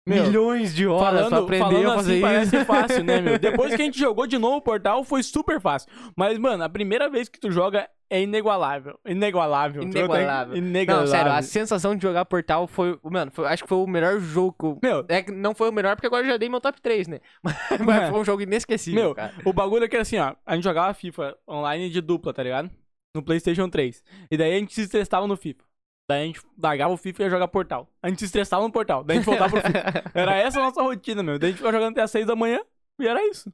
Meu, 0.07 0.25
milhões 0.25 0.75
de 0.75 0.87
horas 0.87 1.21
pra 1.21 1.29
Falando, 1.31 1.45
aprender 1.45 1.65
falando 1.65 1.91
a 1.91 1.95
fazer 1.95 2.25
assim, 2.25 2.43
isso. 2.47 2.57
parece 2.57 2.65
fácil, 2.65 3.05
né, 3.05 3.21
meu? 3.21 3.39
Depois 3.39 3.75
que 3.77 3.83
a 3.83 3.85
gente 3.85 3.99
jogou 3.99 4.27
de 4.27 4.39
novo 4.39 4.57
o 4.57 4.63
portal, 4.63 5.05
foi 5.05 5.23
super 5.23 5.61
fácil. 5.61 5.91
Mas, 6.17 6.39
mano, 6.39 6.65
a 6.65 6.69
primeira 6.69 7.09
vez 7.09 7.29
que 7.29 7.39
tu 7.39 7.51
joga 7.51 7.89
é 8.09 8.21
inigualável. 8.21 8.99
Inigualável. 9.07 9.83
Inigualável. 9.83 10.57
Inigualável. 10.57 11.07
Não, 11.07 11.07
sério, 11.07 11.31
a 11.33 11.43
sensação 11.43 11.95
de 11.95 12.03
jogar 12.03 12.25
Portal 12.25 12.67
foi. 12.67 12.99
Mano, 13.05 13.31
foi- 13.33 13.47
acho 13.47 13.63
que 13.63 13.69
foi 13.69 13.79
o 13.79 13.87
melhor 13.87 14.19
jogo. 14.19 14.81
Meu, 14.83 15.05
É 15.09 15.23
que 15.23 15.31
não 15.31 15.55
foi 15.55 15.69
o 15.69 15.73
melhor 15.73 15.95
porque 15.95 16.07
agora 16.09 16.25
eu 16.25 16.31
já 16.31 16.37
dei 16.37 16.49
meu 16.49 16.61
top 16.61 16.81
3, 16.81 17.07
né? 17.07 17.21
Mas, 17.45 17.57
mas 17.85 18.11
foi 18.11 18.19
um 18.21 18.25
jogo 18.25 18.43
inesquecível, 18.43 19.01
Meu, 19.05 19.15
cara. 19.15 19.33
o 19.45 19.53
bagulho 19.53 19.85
é 19.85 19.89
que 19.89 19.95
era 19.95 20.03
assim, 20.03 20.19
ó. 20.19 20.35
A 20.45 20.55
gente 20.57 20.65
jogava 20.65 20.93
FIFA 20.95 21.37
online 21.49 21.89
de 21.91 22.01
dupla, 22.01 22.33
tá 22.35 22.43
ligado? 22.43 22.69
No 23.15 23.23
PlayStation 23.23 23.69
3. 23.69 24.03
E 24.31 24.37
daí 24.37 24.55
a 24.55 24.59
gente 24.59 24.75
se 24.75 24.83
estressava 24.83 25.27
no 25.29 25.37
FIFA. 25.37 25.63
Daí 26.11 26.23
a 26.23 26.27
gente 26.27 26.41
largava 26.61 26.93
o 26.93 26.97
FIFA 26.97 27.23
e 27.23 27.25
ia 27.27 27.31
jogar 27.31 27.47
Portal. 27.47 27.89
A 28.03 28.09
gente 28.09 28.19
se 28.19 28.25
estressava 28.25 28.65
no 28.65 28.73
Portal. 28.73 29.05
Daí 29.05 29.17
a 29.17 29.21
gente 29.21 29.27
voltava 29.27 29.51
pro 29.53 29.61
FIFA. 29.63 30.11
Era 30.19 30.37
essa 30.37 30.59
a 30.59 30.65
nossa 30.65 30.83
rotina, 30.83 31.23
meu. 31.23 31.39
Daí 31.39 31.49
a 31.49 31.51
gente 31.53 31.59
ficava 31.59 31.77
jogando 31.77 31.93
até 31.93 32.03
as 32.03 32.11
6 32.11 32.27
da 32.27 32.35
manhã 32.35 32.61
e 32.99 33.07
era 33.07 33.25
isso. 33.29 33.53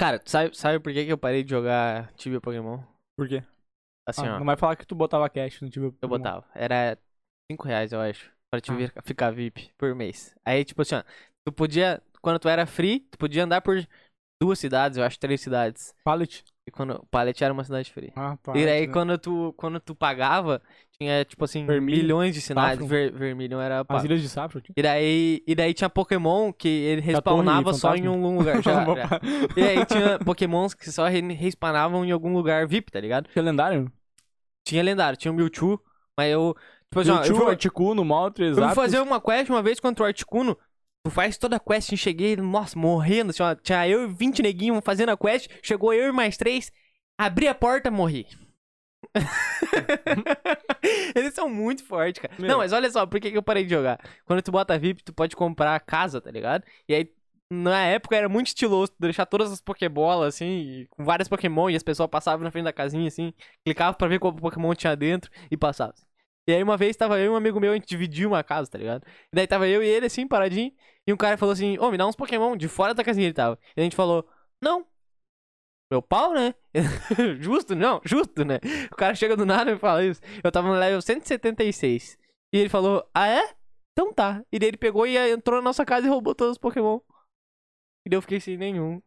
Cara, 0.00 0.22
sabe, 0.24 0.56
sabe 0.56 0.78
por 0.78 0.92
que, 0.92 1.04
que 1.04 1.12
eu 1.12 1.18
parei 1.18 1.42
de 1.42 1.50
jogar 1.50 2.12
Tibia 2.12 2.40
Pokémon? 2.40 2.80
Por 3.18 3.28
quê? 3.28 3.42
Assim, 4.08 4.24
Ah, 4.26 4.36
ó. 4.36 4.38
não 4.38 4.46
vai 4.46 4.56
falar 4.56 4.76
que 4.76 4.86
tu 4.86 4.94
botava 4.94 5.28
cash 5.28 5.60
no 5.60 5.68
time. 5.68 5.92
Eu 6.00 6.08
botava. 6.08 6.46
Era 6.54 6.96
5 7.50 7.66
reais, 7.66 7.92
eu 7.92 8.00
acho. 8.00 8.30
Pra 8.50 8.60
te 8.60 8.70
Ah. 8.70 9.02
ficar 9.02 9.30
VIP 9.32 9.72
por 9.76 9.92
mês. 9.94 10.34
Aí, 10.44 10.64
tipo 10.64 10.82
assim, 10.82 10.94
ó. 10.94 11.02
Tu 11.44 11.52
podia. 11.52 12.00
Quando 12.22 12.38
tu 12.38 12.48
era 12.48 12.66
free, 12.66 13.00
tu 13.00 13.18
podia 13.18 13.44
andar 13.44 13.60
por 13.62 13.76
duas 14.40 14.58
cidades, 14.58 14.96
eu 14.96 15.04
acho, 15.04 15.18
três 15.18 15.40
cidades. 15.40 15.94
Pallet. 16.04 16.44
E 16.70 16.72
quando. 16.72 16.92
O 16.92 17.06
Pallet 17.06 17.42
era 17.42 17.52
uma 17.52 17.64
cidade 17.64 17.92
free. 17.92 18.12
Ah, 18.14 18.38
E 18.54 18.64
aí, 18.64 18.86
né? 18.86 18.92
quando 18.92 19.18
tu, 19.18 19.52
quando 19.56 19.80
tu 19.80 19.92
pagava, 19.94 20.62
tinha, 20.96 21.24
tipo 21.24 21.44
assim, 21.44 21.66
Vermilion, 21.66 22.02
milhões 22.02 22.34
de 22.34 22.40
sinais. 22.40 22.78
Ver, 22.86 23.12
vermilion 23.12 23.60
era 23.60 23.80
As 23.80 23.86
pago. 23.86 24.04
ilhas 24.06 24.22
de 24.22 24.28
Saffron. 24.28 24.60
tinha. 24.60 24.74
E 24.76 24.82
daí, 24.82 25.42
e 25.46 25.54
daí 25.54 25.74
tinha 25.74 25.90
Pokémon 25.90 26.52
que 26.52 26.68
ele 26.68 27.00
respawnava 27.00 27.72
só 27.74 27.94
em 27.96 28.08
um 28.08 28.36
lugar. 28.38 28.62
Já, 28.62 28.84
já. 28.84 29.20
E 29.56 29.62
aí 29.62 29.84
tinha 29.84 30.18
Pokémons 30.20 30.72
que 30.74 30.90
só 30.92 31.06
re- 31.08 31.20
respawnavam 31.32 32.04
em 32.04 32.12
algum 32.12 32.32
lugar 32.32 32.66
VIP, 32.68 32.92
tá 32.92 33.00
ligado? 33.00 33.28
Tinha 33.28 33.42
lendário? 33.42 33.90
Tinha 34.64 34.82
lendário, 34.82 35.16
tinha 35.18 35.32
o 35.32 35.34
Mewtwo, 35.34 35.80
mas 36.16 36.30
eu. 36.32 36.54
Tipo 36.88 37.00
assim, 37.00 37.10
ó, 37.10 37.14
eu 37.14 37.20
Mewtwo, 37.22 37.36
fui, 37.42 37.50
Articuno, 37.50 38.04
Moltres, 38.04 38.56
eu 38.56 38.64
fui 38.66 38.74
fazer 38.74 39.00
uma 39.00 39.20
quest 39.20 39.48
uma 39.50 39.62
vez 39.62 39.80
contra 39.80 40.04
o 40.04 40.06
Articuno. 40.06 40.56
Tu 41.02 41.10
faz 41.10 41.38
toda 41.38 41.56
a 41.56 41.60
quest, 41.60 41.96
cheguei, 41.96 42.36
nossa, 42.36 42.78
morrendo, 42.78 43.30
assim, 43.30 43.42
ó. 43.42 43.54
Tinha 43.54 43.88
eu 43.88 44.04
e 44.04 44.12
20 44.12 44.42
neguinhos 44.42 44.80
fazendo 44.84 45.10
a 45.10 45.16
quest, 45.16 45.48
chegou 45.62 45.94
eu 45.94 46.08
e 46.08 46.12
mais 46.12 46.36
três, 46.36 46.70
abri 47.18 47.48
a 47.48 47.54
porta, 47.54 47.90
morri. 47.90 48.26
Eles 51.14 51.34
são 51.34 51.48
muito 51.48 51.84
fortes, 51.84 52.20
cara. 52.20 52.34
Meu. 52.38 52.48
Não, 52.48 52.58
mas 52.58 52.72
olha 52.72 52.90
só, 52.90 53.06
por 53.06 53.18
que, 53.18 53.30
que 53.30 53.38
eu 53.38 53.42
parei 53.42 53.64
de 53.64 53.70
jogar? 53.70 53.98
Quando 54.24 54.42
tu 54.42 54.52
bota 54.52 54.78
VIP, 54.78 55.02
tu 55.02 55.12
pode 55.12 55.34
comprar 55.34 55.74
a 55.74 55.80
casa, 55.80 56.20
tá 56.20 56.30
ligado? 56.30 56.64
E 56.88 56.94
aí, 56.94 57.12
na 57.50 57.86
época, 57.86 58.16
era 58.16 58.28
muito 58.28 58.48
estiloso 58.48 58.92
deixar 58.98 59.26
todas 59.26 59.50
as 59.50 59.60
Pokébolas, 59.60 60.34
assim, 60.34 60.86
com 60.90 61.04
várias 61.04 61.28
Pokémon, 61.28 61.70
e 61.70 61.76
as 61.76 61.82
pessoas 61.82 62.10
passavam 62.10 62.44
na 62.44 62.50
frente 62.50 62.64
da 62.64 62.72
casinha, 62.72 63.08
assim, 63.08 63.32
clicavam 63.64 63.94
pra 63.94 64.08
ver 64.08 64.18
qual 64.18 64.34
Pokémon 64.34 64.74
tinha 64.74 64.94
dentro 64.94 65.30
e 65.50 65.56
passavam. 65.56 65.94
E 66.48 66.52
aí, 66.52 66.62
uma 66.62 66.76
vez, 66.76 66.96
tava 66.96 67.18
eu 67.18 67.26
e 67.26 67.28
um 67.28 67.36
amigo 67.36 67.60
meu, 67.60 67.72
a 67.72 67.74
gente 67.74 67.86
dividia 67.86 68.26
uma 68.26 68.42
casa, 68.42 68.70
tá 68.70 68.78
ligado? 68.78 69.06
E 69.32 69.36
daí 69.36 69.46
tava 69.46 69.68
eu 69.68 69.82
e 69.82 69.86
ele, 69.86 70.06
assim, 70.06 70.26
paradinho, 70.26 70.72
e 71.06 71.12
um 71.12 71.16
cara 71.16 71.36
falou 71.36 71.52
assim, 71.52 71.78
ô, 71.78 71.90
me 71.90 71.98
dá 71.98 72.06
uns 72.06 72.16
Pokémon, 72.16 72.56
de 72.56 72.68
fora 72.68 72.94
da 72.94 73.04
casinha 73.04 73.26
ele 73.26 73.34
tava. 73.34 73.58
E 73.76 73.80
a 73.80 73.84
gente 73.84 73.96
falou, 73.96 74.26
não. 74.60 74.86
Meu 75.90 76.00
pau, 76.00 76.32
né? 76.32 76.54
justo, 77.40 77.74
não, 77.74 78.00
justo, 78.04 78.44
né? 78.44 78.60
O 78.92 78.96
cara 78.96 79.14
chega 79.14 79.36
do 79.36 79.44
nada 79.44 79.72
e 79.72 79.78
fala 79.78 80.04
isso. 80.04 80.20
Eu 80.42 80.52
tava 80.52 80.68
no 80.68 80.74
level 80.74 81.02
176. 81.02 82.16
E 82.52 82.58
ele 82.58 82.68
falou, 82.68 83.08
ah 83.12 83.28
é? 83.28 83.54
Então 83.92 84.12
tá. 84.12 84.44
E 84.52 84.58
daí 84.58 84.68
ele 84.68 84.76
pegou 84.76 85.06
e 85.06 85.16
entrou 85.16 85.56
na 85.56 85.62
nossa 85.62 85.84
casa 85.84 86.06
e 86.06 86.10
roubou 86.10 86.34
todos 86.34 86.52
os 86.52 86.58
Pokémon. 86.58 87.00
E 88.06 88.10
daí 88.10 88.16
eu 88.16 88.22
fiquei 88.22 88.40
sem 88.40 88.56
nenhum. 88.56 89.02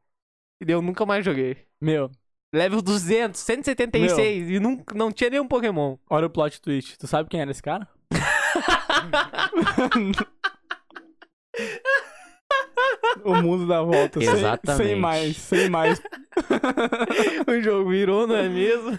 E 0.62 0.65
daí 0.65 0.76
eu 0.76 0.82
nunca 0.82 1.06
mais 1.06 1.24
joguei. 1.24 1.65
Meu, 1.82 2.12
Level 2.54 2.82
200, 2.82 3.39
176. 3.42 4.50
E 4.52 4.60
não, 4.60 4.84
não 4.94 5.12
tinha 5.12 5.30
nenhum 5.32 5.48
Pokémon. 5.48 5.98
olha 6.10 6.28
o 6.28 6.30
plot 6.30 6.62
twist. 6.62 6.98
Tu 7.00 7.08
sabe 7.08 7.28
quem 7.30 7.42
era 7.42 7.50
esse 7.52 7.63
cara? 7.63 7.88
o 13.24 13.36
mundo 13.42 13.68
dá 13.68 13.82
volta. 13.82 14.20
sem- 14.20 14.30
Sem, 14.30 14.39
Exatamente. 14.39 14.96
mais, 14.96 15.38
sem 15.38 15.70
mais. 15.70 16.02
o 17.48 17.62
jogo 17.62 17.89
virou, 17.89 18.28
não 18.28 18.36
é 18.36 18.50
mesmo? 18.50 18.98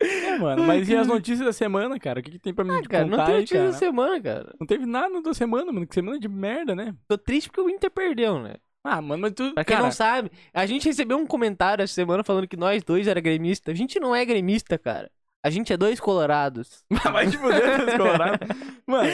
É, 0.00 0.38
mano, 0.38 0.64
mas 0.64 0.88
e 0.88 0.96
as 0.96 1.06
notícias 1.06 1.46
da 1.46 1.52
semana, 1.52 1.98
cara? 1.98 2.20
O 2.20 2.22
que, 2.22 2.32
que 2.32 2.38
tem 2.38 2.54
pra 2.54 2.64
mim 2.64 2.80
te 2.80 2.86
Ah, 2.86 2.90
cara, 2.90 3.04
não 3.04 3.10
contar 3.12 3.24
tem 3.26 3.34
aí, 3.34 3.40
notícia 3.40 3.58
cara? 3.58 3.70
da 3.70 3.76
semana, 3.78 4.20
cara. 4.20 4.54
Não 4.60 4.66
teve 4.66 4.86
nada 4.86 5.20
da 5.22 5.34
semana, 5.34 5.72
mano. 5.72 5.86
Que 5.86 5.94
semana 5.94 6.18
de 6.18 6.28
merda, 6.28 6.74
né? 6.74 6.94
Tô 7.08 7.16
triste 7.16 7.48
porque 7.48 7.60
o 7.60 7.70
Inter 7.70 7.90
perdeu, 7.90 8.38
né? 8.38 8.54
Ah, 8.84 9.00
mano, 9.00 9.22
mas 9.22 9.32
tu. 9.32 9.54
Pra 9.54 9.64
quem 9.64 9.76
cara, 9.76 9.86
não 9.86 9.92
sabe, 9.92 10.30
a 10.52 10.66
gente 10.66 10.84
recebeu 10.84 11.16
um 11.16 11.26
comentário 11.26 11.82
essa 11.82 11.94
semana 11.94 12.22
falando 12.22 12.46
que 12.46 12.56
nós 12.56 12.84
dois 12.84 13.06
era 13.06 13.20
gremista. 13.20 13.70
A 13.70 13.74
gente 13.74 13.98
não 13.98 14.14
é 14.14 14.24
gremista, 14.24 14.78
cara. 14.78 15.10
A 15.42 15.50
gente 15.50 15.72
é 15.72 15.76
dois 15.76 16.00
colorados. 16.00 16.84
Vai 17.12 17.30
te 17.30 17.36
fuder, 17.36 17.76
seus 17.76 17.96
colorados. 17.96 18.48
Mano, 18.86 19.10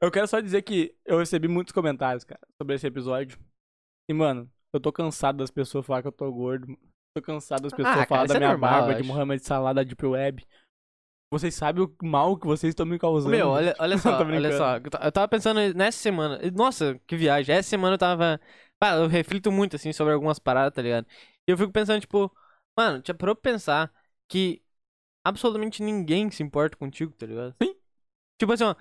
eu 0.00 0.10
quero 0.10 0.26
só 0.26 0.40
dizer 0.40 0.62
que 0.62 0.94
eu 1.04 1.18
recebi 1.18 1.48
muitos 1.48 1.72
comentários, 1.72 2.24
cara, 2.24 2.40
sobre 2.60 2.74
esse 2.74 2.86
episódio. 2.86 3.38
E, 4.08 4.14
mano, 4.14 4.50
eu 4.72 4.80
tô 4.80 4.92
cansado 4.92 5.38
das 5.38 5.50
pessoas 5.50 5.86
falar 5.86 6.02
que 6.02 6.08
eu 6.08 6.12
tô 6.12 6.30
gordo. 6.30 6.66
Tô 7.16 7.22
cansado 7.22 7.62
das 7.62 7.72
pessoas 7.72 7.94
cara, 7.94 8.06
falar 8.06 8.26
da 8.26 8.34
é 8.34 8.38
minha 8.38 8.50
normal, 8.50 8.70
barba, 8.70 8.94
de. 8.94 9.06
Mohamed 9.06 9.44
Salah, 9.44 9.72
da 9.72 9.82
Deep 9.82 10.04
Web. 10.04 10.44
Vocês 11.30 11.54
sabem 11.54 11.84
o 11.84 11.94
mal 12.02 12.36
que 12.36 12.46
vocês 12.46 12.70
estão 12.70 12.86
me 12.86 12.98
causando. 12.98 13.30
Meu, 13.30 13.48
olha, 13.48 13.74
olha 13.78 13.96
só, 13.98 14.18
olha 14.18 14.56
só. 14.56 14.76
Eu 14.76 15.12
tava 15.12 15.28
pensando 15.28 15.60
nessa 15.74 15.98
semana. 15.98 16.40
Nossa, 16.54 17.00
que 17.06 17.16
viagem. 17.16 17.54
Essa 17.54 17.68
semana 17.68 17.94
eu 17.94 17.98
tava. 17.98 18.40
Pá, 18.84 18.96
eu 18.96 19.06
reflito 19.08 19.50
muito, 19.50 19.76
assim, 19.76 19.94
sobre 19.94 20.12
algumas 20.12 20.38
paradas, 20.38 20.74
tá 20.74 20.82
ligado? 20.82 21.06
E 21.48 21.50
eu 21.50 21.56
fico 21.56 21.72
pensando, 21.72 22.00
tipo, 22.02 22.30
mano, 22.76 23.02
já 23.06 23.14
parou 23.14 23.34
pra 23.34 23.50
pensar 23.52 23.90
que 24.28 24.62
absolutamente 25.24 25.82
ninguém 25.82 26.30
se 26.30 26.42
importa 26.42 26.76
contigo, 26.76 27.12
tá 27.14 27.24
ligado? 27.26 27.54
Sim. 27.62 27.74
Tipo 28.38 28.52
assim, 28.52 28.64
ó. 28.64 28.74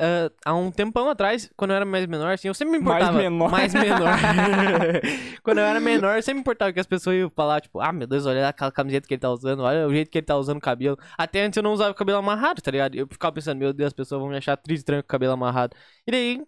ah, 0.00 0.30
há 0.44 0.54
um 0.54 0.70
tempão 0.70 1.08
atrás, 1.08 1.50
quando 1.56 1.70
eu 1.70 1.76
era 1.76 1.86
mais 1.86 2.06
menor, 2.06 2.32
assim, 2.34 2.48
eu 2.48 2.54
sempre 2.54 2.78
me 2.78 2.84
Mais 2.84 3.08
importava. 3.08 3.18
menor. 3.18 3.50
Mais 3.50 3.74
menor. 3.74 4.18
quando 5.42 5.58
eu 5.58 5.64
era 5.64 5.80
menor, 5.80 6.16
eu 6.16 6.22
sempre 6.22 6.34
me 6.34 6.40
importava 6.40 6.72
que 6.72 6.80
as 6.80 6.86
pessoas 6.86 7.16
iam 7.16 7.30
falar, 7.30 7.60
tipo, 7.62 7.80
ah, 7.80 7.92
meu 7.92 8.06
Deus, 8.06 8.26
olha 8.26 8.48
aquela 8.48 8.70
camiseta 8.72 9.08
que 9.08 9.14
ele 9.14 9.20
tá 9.20 9.30
usando, 9.30 9.62
olha 9.62 9.86
o 9.86 9.92
jeito 9.94 10.10
que 10.10 10.18
ele 10.18 10.26
tá 10.26 10.36
usando 10.36 10.58
o 10.58 10.60
cabelo. 10.60 10.98
Até 11.16 11.42
antes 11.44 11.56
eu 11.56 11.62
não 11.62 11.72
usava 11.72 11.94
cabelo 11.94 12.18
amarrado, 12.18 12.60
tá 12.62 12.70
ligado? 12.70 12.96
Eu 12.96 13.06
ficava 13.08 13.32
pensando, 13.34 13.58
meu 13.58 13.72
Deus, 13.72 13.88
as 13.88 13.92
pessoas 13.94 14.20
vão 14.20 14.30
me 14.30 14.36
achar 14.36 14.56
triste 14.58 14.80
estranho 14.80 15.02
com 15.02 15.06
o 15.06 15.08
cabelo 15.08 15.32
amarrado. 15.32 15.76
E 16.06 16.10
daí, 16.12 16.46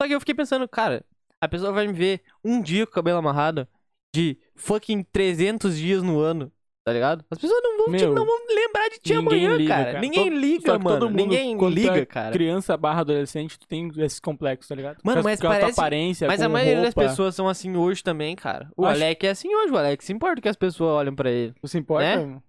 só 0.00 0.06
que 0.08 0.14
eu 0.14 0.20
fiquei 0.20 0.34
pensando, 0.34 0.68
cara, 0.68 1.04
a 1.42 1.48
pessoa 1.48 1.72
vai 1.72 1.86
me 1.86 1.92
ver 1.92 2.22
um 2.44 2.60
dia 2.62 2.86
com 2.86 2.92
o 2.92 2.94
cabelo 2.94 3.18
amarrado 3.18 3.66
de 4.14 4.38
fucking 4.54 5.02
300 5.04 5.76
dias 5.76 6.02
no 6.02 6.18
ano. 6.20 6.50
Tá 6.84 6.92
ligado? 6.92 7.24
As 7.28 7.36
pessoas 7.36 7.60
não 7.64 7.78
vão, 7.78 7.86
te- 7.86 7.90
Meu, 8.04 8.14
não 8.14 8.24
vão 8.24 8.38
lembrar 8.48 8.88
de 8.90 9.00
ti 9.00 9.12
amanhã, 9.12 9.56
liga, 9.56 9.74
cara. 9.74 9.84
cara. 9.86 10.00
Ninguém 10.00 10.30
Todo- 10.30 10.38
liga, 10.38 10.78
mano. 10.78 10.84
todo 11.00 11.10
mundo, 11.10 11.16
Ninguém 11.16 11.58
tu 11.58 11.68
liga, 11.68 11.98
é 11.98 12.06
cara. 12.06 12.30
Criança 12.32 12.76
barra 12.76 13.00
adolescente, 13.00 13.58
tu 13.58 13.66
tem 13.66 13.90
esses 13.98 14.20
complexos, 14.20 14.68
tá 14.68 14.74
ligado? 14.76 14.98
Mano, 15.02 15.20
mas 15.24 15.40
parece- 15.40 15.72
aparência, 15.80 16.28
Mas 16.28 16.40
a 16.40 16.48
maioria 16.48 16.76
das 16.82 16.94
roupa. 16.94 17.10
pessoas 17.10 17.34
são 17.34 17.48
assim 17.48 17.76
hoje 17.76 18.04
também, 18.04 18.36
cara. 18.36 18.70
O 18.76 18.86
Acho- 18.86 19.02
Alec 19.02 19.26
é 19.26 19.30
assim 19.30 19.52
hoje, 19.52 19.72
o 19.72 19.76
Alec 19.76 20.04
se 20.04 20.12
importa 20.12 20.40
que 20.40 20.48
as 20.48 20.54
pessoas 20.56 20.90
olham 20.92 21.12
pra 21.16 21.28
ele. 21.28 21.52
Tu 21.60 21.66
se 21.66 21.76
importa? 21.76 22.24
Né? 22.24 22.40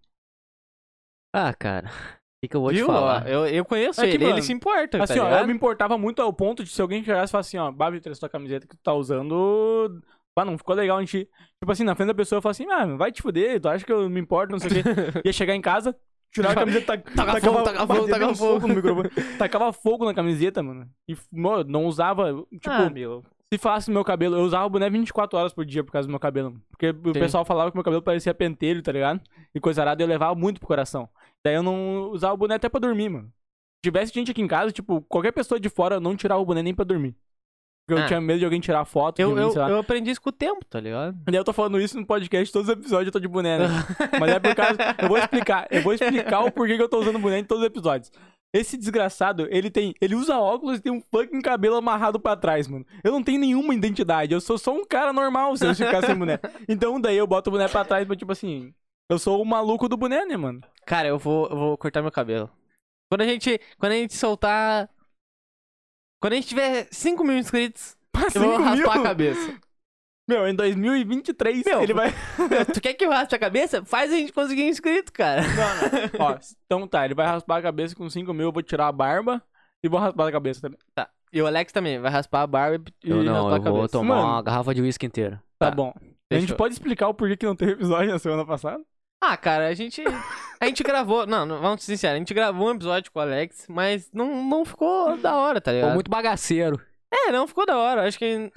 Ah, 1.34 1.54
cara. 1.56 1.90
O 2.38 2.40
que, 2.42 2.48
que 2.50 2.56
eu 2.56 2.62
vou 2.62 2.70
Viu? 2.70 2.86
te 2.86 2.92
falar? 2.92 3.28
Eu, 3.28 3.48
eu 3.48 3.66
conheço 3.66 4.00
É 4.00 4.06
ele, 4.08 4.16
ele 4.24 4.26
mano, 4.30 4.42
se 4.44 4.54
importa, 4.54 5.02
Assim, 5.04 5.16
tá 5.16 5.24
ó, 5.26 5.40
eu 5.40 5.48
me 5.48 5.54
importava 5.54 5.98
muito 5.98 6.22
ao 6.22 6.32
ponto 6.32 6.64
de 6.64 6.70
se 6.70 6.80
alguém 6.82 7.04
chegasse 7.04 7.30
e 7.30 7.34
falasse 7.34 7.58
assim, 7.58 7.58
ó, 7.68 7.72
Babi, 7.72 8.00
traz 8.00 8.20
tua 8.20 8.30
camiseta 8.30 8.68
que 8.68 8.76
tu 8.78 8.84
tá 8.84 8.94
usando. 8.94 10.02
Pá, 10.36 10.46
não 10.46 10.56
ficou 10.58 10.76
legal 10.76 10.98
a 10.98 11.00
gente. 11.02 11.26
Tipo 11.60 11.72
assim, 11.72 11.84
na 11.84 11.96
frente 11.96 12.10
da 12.10 12.14
pessoa 12.14 12.38
eu 12.38 12.42
falo 12.44 12.52
assim, 12.52 12.70
ah, 12.70 12.86
vai 12.96 13.12
te 13.12 13.24
fuder, 13.24 13.60
tu 13.60 13.68
acha 13.68 13.84
que 13.84 13.92
eu 13.92 14.08
me 14.08 14.20
importo, 14.20 14.52
não 14.52 14.60
sei 14.60 14.70
o 14.70 14.74
quê. 14.84 14.84
Ia 15.26 15.34
chegar 15.34 15.56
em 15.56 15.62
casa, 15.62 15.96
tirar 16.32 16.52
a 16.52 16.56
camiseta, 16.56 16.86
tac- 16.86 17.12
Taca 17.16 17.42
fogo, 17.42 17.64
taca 17.64 17.88
fogo, 17.88 18.36
fogo. 18.36 18.68
no 18.68 18.76
microfone. 18.76 19.10
Tacava 19.40 19.74
fogo 19.74 20.06
na 20.06 20.14
camiseta, 20.14 20.62
mano. 20.62 20.88
E, 21.10 21.18
mano, 21.32 21.64
não 21.68 21.86
usava. 21.86 22.32
Tipo, 22.54 22.70
ah, 22.70 22.88
meu. 22.92 23.24
se 23.52 23.58
falasse 23.58 23.90
meu 23.90 24.04
cabelo, 24.06 24.36
eu 24.38 24.44
usava 24.44 24.68
o 24.68 24.70
boné 24.70 24.88
24 24.92 25.40
horas 25.40 25.54
por 25.54 25.66
dia 25.66 25.84
por 25.84 25.92
causa 25.92 26.08
do 26.08 26.12
meu 26.12 26.20
cabelo. 26.20 26.54
Porque 26.70 26.90
o 26.92 27.14
Sim. 27.14 27.20
pessoal 27.20 27.44
falava 27.44 27.72
que 27.72 27.78
meu 27.78 27.84
cabelo 27.84 28.04
parecia 28.04 28.32
pentelho, 28.32 28.84
tá 28.84 28.92
ligado? 28.92 29.20
E 29.56 29.60
coisa 29.60 29.82
arada 29.82 30.04
eu 30.04 30.08
levava 30.08 30.36
muito 30.36 30.60
pro 30.60 30.68
coração. 30.68 31.10
Daí 31.48 31.56
eu 31.56 31.64
não 31.64 32.10
usava 32.12 32.34
o 32.34 32.38
boné 32.38 32.56
até 32.56 32.68
pra 32.68 32.78
dormir, 32.82 33.08
mano. 33.08 33.28
Se 33.78 33.84
tivesse 33.90 34.14
gente 34.14 34.32
aqui 34.32 34.42
em 34.42 34.48
casa, 34.48 34.70
tipo, 34.70 35.02
qualquer 35.04 35.32
pessoa 35.32 35.58
de 35.58 35.70
fora, 35.70 35.96
eu 35.96 36.02
não 36.02 36.14
tirava 36.14 36.42
o 36.42 36.46
boné 36.46 36.62
nem 36.62 36.76
pra 36.76 36.84
dormir. 36.84 37.16
Porque 37.88 38.02
eu 38.02 38.04
Ah. 38.04 38.08
tinha 38.08 38.20
medo 38.20 38.40
de 38.40 38.44
alguém 38.44 38.60
tirar 38.60 38.84
foto 38.84 39.18
Eu, 39.22 39.30
de 39.30 39.36
mim, 39.36 39.42
eu, 39.44 39.52
sei 39.52 39.62
lá. 39.62 39.70
eu 39.70 39.78
aprendi 39.78 40.12
isso 40.12 40.22
com 40.22 40.28
o 40.28 40.34
tempo, 40.34 40.66
tá 40.66 40.78
ligado? 40.78 41.16
E 41.26 41.32
daí 41.32 41.36
eu 41.40 41.44
tô 41.46 41.54
falando 41.54 41.80
isso 41.80 41.98
no 41.98 42.06
podcast, 42.06 42.52
todos 42.52 42.68
os 42.68 42.74
episódios 42.74 43.06
eu 43.08 43.12
tô 43.14 43.20
de 43.22 43.30
boné, 43.30 43.60
né? 43.60 43.68
Mas 44.20 44.30
é 44.30 44.40
por 44.42 44.54
causa. 44.54 44.76
Eu 45.02 45.08
vou 45.08 45.18
explicar. 45.18 45.68
Eu 45.72 45.82
vou 45.82 45.94
explicar 45.94 46.42
o 46.42 46.52
porquê 46.52 46.76
que 46.76 46.84
eu 46.84 46.90
tô 46.90 47.00
usando 47.00 47.18
boné 47.18 47.40
em 47.40 47.46
todos 47.46 47.64
os 47.64 47.68
episódios. 47.68 48.12
Esse 48.54 48.76
desgraçado, 48.78 49.48
ele 49.50 49.70
tem. 49.70 49.94
Ele 50.02 50.16
usa 50.16 50.38
óculos 50.38 50.80
e 50.80 50.82
tem 50.82 50.92
um 50.92 51.00
fucking 51.00 51.42
cabelo 51.42 51.76
amarrado 51.78 52.20
pra 52.20 52.36
trás, 52.36 52.68
mano. 52.68 52.86
Eu 53.04 53.12
não 53.14 53.24
tenho 53.24 53.40
nenhuma 53.40 53.74
identidade. 53.74 54.34
Eu 54.34 54.42
sou 54.42 54.58
só 54.58 54.74
um 54.74 54.84
cara 54.86 55.14
normal 55.14 55.56
se 55.56 55.66
eu 55.66 55.74
ficar 55.76 56.02
sem 56.02 56.16
boné. 56.16 56.40
Então 56.68 57.00
daí 57.00 57.16
eu 57.18 57.28
boto 57.28 57.50
o 57.50 57.54
boné 57.54 57.70
pra 57.70 57.86
trás 57.86 58.06
pra, 58.06 58.16
tipo 58.18 58.32
assim. 58.34 58.74
Eu 59.10 59.18
sou 59.18 59.42
o 59.42 59.46
maluco 59.46 59.88
do 59.88 59.96
boné, 59.96 60.26
né, 60.26 60.36
mano? 60.36 60.62
Cara, 60.86 61.08
eu 61.08 61.18
vou, 61.18 61.48
eu 61.50 61.56
vou 61.56 61.78
cortar 61.78 62.02
meu 62.02 62.12
cabelo. 62.12 62.50
Quando 63.10 63.22
a 63.22 63.26
gente, 63.26 63.60
quando 63.78 63.94
a 63.94 63.96
gente 63.96 64.16
soltar... 64.16 64.90
Quando 66.22 66.34
a 66.34 66.36
gente 66.36 66.48
tiver 66.48 66.88
5 66.92 67.24
mil 67.24 67.38
inscritos, 67.38 67.96
eu 68.36 68.42
vou 68.42 68.58
raspar 68.58 68.76
mil? 68.96 69.02
a 69.02 69.04
cabeça. 69.04 69.60
Meu, 70.28 70.46
em 70.46 70.54
2023, 70.54 71.64
Meu, 71.64 71.82
ele 71.84 71.94
vai. 71.94 72.10
Meu, 72.50 72.66
tu 72.74 72.82
quer 72.82 72.94
que 72.96 73.06
eu 73.06 73.10
raspe 73.10 73.34
a 73.36 73.40
cabeça? 73.40 73.86
Faz 73.86 74.12
a 74.12 74.16
gente 74.16 74.34
conseguir 74.34 74.64
inscrito, 74.68 75.14
cara. 75.14 75.42
Ó, 76.20 76.38
então 76.66 76.86
tá, 76.86 77.06
ele 77.06 77.14
vai 77.14 77.26
raspar 77.28 77.58
a 77.60 77.62
cabeça 77.62 77.96
com 77.96 78.10
5 78.10 78.34
mil, 78.34 78.48
eu 78.48 78.52
vou 78.52 78.62
tirar 78.62 78.88
a 78.88 78.92
barba 78.92 79.42
e 79.82 79.88
vou 79.88 80.00
raspar 80.00 80.28
a 80.28 80.32
cabeça 80.32 80.60
também. 80.60 80.80
E 81.32 81.42
o 81.42 81.48
Alex 81.48 81.72
também, 81.72 82.00
vai 82.00 82.12
raspar 82.12 82.42
a 82.42 82.48
barba 82.48 82.92
e 83.06 83.10
Eu 83.10 83.24
não, 83.24 83.48
raspar 83.48 83.54
a 83.54 83.70
eu 83.70 83.74
vou 83.74 83.74
cabeça. 83.76 83.92
tomar 83.92 84.16
Mano. 84.16 84.28
uma 84.34 84.42
garrafa 84.42 84.74
de 84.74 84.82
uísque 84.82 85.06
inteira. 85.06 85.42
Tá, 85.58 85.70
Tá, 85.70 85.72
bom. 85.72 85.94
A 86.30 86.34
gente 86.36 86.42
fechou. 86.42 86.58
pode 86.58 86.74
explicar 86.74 87.08
o 87.08 87.14
porquê 87.14 87.38
que 87.38 87.46
não 87.46 87.56
teve 87.56 87.72
episódio 87.74 88.12
na 88.12 88.20
semana 88.20 88.46
passada? 88.46 88.84
Ah, 89.24 89.36
cara, 89.36 89.68
a 89.68 89.74
gente. 89.74 90.04
A 90.60 90.66
gente 90.68 90.84
gravou. 90.84 91.26
Não, 91.26 91.46
não, 91.46 91.60
vamos 91.60 91.84
ser 91.84 91.94
sinceros, 91.94 92.16
a 92.16 92.20
gente 92.20 92.34
gravou 92.34 92.68
um 92.68 92.76
episódio 92.76 93.12
com 93.12 93.20
o 93.20 93.22
Alex, 93.22 93.66
mas 93.70 94.10
não, 94.14 94.44
não 94.44 94.64
ficou 94.66 95.18
da 95.18 95.36
hora, 95.36 95.60
tá 95.60 95.72
Ficou 95.72 95.82
ligado? 95.82 95.96
muito 95.96 96.12
bagaceiro. 96.12 96.80
É, 97.14 97.32
não 97.32 97.48
ficou 97.48 97.66
da 97.66 97.78
hora. 97.78 98.08
Acho 98.08 98.20
que. 98.20 98.52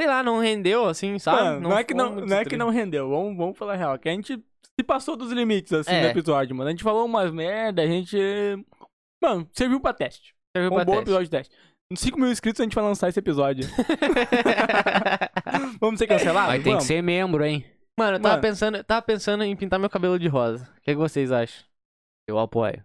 Sei 0.00 0.08
lá, 0.08 0.22
não 0.22 0.40
rendeu, 0.40 0.86
assim, 0.88 1.18
sabe? 1.18 1.42
Mano, 1.42 1.60
não, 1.60 1.78
é 1.78 1.84
que 1.84 1.94
ficou 1.94 2.10
não, 2.10 2.26
não 2.26 2.36
é 2.36 2.44
que 2.44 2.56
não 2.56 2.70
rendeu. 2.70 3.08
Vamos, 3.08 3.36
vamos 3.36 3.58
falar 3.58 3.74
a 3.74 3.76
real. 3.76 3.98
Que 3.98 4.08
a 4.08 4.12
gente 4.12 4.34
se 4.36 4.84
passou 4.84 5.16
dos 5.16 5.30
limites, 5.30 5.72
assim, 5.72 5.92
É. 5.92 6.02
do 6.02 6.08
episódio, 6.18 6.56
mano. 6.56 6.68
A 6.68 6.72
gente 6.72 6.82
falou 6.82 7.04
umas 7.04 7.30
merda, 7.30 7.82
a 7.82 7.86
gente. 7.86 8.16
Mano, 9.22 9.48
serviu 9.52 9.80
pra 9.80 9.92
teste. 9.92 10.34
Serviu 10.56 10.70
Foi 10.72 10.80
um 10.80 10.84
pra 10.84 10.84
bom 10.84 10.92
teste. 10.92 11.02
episódio 11.04 11.24
de 11.26 11.30
teste. 11.30 11.54
Em 11.92 11.96
5 11.96 12.18
mil 12.18 12.30
inscritos 12.30 12.60
a 12.60 12.64
gente 12.64 12.74
vai 12.74 12.84
lançar 12.84 13.08
esse 13.10 13.18
episódio. 13.18 13.68
vamos 15.80 15.98
ser 15.98 16.06
cancelados? 16.06 16.54
Mas 16.54 16.64
tem 16.64 16.76
que 16.78 16.84
ser 16.84 17.02
membro, 17.02 17.44
hein? 17.44 17.64
Mano, 17.98 18.16
eu 18.16 18.20
tava 18.22 18.34
Mano. 18.36 18.42
pensando, 18.42 18.76
eu 18.78 18.84
tava 18.84 19.02
pensando 19.02 19.44
em 19.44 19.56
pintar 19.56 19.78
meu 19.78 19.90
cabelo 19.90 20.18
de 20.18 20.28
rosa. 20.28 20.64
O 20.78 20.80
que, 20.80 20.92
que 20.92 20.94
vocês 20.96 21.30
acham? 21.30 21.64
Eu 22.26 22.38
apoio. 22.38 22.84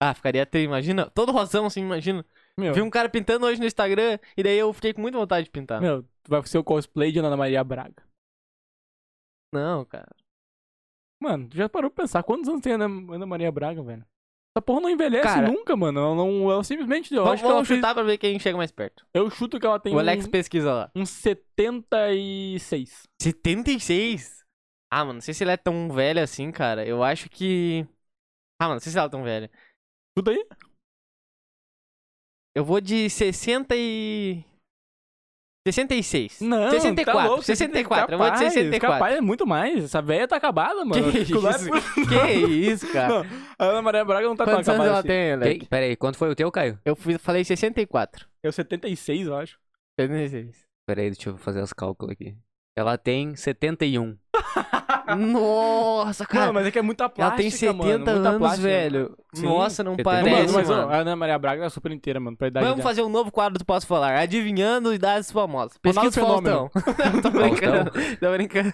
Ah, 0.00 0.14
ficaria 0.14 0.44
até, 0.44 0.60
imagina, 0.62 1.10
todo 1.10 1.32
rosão 1.32 1.66
assim, 1.66 1.80
imagina. 1.80 2.24
Meu, 2.56 2.72
Vi 2.72 2.80
um 2.80 2.90
cara 2.90 3.08
pintando 3.08 3.46
hoje 3.46 3.60
no 3.60 3.66
Instagram 3.66 4.18
e 4.36 4.42
daí 4.42 4.56
eu 4.58 4.72
fiquei 4.72 4.92
com 4.94 5.00
muita 5.00 5.18
vontade 5.18 5.44
de 5.44 5.50
pintar. 5.50 5.80
meu, 5.80 6.02
tu 6.22 6.28
vai 6.28 6.44
ser 6.46 6.58
o 6.58 6.64
cosplay 6.64 7.10
de 7.12 7.18
Ana 7.18 7.36
Maria 7.36 7.62
Braga. 7.64 8.02
Não, 9.52 9.84
cara. 9.84 10.14
Mano, 11.20 11.48
tu 11.48 11.56
já 11.56 11.68
parou 11.68 11.90
pra 11.90 12.04
pensar 12.04 12.22
quantos 12.22 12.48
anos 12.48 12.62
tem 12.62 12.72
a 12.72 12.76
Ana, 12.76 12.86
Ana 13.14 13.26
Maria 13.26 13.50
Braga, 13.50 13.82
velho? 13.82 14.06
Essa 14.58 14.62
porra 14.62 14.80
não 14.80 14.90
envelhece 14.90 15.22
Cara, 15.22 15.46
nunca, 15.46 15.76
mano. 15.76 16.00
Ela 16.00 16.14
não. 16.16 16.50
Ela 16.50 16.64
simplesmente. 16.64 17.14
Eu 17.14 17.22
vamos 17.22 17.34
acho 17.34 17.42
que 17.42 17.46
ela 17.46 17.54
vamos 17.54 17.68
fez- 17.68 17.78
chutar 17.78 17.94
pra 17.94 18.02
ver 18.02 18.18
quem 18.18 18.38
chega 18.40 18.56
mais 18.56 18.72
perto. 18.72 19.06
Eu 19.14 19.30
chuto 19.30 19.60
que 19.60 19.64
ela 19.66 19.78
tem 19.78 19.94
o 19.94 19.98
Alex 19.98 20.26
um, 20.26 20.30
pesquisa 20.30 20.72
lá. 20.72 20.90
uns 20.96 21.10
76. 21.10 23.02
76? 23.22 24.44
Ah, 24.92 25.04
mano, 25.04 25.14
não 25.14 25.20
sei 25.20 25.32
se 25.34 25.44
ela 25.44 25.52
é 25.52 25.56
tão 25.56 25.90
velha 25.92 26.24
assim, 26.24 26.50
cara. 26.50 26.84
Eu 26.84 27.04
acho 27.04 27.28
que. 27.30 27.86
Ah, 28.60 28.64
mano, 28.64 28.74
não 28.74 28.80
sei 28.80 28.90
se 28.90 28.98
ela 28.98 29.06
é 29.06 29.10
tão 29.10 29.22
velha. 29.22 29.48
Tudo 30.16 30.30
aí? 30.30 30.44
Eu 32.56 32.64
vou 32.64 32.80
de 32.80 33.08
60 33.08 33.76
e. 33.76 34.44
66. 35.72 36.40
Não, 36.40 36.70
64. 36.70 37.04
tá 37.22 37.28
louco, 37.28 37.42
64. 37.44 38.12
Eu 38.14 38.18
vou 38.18 38.26
de 38.26 38.32
capaz, 38.32 38.52
64. 38.52 38.92
Capaz 38.98 39.16
é 39.16 39.20
muito 39.20 39.46
mais. 39.46 39.84
Essa 39.84 40.00
velha 40.02 40.26
tá 40.28 40.36
acabada, 40.36 40.84
mano. 40.84 41.12
Que 41.12 41.18
é 41.18 41.22
isso? 41.22 41.70
Que 42.08 42.46
isso, 42.46 42.92
cara? 42.92 43.08
Não, 43.24 43.26
a 43.58 43.64
Ana 43.64 43.82
Maria 43.82 44.04
Braga 44.04 44.26
não 44.26 44.36
tá 44.36 44.44
tão 44.44 44.54
Quantos 44.54 44.68
anos 44.68 44.80
acabada 44.80 45.08
ela 45.08 45.34
assim. 45.34 45.40
tem? 45.50 45.58
Que- 45.60 45.66
Pera 45.66 45.86
aí, 45.86 45.96
quanto 45.96 46.18
foi 46.18 46.30
o 46.30 46.34
teu, 46.34 46.50
Caio? 46.50 46.78
Eu 46.84 46.94
fui- 46.96 47.18
falei 47.18 47.44
64. 47.44 48.26
Eu 48.42 48.52
76, 48.52 49.26
eu 49.26 49.36
acho. 49.36 49.58
76. 49.98 50.56
Pera 50.86 51.00
aí, 51.02 51.10
deixa 51.10 51.30
eu 51.30 51.36
fazer 51.36 51.60
os 51.60 51.72
cálculos 51.72 52.12
aqui. 52.12 52.34
Ela 52.78 52.96
tem 52.96 53.34
71. 53.34 54.16
Nossa, 55.16 56.24
cara. 56.24 56.42
Mano, 56.42 56.54
mas 56.54 56.66
é 56.68 56.70
que 56.70 56.78
é 56.78 56.82
muita 56.82 57.04
ela 57.04 57.10
plástica, 57.10 57.42
tem 57.42 57.50
70 57.50 57.98
mano. 58.14 58.28
Anos, 58.28 58.38
plástica. 58.38 58.62
velho. 58.68 59.16
Sim. 59.34 59.46
Nossa, 59.46 59.82
não 59.82 59.96
70. 59.96 60.04
parece, 60.04 60.30
Mano, 60.30 60.52
mas 60.52 60.70
a 60.70 60.96
Ana 61.00 61.16
Maria 61.16 61.36
Braga 61.40 61.64
é 61.64 61.68
super 61.68 61.90
inteira, 61.90 62.20
mano, 62.20 62.36
pra 62.36 62.46
idade 62.46 62.64
Vamos 62.64 62.76
dela. 62.78 62.88
fazer 62.88 63.02
um 63.02 63.08
novo 63.08 63.32
quadro 63.32 63.58
do 63.58 63.64
Posso 63.64 63.84
Falar. 63.84 64.16
Adivinhando 64.16 64.94
idades 64.94 65.32
famosas. 65.32 65.76
Pesquisa 65.78 66.20
Faustão. 66.20 66.70
Tô 67.20 67.30
brincando. 67.30 67.90
Tô 68.20 68.30
brincando. 68.30 68.72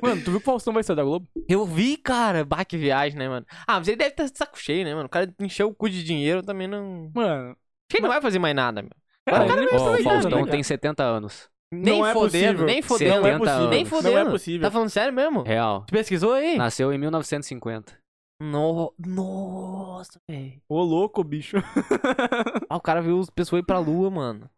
Mano, 0.00 0.22
tu 0.22 0.30
viu 0.30 0.40
que 0.40 0.48
o 0.48 0.52
Faustão 0.52 0.72
vai 0.72 0.84
sair 0.84 0.94
da 0.94 1.02
Globo? 1.02 1.26
Eu 1.48 1.64
vi, 1.64 1.96
cara. 1.96 2.44
Bah, 2.44 2.64
que 2.64 2.76
viagem, 2.76 3.18
né, 3.18 3.28
mano? 3.28 3.46
Ah, 3.66 3.78
mas 3.78 3.88
ele 3.88 3.96
deve 3.96 4.10
estar 4.10 4.26
de 4.26 4.38
saco 4.38 4.56
cheio, 4.60 4.84
né, 4.84 4.94
mano? 4.94 5.06
O 5.06 5.10
cara 5.10 5.28
encheu 5.40 5.66
o 5.68 5.74
cu 5.74 5.90
de 5.90 6.04
dinheiro 6.04 6.40
também 6.40 6.68
não. 6.68 7.10
Mano, 7.12 7.50
Acho 7.50 7.56
que 7.88 7.96
ele 7.96 8.02
não 8.02 8.10
vai 8.10 8.22
fazer 8.22 8.38
mais 8.38 8.54
nada, 8.54 8.80
meu. 8.80 8.92
cara, 9.26 9.44
ele 9.44 9.66
ó, 9.72 9.78
vai 9.90 10.00
o 10.00 10.04
Faustão 10.04 10.44
né, 10.44 10.50
tem 10.52 10.62
70 10.62 11.02
anos. 11.02 11.48
Nem 11.72 11.98
Não 11.98 12.06
é 12.06 12.12
fodendo, 12.14 12.64
nem 12.64 12.80
fodendo. 12.80 13.10
Não 13.20 13.26
é 13.26 13.32
70 13.32 13.38
possível. 13.38 13.58
anos. 13.58 13.70
Nem 13.70 13.84
Não 13.84 13.90
fodendo. 13.90 14.18
é 14.18 14.24
possível. 14.30 14.66
Tá 14.66 14.70
falando 14.70 14.88
sério 14.90 15.12
mesmo? 15.12 15.42
Real. 15.42 15.84
Tu 15.86 15.92
pesquisou 15.92 16.32
aí? 16.32 16.56
Nasceu 16.56 16.92
em 16.92 16.98
1950. 16.98 17.98
No... 18.40 18.94
Nossa, 18.98 20.18
velho. 20.30 20.62
Ô, 20.68 20.82
louco, 20.82 21.22
bicho. 21.24 21.56
Ah, 22.70 22.76
o 22.76 22.80
cara 22.82 23.00
viu 23.00 23.18
as 23.18 23.30
pessoas 23.30 23.60
ir 23.62 23.64
pra 23.66 23.78
lua, 23.78 24.10
mano. 24.10 24.50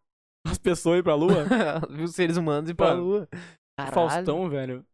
As 0.45 0.57
pessoas 0.57 0.99
ir 0.99 1.03
pra 1.03 1.15
lua. 1.15 1.45
viu 1.89 2.03
os 2.05 2.13
seres 2.13 2.35
humanos 2.35 2.69
ir 2.69 2.73
pra 2.73 2.89
Mano, 2.89 3.03
lua. 3.03 3.29
Caralho. 3.77 3.93
Faustão, 3.93 4.49
velho. 4.49 4.85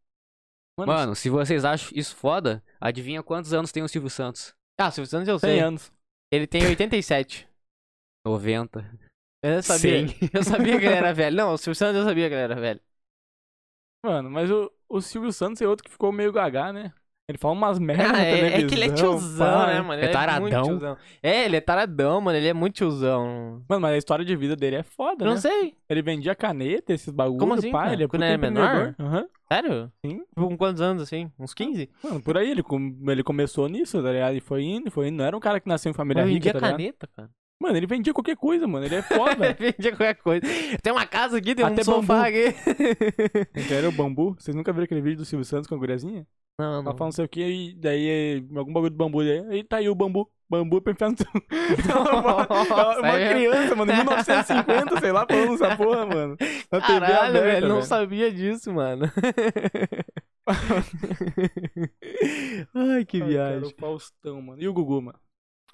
Mano, 0.79 0.91
Mano, 0.93 1.15
se 1.15 1.29
vocês 1.29 1.65
acham 1.65 1.89
isso 1.95 2.15
foda, 2.15 2.63
adivinha 2.79 3.23
quantos 3.23 3.53
anos 3.53 3.71
tem 3.71 3.81
o 3.81 3.87
Silvio 3.87 4.09
Santos? 4.09 4.53
Ah, 4.79 4.91
Silvio 4.91 5.09
Santos 5.09 5.27
eu 5.27 5.39
100 5.39 5.49
sei. 5.49 5.59
anos. 5.59 5.91
Ele 6.31 6.45
tem 6.45 6.63
87. 6.67 7.47
90. 8.25 8.85
Eu 9.55 9.63
sabia. 9.63 10.05
Eu 10.33 10.43
sabia 10.43 10.79
que 10.79 10.85
ele 10.85 10.95
era 10.95 11.13
velho. 11.13 11.35
Não, 11.35 11.53
o 11.53 11.57
Silvio 11.57 11.75
Santos 11.75 11.97
eu 11.97 12.05
sabia 12.05 12.27
que 12.29 12.33
ele 12.35 12.41
era 12.43 12.55
velho. 12.55 12.81
Mano, 14.03 14.29
mas 14.29 14.49
o, 14.51 14.71
o 14.87 15.01
Silvio 15.01 15.31
Santos 15.33 15.61
é 15.61 15.67
outro 15.67 15.83
que 15.83 15.91
ficou 15.91 16.11
meio 16.11 16.31
gagá, 16.31 16.71
né? 16.71 16.93
Ele 17.27 17.37
fala 17.37 17.53
umas 17.53 17.77
merdas 17.77 18.09
Ah, 18.13 18.21
é, 18.23 18.59
é 18.59 18.63
que 18.63 18.75
ele 18.75 18.85
é 18.85 18.89
tiozão, 18.89 19.37
pá. 19.37 19.67
né, 19.67 19.81
mano? 19.81 20.01
É 20.01 20.05
Ele 20.05 20.13
taradão. 20.13 20.41
muito 20.41 20.63
tiozão. 20.63 20.97
É, 21.21 21.43
ele 21.45 21.57
é 21.57 21.61
taradão, 21.61 22.21
mano. 22.21 22.37
Ele 22.37 22.47
é 22.47 22.53
muito 22.53 22.75
tiozão. 22.75 23.65
Mano, 23.67 23.81
mas 23.81 23.95
a 23.95 23.97
história 23.97 24.23
de 24.23 24.33
vida 24.35 24.55
dele 24.55 24.77
é 24.77 24.83
foda, 24.83 25.25
Não 25.25 25.35
né? 25.35 25.41
sei. 25.41 25.75
Ele 25.89 26.01
vendia 26.01 26.33
caneta, 26.35 26.93
esses 26.93 27.09
bagulho, 27.09 27.39
Como 27.39 27.53
assim, 27.53 27.71
pá, 27.71 27.91
ele 27.91 28.03
é 28.03 28.07
Quando 28.07 28.23
ele 28.23 28.33
é 28.33 28.37
menor? 28.37 28.95
Aham. 28.97 29.27
Sério? 29.51 29.91
Sim. 30.05 30.19
Tipo, 30.19 30.47
com 30.47 30.57
quantos 30.57 30.81
anos, 30.81 31.03
assim? 31.03 31.29
Uns 31.37 31.53
15? 31.53 31.89
Mano, 32.01 32.21
por 32.21 32.37
aí, 32.37 32.49
ele, 32.51 32.63
com- 32.63 32.97
ele 33.09 33.23
começou 33.23 33.67
nisso, 33.67 34.01
tá 34.01 34.11
ligado? 34.11 34.35
E 34.35 34.39
foi 34.41 34.63
indo, 34.63 34.89
foi 34.91 35.07
indo. 35.09 35.17
Não 35.17 35.25
era 35.25 35.35
um 35.35 35.39
cara 35.39 35.59
que 35.59 35.67
nasceu 35.67 35.89
em 35.89 35.93
família 35.93 36.23
Mas 36.23 36.29
rica, 36.29 36.49
vendia 36.49 36.51
tá 36.51 36.59
ligado? 36.59 36.77
caneta, 36.77 37.07
cara. 37.07 37.29
Mano, 37.59 37.75
ele 37.75 37.87
vendia 37.87 38.13
qualquer 38.13 38.35
coisa, 38.37 38.67
mano. 38.67 38.85
Ele 38.85 38.95
é 38.95 39.01
foda. 39.01 39.53
Vendia 39.59 39.91
qualquer 39.91 40.15
coisa. 40.15 40.45
Tem 40.83 40.93
uma 40.93 41.05
casa 41.07 41.37
aqui, 41.37 41.55
tem 41.55 41.65
Até 41.65 41.81
um 41.81 41.85
sofá 41.85 42.23
bambu. 42.23 42.27
aqui. 42.27 42.53
que 43.67 43.73
era 43.73 43.89
o 43.89 43.91
bambu. 43.91 44.35
Vocês 44.39 44.53
nunca 44.55 44.71
viram 44.71 44.85
aquele 44.85 45.01
vídeo 45.01 45.17
do 45.17 45.25
Silvio 45.25 45.43
Santos 45.45 45.67
com 45.67 45.73
a 45.75 45.77
guriazinha? 45.77 46.25
Não, 46.59 46.65
Ela 46.73 46.83
não. 46.83 46.91
fala 46.95 47.05
não 47.07 47.11
sei 47.11 47.25
o 47.25 47.29
que, 47.29 47.41
e 47.43 47.75
daí 47.75 48.07
é 48.07 48.57
algum 48.57 48.71
bagulho 48.73 48.91
do 48.91 48.95
bambu. 48.97 49.23
Daí, 49.23 49.39
aí 49.49 49.63
tá 49.63 49.77
aí 49.77 49.89
o 49.89 49.95
bambu. 49.95 50.29
Bambu 50.49 50.81
pra 50.81 50.93
enfiar 50.93 51.09
no. 51.09 51.15
Ela- 51.91 52.47
ela- 52.49 52.99
Uma 52.99 53.19
é 53.19 53.29
criança, 53.33 53.75
mano, 53.75 53.91
em 53.91 53.95
1950, 53.97 54.99
sei 55.01 55.11
lá, 55.11 55.25
falando 55.29 55.53
essa 55.55 55.75
porra, 55.75 56.05
mano. 56.05 56.37
Na 56.71 56.79
TV 56.81 56.99
Caralho, 56.99 57.29
aberta, 57.37 57.41
velho, 57.41 57.67
não 57.67 57.81
sabia 57.81 58.31
disso, 58.31 58.71
mano. 58.73 59.11
Ai, 62.73 63.05
que 63.05 63.17
Ai, 63.17 63.21
cara, 63.21 63.25
viagem. 63.31 63.67
o 63.67 63.75
Faustão, 63.79 64.41
mano. 64.41 64.61
E 64.61 64.67
o 64.67 64.73
Gugu, 64.73 65.01
mano? 65.01 65.19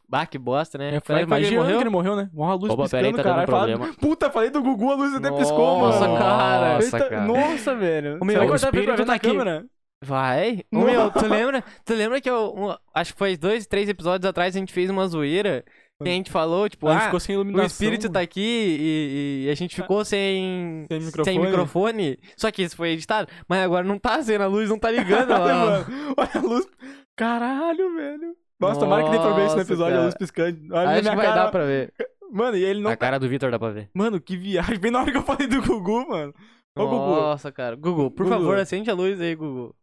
Bah, 0.07 0.25
que 0.25 0.37
bosta, 0.37 0.77
né? 0.77 0.95
É, 0.95 1.01
que 1.01 1.25
mais 1.25 1.47
ele 1.47 1.57
morreu? 1.57 1.77
que 1.77 1.83
ele 1.83 1.89
morreu, 1.89 2.15
né? 2.15 2.29
Morra 2.33 2.51
a 2.51 2.55
luz 2.55 2.71
Opa, 2.71 2.83
piscando, 2.83 3.01
peraí, 3.01 3.13
tá 3.15 3.23
caralho. 3.23 3.47
Fala- 3.47 3.67
problema. 3.67 3.93
Puta, 3.99 4.29
falei 4.29 4.49
do 4.51 4.61
Gugu, 4.61 4.91
a 4.91 4.95
luz 4.95 5.15
até 5.15 5.31
piscou, 5.31 5.79
Nossa, 5.79 5.99
mano. 6.01 6.17
cara. 6.17 6.73
Nossa, 6.75 6.85
Eita, 6.97 7.09
cara. 7.09 7.25
Nossa, 7.25 7.75
velho. 7.75 8.17
O 8.21 8.25
meu 8.25 8.37
vai 8.37 8.45
dar 8.47 8.47
pra 8.47 8.55
espírito 8.55 8.91
ver 8.91 8.97
tá 8.97 9.05
na 9.05 9.13
aqui. 9.15 9.27
câmera? 9.27 9.65
Vai? 10.05 10.63
Nossa. 10.71 10.85
meu, 10.85 11.11
tu 11.11 11.25
lembra, 11.27 11.63
tu 11.85 11.93
lembra 11.93 12.19
que 12.21 12.29
eu, 12.29 12.53
um- 12.55 12.75
acho 12.93 13.13
que 13.13 13.17
foi 13.19 13.37
dois, 13.37 13.65
três 13.65 13.87
episódios 13.87 14.27
atrás 14.29 14.55
a 14.55 14.59
gente 14.59 14.73
fez 14.73 14.89
uma 14.89 15.07
zoeira 15.07 15.63
que 16.01 16.09
a 16.09 16.11
gente 16.11 16.29
falou, 16.29 16.67
tipo, 16.67 16.89
a 16.89 16.91
gente 16.93 17.01
ah, 17.01 17.05
ficou 17.05 17.19
sem 17.21 17.35
o 17.37 17.37
iluminação. 17.37 17.65
espírito 17.67 18.09
tá 18.11 18.19
aqui 18.19 18.41
e, 18.41 19.45
e 19.45 19.49
a 19.49 19.55
gente 19.55 19.73
ficou 19.73 20.03
sem, 20.03 20.85
Sem 20.89 20.99
microfone. 20.99 21.23
sem 21.23 21.39
microfone. 21.39 22.19
Só 22.35 22.51
que 22.51 22.61
isso 22.63 22.75
foi 22.75 22.89
editado, 22.89 23.29
mas 23.47 23.59
agora 23.63 23.85
não 23.87 23.97
tá 23.97 24.21
sendo, 24.21 24.41
a 24.43 24.47
luz 24.47 24.69
não 24.69 24.77
tá 24.77 24.91
ligando. 24.91 25.31
Olha, 25.31 25.55
ó. 25.55 25.65
mano. 25.69 25.85
Olha 26.17 26.29
a 26.35 26.39
luz. 26.39 26.67
Caralho, 27.15 27.95
velho. 27.95 28.35
Nossa, 28.67 28.79
tomara 28.79 29.03
que 29.03 29.09
dê 29.11 29.17
pra 29.19 29.33
ver 29.33 29.45
isso 29.45 29.55
no 29.55 29.61
episódio, 29.61 29.99
a 29.99 30.03
luz 30.03 30.15
piscando. 30.15 30.73
Olha 30.75 30.89
Acho 30.89 31.09
que 31.09 31.15
vai 31.15 31.25
cara. 31.25 31.43
dar 31.43 31.51
pra 31.51 31.65
ver. 31.65 31.93
Mano, 32.31 32.57
e 32.57 32.63
ele 32.63 32.81
não... 32.81 32.89
A 32.89 32.97
cara 32.97 33.19
do 33.19 33.29
Vitor 33.29 33.51
dá 33.51 33.59
pra 33.59 33.69
ver. 33.69 33.89
Mano, 33.93 34.19
que 34.19 34.35
viagem. 34.35 34.79
Bem 34.79 34.91
na 34.91 35.01
hora 35.01 35.11
que 35.11 35.17
eu 35.17 35.23
falei 35.23 35.47
do 35.47 35.61
Gugu, 35.61 36.09
mano. 36.09 36.33
Ô, 36.75 36.87
Gugu. 36.87 37.15
Nossa, 37.15 37.51
cara. 37.51 37.75
Gugu, 37.75 38.09
por 38.09 38.23
Gugu. 38.25 38.35
favor, 38.35 38.57
acende 38.57 38.89
a 38.89 38.93
luz 38.95 39.21
aí, 39.21 39.35
Gugu. 39.35 39.75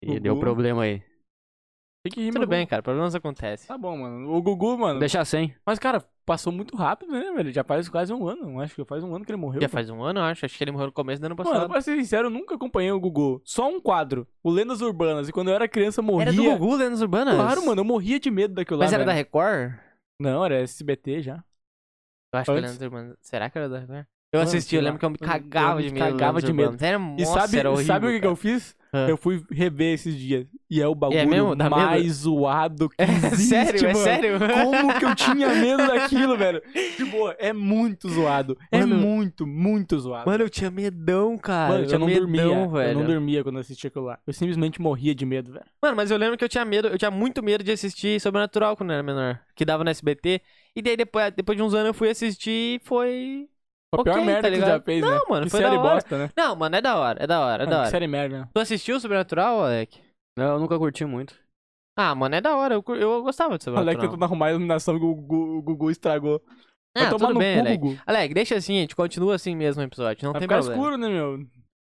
E 0.00 0.06
Gugu. 0.06 0.20
deu 0.20 0.38
problema 0.38 0.82
aí. 0.84 1.02
Tem 2.02 2.12
que 2.12 2.20
rir, 2.20 2.28
Tudo 2.28 2.40
mano. 2.40 2.50
bem, 2.50 2.66
cara, 2.66 2.82
problemas 2.82 3.14
acontecem. 3.14 3.66
Tá 3.66 3.76
bom, 3.76 3.96
mano. 3.96 4.32
O 4.32 4.40
Gugu, 4.40 4.78
mano. 4.78 5.00
Deixa 5.00 5.24
sem. 5.24 5.54
Mas, 5.66 5.78
cara, 5.78 6.00
passou 6.24 6.52
muito 6.52 6.76
rápido, 6.76 7.10
né, 7.10 7.32
velho? 7.32 7.52
Já 7.52 7.64
faz 7.64 7.88
quase 7.88 8.12
um 8.12 8.26
ano. 8.28 8.60
Acho 8.60 8.74
que 8.74 8.84
faz 8.84 9.02
um 9.02 9.14
ano 9.14 9.24
que 9.24 9.32
ele 9.32 9.36
morreu. 9.38 9.60
Já 9.60 9.68
pô. 9.68 9.72
faz 9.72 9.90
um 9.90 10.02
ano, 10.02 10.20
acho. 10.20 10.46
Acho 10.46 10.56
que 10.56 10.62
ele 10.64 10.70
morreu 10.70 10.86
no 10.86 10.92
começo 10.92 11.20
do 11.20 11.26
ano 11.26 11.34
Mano, 11.36 11.50
passado. 11.50 11.68
pra 11.68 11.80
ser 11.80 11.96
sincero, 11.96 12.28
eu 12.28 12.30
nunca 12.30 12.54
acompanhei 12.54 12.92
o 12.92 13.00
Gugu. 13.00 13.42
Só 13.44 13.68
um 13.68 13.80
quadro. 13.80 14.28
O 14.42 14.50
Lendas 14.50 14.80
Urbanas. 14.80 15.28
E 15.28 15.32
quando 15.32 15.48
eu 15.48 15.54
era 15.54 15.66
criança, 15.66 16.00
eu 16.00 16.04
morria. 16.04 16.28
Era 16.28 16.32
do 16.36 16.42
Gugu, 16.58 16.76
Lendas 16.76 17.02
Urbanas? 17.02 17.34
Claro, 17.34 17.66
mano. 17.66 17.80
Eu 17.80 17.84
morria 17.84 18.20
de 18.20 18.30
medo 18.30 18.54
daquilo 18.54 18.78
Mas 18.78 18.92
lá, 18.92 18.96
era 18.98 19.04
da 19.04 19.12
velho. 19.12 19.24
Record? 19.24 19.72
Não, 20.20 20.44
era 20.44 20.60
SBT 20.60 21.22
já. 21.22 21.44
Eu 22.32 22.40
acho 22.40 22.44
que 22.44 22.50
era 22.58 22.60
Antes. 22.60 22.72
Lendas 22.78 22.82
Urbanas. 22.86 23.16
Será 23.20 23.50
que 23.50 23.58
era 23.58 23.68
da 23.68 23.78
Record? 23.80 24.06
Eu 24.30 24.40
Mano, 24.40 24.48
assisti, 24.50 24.76
eu 24.76 24.82
lembro 24.82 24.98
que 24.98 25.04
eu 25.06 25.10
me 25.10 25.16
Eu- 25.18 25.26
cagava 25.26 25.80
eu 25.80 25.86
de 25.88 25.94
me 25.94 26.00
medo. 26.00 26.12
cagava 26.12 26.42
de 26.42 26.52
medo. 26.52 26.76
Era, 26.84 26.98
E 27.16 27.24
sabe, 27.24 27.58
era 27.58 27.70
horrível, 27.70 27.86
sabe 27.86 28.06
o 28.06 28.10
que, 28.10 28.20
que 28.20 28.26
eu 28.26 28.36
fiz? 28.36 28.76
Ah. 28.92 29.06
Eu 29.08 29.16
fui 29.16 29.42
rever 29.50 29.94
esses 29.94 30.14
dias. 30.14 30.46
E 30.70 30.82
é 30.82 30.86
o 30.86 30.94
bagulho 30.94 31.26
mesmo? 31.28 31.54
Dá 31.56 31.64
medo? 31.64 31.76
mais 31.76 32.12
zoado 32.12 32.90
que 32.90 32.96
É 33.00 33.04
existe, 33.04 33.48
sério, 33.48 33.80
é 33.86 33.92
mano. 33.92 34.04
sério. 34.04 34.38
Como 34.38 34.98
que 34.98 35.04
eu 35.06 35.14
tinha 35.14 35.48
medo 35.56 35.86
daquilo, 35.86 36.36
velho? 36.36 36.62
De 36.98 37.04
boa, 37.06 37.34
é 37.38 37.52
muito 37.54 38.06
zoado. 38.10 38.56
É 38.70 38.80
Mano- 38.80 38.96
muito, 38.96 39.46
muito 39.46 39.98
zoado. 39.98 40.30
Mano, 40.30 40.44
eu 40.44 40.50
tinha 40.50 40.70
medão, 40.70 41.36
cara. 41.38 41.72
Mano, 41.72 41.84
eu, 41.84 41.86
tinha 41.88 41.98
não 41.98 42.06
medão, 42.06 42.20
dormia. 42.20 42.68
velho. 42.68 42.90
Eu 42.90 42.94
não 42.98 43.06
dormia 43.06 43.42
quando 43.42 43.54
eu 43.56 43.60
assistia 43.62 43.88
aquilo 43.88 44.04
lá. 44.06 44.18
Eu 44.26 44.32
simplesmente 44.34 44.80
morria 44.80 45.14
de 45.14 45.24
medo, 45.24 45.52
velho. 45.52 45.64
Mano, 45.82 45.96
mas 45.96 46.10
eu 46.10 46.18
lembro 46.18 46.36
que 46.36 46.44
eu 46.44 46.48
tinha 46.50 46.64
medo, 46.66 46.88
eu 46.88 46.98
tinha 46.98 47.10
muito 47.10 47.42
medo 47.42 47.64
de 47.64 47.72
assistir 47.72 48.20
Sobrenatural 48.20 48.76
quando 48.76 48.90
eu 48.90 48.94
era 48.94 49.02
menor. 49.02 49.40
Que 49.56 49.64
dava 49.64 49.84
no 49.84 49.90
SBT. 49.90 50.40
E 50.76 50.82
daí 50.82 50.96
depois, 50.98 51.32
depois 51.34 51.56
de 51.56 51.62
uns 51.62 51.72
anos 51.72 51.88
eu 51.88 51.94
fui 51.94 52.10
assistir 52.10 52.76
e 52.76 52.80
foi. 52.84 53.48
Foi 53.90 54.00
a 54.00 54.04
pior 54.04 54.12
Ok, 54.16 54.24
merda 54.26 54.42
tá 54.42 54.50
que 54.54 54.60
tu 54.60 54.66
já 54.66 54.80
fez, 54.80 55.00
Não, 55.00 55.10
né? 55.10 55.20
mano, 55.28 55.44
que 55.44 55.50
foi 55.50 55.60
série 55.60 55.74
da 55.76 55.80
hora. 55.82 55.94
bosta, 55.94 56.18
né? 56.18 56.30
Não, 56.36 56.56
mano, 56.56 56.76
é 56.76 56.80
da 56.82 56.96
hora, 56.98 57.22
é 57.22 57.26
da 57.26 57.40
hora, 57.40 57.62
é 57.62 57.66
Mano, 57.66 57.70
da 57.70 57.76
que 57.76 57.80
hora. 57.82 57.90
série 57.90 58.06
merda, 58.06 58.38
né? 58.40 58.48
Tu 58.52 58.60
assistiu 58.60 59.00
Sobrenatural, 59.00 59.64
Alec? 59.64 60.00
Não, 60.36 60.52
eu 60.54 60.58
nunca 60.60 60.78
curti 60.78 61.04
muito. 61.04 61.34
Ah, 61.96 62.14
mano, 62.14 62.34
é 62.34 62.40
da 62.40 62.54
hora, 62.56 62.74
eu, 62.74 62.84
eu 62.94 63.22
gostava 63.22 63.56
de 63.58 63.64
Sobrenatural. 63.64 63.98
que 64.08 64.14
eu 64.14 64.18
tô 64.18 64.24
arrumar 64.24 64.46
a 64.46 64.50
iluminação 64.50 64.98
que 64.98 65.04
o 65.04 65.14
Gugu, 65.14 65.86
o 65.86 65.90
estragou. 65.90 66.40
Vai 66.96 67.06
Ah, 67.06 67.10
tomar 67.10 67.18
tudo 67.28 67.34
no 67.34 67.38
bem, 67.40 67.54
cu, 67.54 67.60
Alec. 67.60 67.78
Gugu. 67.78 68.02
Alec, 68.06 68.34
deixa 68.34 68.56
assim, 68.56 68.76
a 68.78 68.80
gente 68.82 68.94
continua 68.96 69.34
assim 69.34 69.56
mesmo 69.56 69.80
no 69.82 69.88
episódio, 69.88 70.24
não 70.24 70.32
Vai 70.32 70.40
tem 70.40 70.48
ficar 70.48 70.58
problema. 70.60 70.82
escuro, 70.82 70.96
né, 70.98 71.08
meu? 71.08 71.46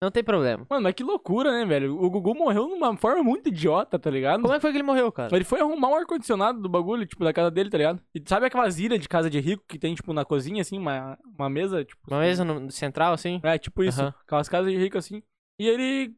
Não 0.05 0.11
tem 0.11 0.23
problema. 0.23 0.67
Mano, 0.69 0.83
mas 0.83 0.93
que 0.93 1.03
loucura, 1.03 1.51
né, 1.51 1.65
velho? 1.65 1.99
O 1.99 2.07
Gugu 2.11 2.35
morreu 2.35 2.67
de 2.67 2.73
uma 2.75 2.95
forma 2.95 3.23
muito 3.23 3.49
idiota, 3.49 3.97
tá 3.97 4.07
ligado? 4.11 4.39
Como 4.39 4.53
é 4.53 4.57
que 4.57 4.61
foi 4.61 4.69
que 4.69 4.77
ele 4.77 4.83
morreu, 4.83 5.11
cara? 5.11 5.35
Ele 5.35 5.43
foi 5.43 5.59
arrumar 5.59 5.89
o 5.89 5.95
ar-condicionado 5.95 6.61
do 6.61 6.69
bagulho, 6.69 7.07
tipo, 7.07 7.23
da 7.23 7.33
casa 7.33 7.49
dele, 7.49 7.71
tá 7.71 7.77
ligado? 7.79 7.99
E 8.13 8.21
sabe 8.23 8.45
aquelas 8.45 8.77
ilhas 8.77 8.99
de 8.99 9.09
casa 9.09 9.31
de 9.31 9.39
rico 9.39 9.63
que 9.67 9.79
tem, 9.79 9.95
tipo, 9.95 10.13
na 10.13 10.23
cozinha, 10.23 10.61
assim, 10.61 10.77
uma, 10.77 11.17
uma 11.39 11.49
mesa, 11.49 11.83
tipo... 11.83 11.99
Uma 12.07 12.19
mesa 12.19 12.45
no 12.45 12.69
central, 12.71 13.13
assim? 13.13 13.41
É, 13.43 13.57
tipo 13.57 13.83
isso. 13.83 13.99
Aham. 13.99 14.13
Aquelas 14.23 14.47
casas 14.47 14.71
de 14.71 14.77
rico, 14.77 14.95
assim. 14.95 15.23
E 15.59 15.67
ele, 15.67 16.13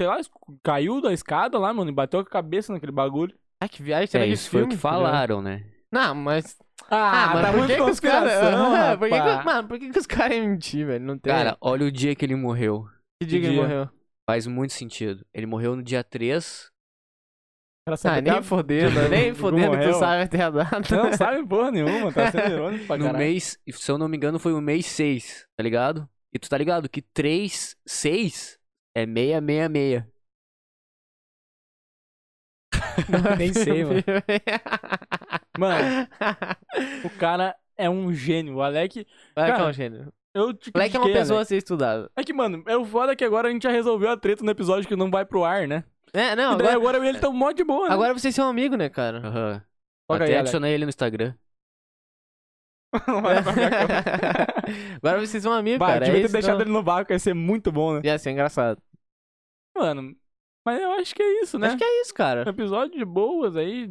sei 0.00 0.08
lá, 0.08 0.18
caiu 0.64 1.00
da 1.00 1.12
escada 1.12 1.60
lá, 1.60 1.72
mano, 1.72 1.90
e 1.90 1.94
bateu 1.94 2.20
com 2.24 2.28
a 2.28 2.32
cabeça 2.32 2.72
naquele 2.72 2.90
bagulho. 2.90 3.32
Ah, 3.60 3.68
que 3.68 3.84
viagem, 3.84 4.08
será 4.08 4.24
É, 4.24 4.26
que 4.26 4.34
isso 4.34 4.50
foi 4.50 4.62
o 4.62 4.68
que 4.68 4.76
filme, 4.76 4.82
tá 4.82 4.88
falaram, 4.90 5.40
né? 5.40 5.64
Não, 5.92 6.12
mas... 6.12 6.58
Ah, 6.90 7.24
Ah, 7.24 7.26
mano, 7.28 7.40
tá 7.42 7.50
por 7.52 7.58
muito 7.58 7.70
que 7.70 7.76
que 7.76 7.90
os 7.90 8.00
caras... 8.00 8.32
Mano, 9.44 9.68
por 9.68 9.78
que 9.78 9.90
que 9.90 9.98
os 9.98 10.06
caras 10.06 10.36
iam 10.36 10.48
mentir, 10.48 10.86
velho? 10.86 11.04
Não 11.04 11.16
tem... 11.16 11.32
Cara, 11.32 11.56
olha 11.60 11.86
o 11.86 11.92
dia 11.92 12.14
que 12.16 12.24
ele 12.24 12.34
morreu. 12.34 12.88
Que 13.24 13.30
dia 13.30 13.40
que 13.40 13.46
ele 13.46 13.54
dia? 13.54 13.62
morreu? 13.62 13.90
Faz 14.28 14.46
muito 14.46 14.72
sentido. 14.72 15.26
Ele 15.34 15.46
morreu 15.46 15.74
no 15.76 15.82
dia 15.82 16.02
3. 16.04 16.70
Ela 17.86 17.94
Ah, 17.94 17.96
sabe 17.96 18.20
nem 18.22 18.32
até- 18.32 18.42
fodendo, 18.42 19.08
nem 19.08 19.34
fodendo 19.34 19.70
que 19.72 19.76
tu 19.76 19.76
morreu. 19.78 19.94
sabe 19.94 20.22
até 20.22 20.42
a 20.42 20.50
data. 20.50 20.96
Não 20.96 21.12
sabe 21.16 21.46
porra 21.46 21.70
nenhuma, 21.72 22.12
tá 22.12 22.30
sendo 22.30 22.50
irônico 22.54 22.86
pra 22.86 22.96
No 22.96 23.04
caralho. 23.06 23.24
mês, 23.24 23.58
se 23.68 23.90
eu 23.90 23.98
não 23.98 24.08
me 24.08 24.16
engano, 24.16 24.38
foi 24.38 24.52
o 24.52 24.60
mês 24.60 24.86
6, 24.86 25.48
tá 25.56 25.62
ligado? 25.64 26.08
E 26.32 26.38
tu 26.38 26.48
tá 26.48 26.56
ligado 26.56 26.88
que 26.88 27.02
3, 27.02 27.76
6 27.84 28.58
é 28.96 29.04
666. 29.04 30.04
Nem 33.38 33.52
sei, 33.52 33.84
mano. 33.84 34.02
Mano, 35.58 36.08
o 37.04 37.10
cara 37.18 37.56
é 37.76 37.88
um 37.90 38.12
gênio. 38.12 38.56
O 38.56 38.62
Alec, 38.62 39.06
Vai 39.34 39.50
Cara, 39.50 39.64
cá, 39.64 39.68
um 39.68 39.72
gênio. 39.72 40.12
Eu 40.34 40.52
te 40.54 40.70
Moleque 40.74 40.96
é 40.96 41.00
uma 41.00 41.12
pessoa 41.12 41.38
a 41.38 41.40
Alec. 41.40 41.48
ser 41.48 41.56
estudada. 41.56 42.10
É 42.16 42.22
que, 42.24 42.32
mano, 42.32 42.62
é 42.66 42.76
o 42.76 42.84
foda 42.84 43.14
que 43.16 43.24
agora 43.24 43.48
a 43.48 43.52
gente 43.52 43.62
já 43.64 43.70
resolveu 43.70 44.10
a 44.10 44.16
treta 44.16 44.44
no 44.44 44.50
episódio 44.50 44.88
que 44.88 44.96
não 44.96 45.10
vai 45.10 45.24
pro 45.24 45.44
ar, 45.44 45.66
né? 45.68 45.84
É, 46.12 46.36
não, 46.36 46.54
e 46.54 46.58
daí 46.58 46.68
agora, 46.68 46.76
agora 46.76 46.98
eu 46.98 47.04
e 47.04 47.08
ele 47.08 47.18
tão 47.18 47.32
mó 47.32 47.50
de 47.52 47.64
boa, 47.64 47.88
né? 47.88 47.94
agora 47.94 48.12
vocês 48.12 48.34
são 48.34 48.48
amigos, 48.48 48.78
né, 48.78 48.88
cara? 48.88 49.18
Aham. 49.26 49.62
Toca 50.08 50.24
Até 50.24 50.34
aí, 50.34 50.38
adicionei 50.40 50.74
ele 50.74 50.84
no 50.84 50.90
Instagram. 50.90 51.34
Agora 55.02 55.20
vocês 55.20 55.42
são 55.42 55.52
amigos, 55.52 55.78
Vai, 55.78 55.94
cara. 55.94 56.04
devia 56.04 56.18
é 56.18 56.20
ter 56.20 56.24
isso, 56.26 56.32
deixado 56.34 56.54
não. 56.56 56.60
ele 56.62 56.70
no 56.70 56.82
vácuo, 56.82 57.12
ia 57.12 57.18
ser 57.18 57.34
muito 57.34 57.72
bom, 57.72 57.94
né? 57.94 58.00
Ia 58.04 58.18
ser 58.18 58.30
engraçado. 58.32 58.80
Mano, 59.74 60.14
mas 60.64 60.80
eu 60.80 60.92
acho 60.92 61.14
que 61.14 61.22
é 61.22 61.42
isso, 61.42 61.58
né? 61.58 61.68
Acho 61.68 61.78
que 61.78 61.84
é 61.84 62.00
isso, 62.02 62.12
Um 62.12 62.16
cara. 62.16 62.48
episódio 62.48 62.98
de 62.98 63.04
boas 63.04 63.56
aí, 63.56 63.88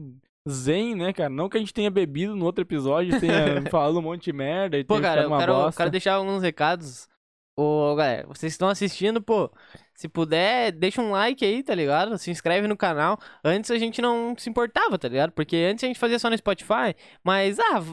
zen, 0.49 0.95
né, 0.95 1.13
cara? 1.13 1.29
Não 1.29 1.47
que 1.49 1.57
a 1.57 1.59
gente 1.59 1.73
tenha 1.73 1.91
bebido 1.91 2.35
no 2.35 2.45
outro 2.45 2.61
episódio, 2.63 3.19
tenha 3.19 3.61
falado 3.69 3.97
um 3.97 4.01
monte 4.01 4.25
de 4.25 4.33
merda 4.33 4.77
e 4.77 4.83
Pô, 4.83 4.95
tenha 4.95 5.07
cara, 5.07 5.21
eu 5.23 5.27
uma 5.27 5.37
quero, 5.39 5.53
bosta. 5.53 5.77
quero 5.77 5.91
deixar 5.91 6.13
alguns 6.15 6.41
recados. 6.41 7.07
Ô, 7.55 7.93
galera, 7.95 8.25
vocês 8.27 8.53
estão 8.53 8.69
assistindo, 8.69 9.21
pô. 9.21 9.51
Se 9.93 10.07
puder, 10.07 10.71
deixa 10.71 11.01
um 11.01 11.11
like 11.11 11.45
aí, 11.45 11.61
tá 11.61 11.75
ligado? 11.75 12.17
Se 12.17 12.31
inscreve 12.31 12.67
no 12.67 12.75
canal. 12.77 13.19
Antes 13.43 13.69
a 13.69 13.77
gente 13.77 14.01
não 14.01 14.33
se 14.37 14.49
importava, 14.49 14.97
tá 14.97 15.07
ligado? 15.07 15.31
Porque 15.31 15.55
antes 15.57 15.83
a 15.83 15.87
gente 15.87 15.99
fazia 15.99 16.17
só 16.17 16.29
no 16.29 16.37
Spotify. 16.37 16.95
Mas, 17.23 17.59
ah, 17.59 17.83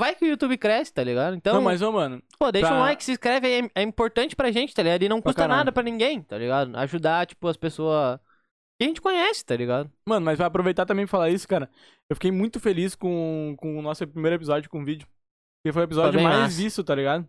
vai 0.00 0.14
que 0.14 0.24
o 0.24 0.28
YouTube 0.28 0.56
cresce, 0.56 0.94
tá 0.94 1.04
ligado? 1.04 1.36
Então, 1.36 1.54
Não, 1.54 1.60
mas, 1.60 1.82
ô, 1.82 1.92
mano, 1.92 2.22
pô, 2.38 2.50
deixa 2.50 2.68
pra- 2.68 2.76
um 2.76 2.80
like, 2.80 3.04
se 3.04 3.12
inscreve 3.12 3.46
aí. 3.46 3.70
É, 3.74 3.80
é 3.80 3.82
importante 3.82 4.34
pra 4.34 4.50
gente, 4.50 4.72
tá 4.74 4.82
ligado? 4.82 5.02
E 5.02 5.08
não 5.08 5.20
custa 5.20 5.46
nada 5.46 5.70
pra 5.70 5.82
ninguém, 5.82 6.22
tá 6.22 6.38
ligado? 6.38 6.74
Ajudar, 6.76 7.26
tipo, 7.26 7.46
as 7.48 7.56
pessoas 7.58 8.18
que 8.84 8.86
a 8.86 8.88
gente 8.88 9.00
conhece, 9.00 9.44
tá 9.44 9.56
ligado? 9.56 9.90
Mano, 10.08 10.24
mas 10.24 10.38
vai 10.38 10.46
aproveitar 10.46 10.86
também 10.86 11.04
e 11.04 11.08
falar 11.08 11.30
isso, 11.30 11.46
cara. 11.48 11.68
Eu 12.10 12.16
fiquei 12.16 12.30
muito 12.30 12.60
feliz 12.60 12.94
com, 12.94 13.54
com 13.58 13.78
o 13.78 13.82
nosso 13.82 14.06
primeiro 14.06 14.36
episódio 14.36 14.68
com 14.70 14.84
vídeo. 14.84 15.06
Porque 15.62 15.72
foi 15.72 15.82
o 15.82 15.84
episódio 15.84 16.20
mais 16.22 16.38
massa. 16.40 16.56
visto, 16.62 16.84
tá 16.84 16.94
ligado? 16.94 17.26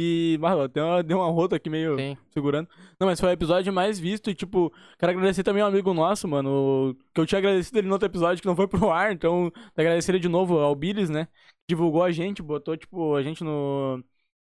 E, 0.00 0.38
mano, 0.40 0.68
deu 0.68 0.84
uma, 0.84 1.02
deu 1.02 1.18
uma 1.18 1.26
rota 1.30 1.56
aqui 1.56 1.68
meio 1.68 1.96
Sim. 1.98 2.16
segurando. 2.30 2.68
Não, 3.00 3.06
mas 3.08 3.18
foi 3.18 3.30
o 3.30 3.32
episódio 3.32 3.72
mais 3.72 3.98
visto 3.98 4.30
e, 4.30 4.34
tipo, 4.34 4.72
quero 4.98 5.10
agradecer 5.10 5.42
também 5.42 5.60
ao 5.62 5.68
amigo 5.68 5.92
nosso, 5.92 6.28
mano. 6.28 6.90
o- 6.90 6.94
Que 7.14 7.20
eu 7.20 7.26
tinha 7.26 7.38
agradecido 7.40 7.78
ele 7.78 7.88
no 7.88 7.94
outro 7.94 8.06
episódio 8.06 8.40
que 8.40 8.46
não 8.46 8.54
foi 8.54 8.68
pro 8.68 8.90
ar, 8.92 9.10
então 9.12 9.50
agradecer 9.76 10.12
ele 10.12 10.20
de 10.20 10.28
novo 10.28 10.58
ao 10.58 10.74
Billis, 10.76 11.10
né? 11.10 11.26
Divulgou 11.68 12.04
a 12.04 12.12
gente, 12.12 12.42
botou, 12.42 12.76
tipo, 12.76 13.16
a 13.16 13.22
gente 13.22 13.42
no. 13.42 14.02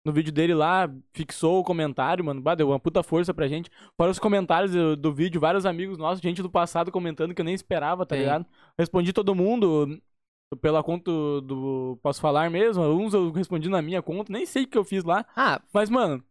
No 0.04 0.12
vídeo 0.12 0.32
dele 0.32 0.54
lá, 0.54 0.90
fixou 1.14 1.60
o 1.60 1.64
comentário, 1.64 2.24
mano. 2.24 2.40
Bah, 2.40 2.54
deu 2.54 2.68
uma 2.68 2.78
puta 2.78 3.02
força 3.02 3.32
pra 3.32 3.48
gente. 3.48 3.70
Fora 3.96 4.10
os 4.10 4.18
comentários 4.18 4.72
do, 4.72 4.96
do 4.96 5.14
vídeo, 5.14 5.40
vários 5.40 5.64
amigos 5.64 5.96
nossos, 5.96 6.20
gente 6.20 6.42
do 6.42 6.50
passado 6.50 6.92
comentando 6.92 7.34
que 7.34 7.40
eu 7.40 7.44
nem 7.44 7.54
esperava, 7.54 8.04
tá 8.04 8.14
Sim. 8.14 8.20
ligado? 8.20 8.46
Respondi 8.78 9.12
todo 9.12 9.34
mundo 9.34 9.98
pela 10.60 10.82
conta 10.82 11.10
do, 11.10 11.40
do 11.40 11.98
Posso 12.02 12.20
Falar 12.20 12.50
mesmo. 12.50 12.82
Uns 12.84 13.14
eu 13.14 13.32
respondi 13.32 13.68
na 13.68 13.80
minha 13.80 14.02
conta, 14.02 14.32
nem 14.32 14.44
sei 14.44 14.64
o 14.64 14.68
que 14.68 14.76
eu 14.76 14.84
fiz 14.84 15.04
lá. 15.04 15.24
Ah, 15.34 15.60
Mas, 15.72 15.88
mano, 15.88 16.22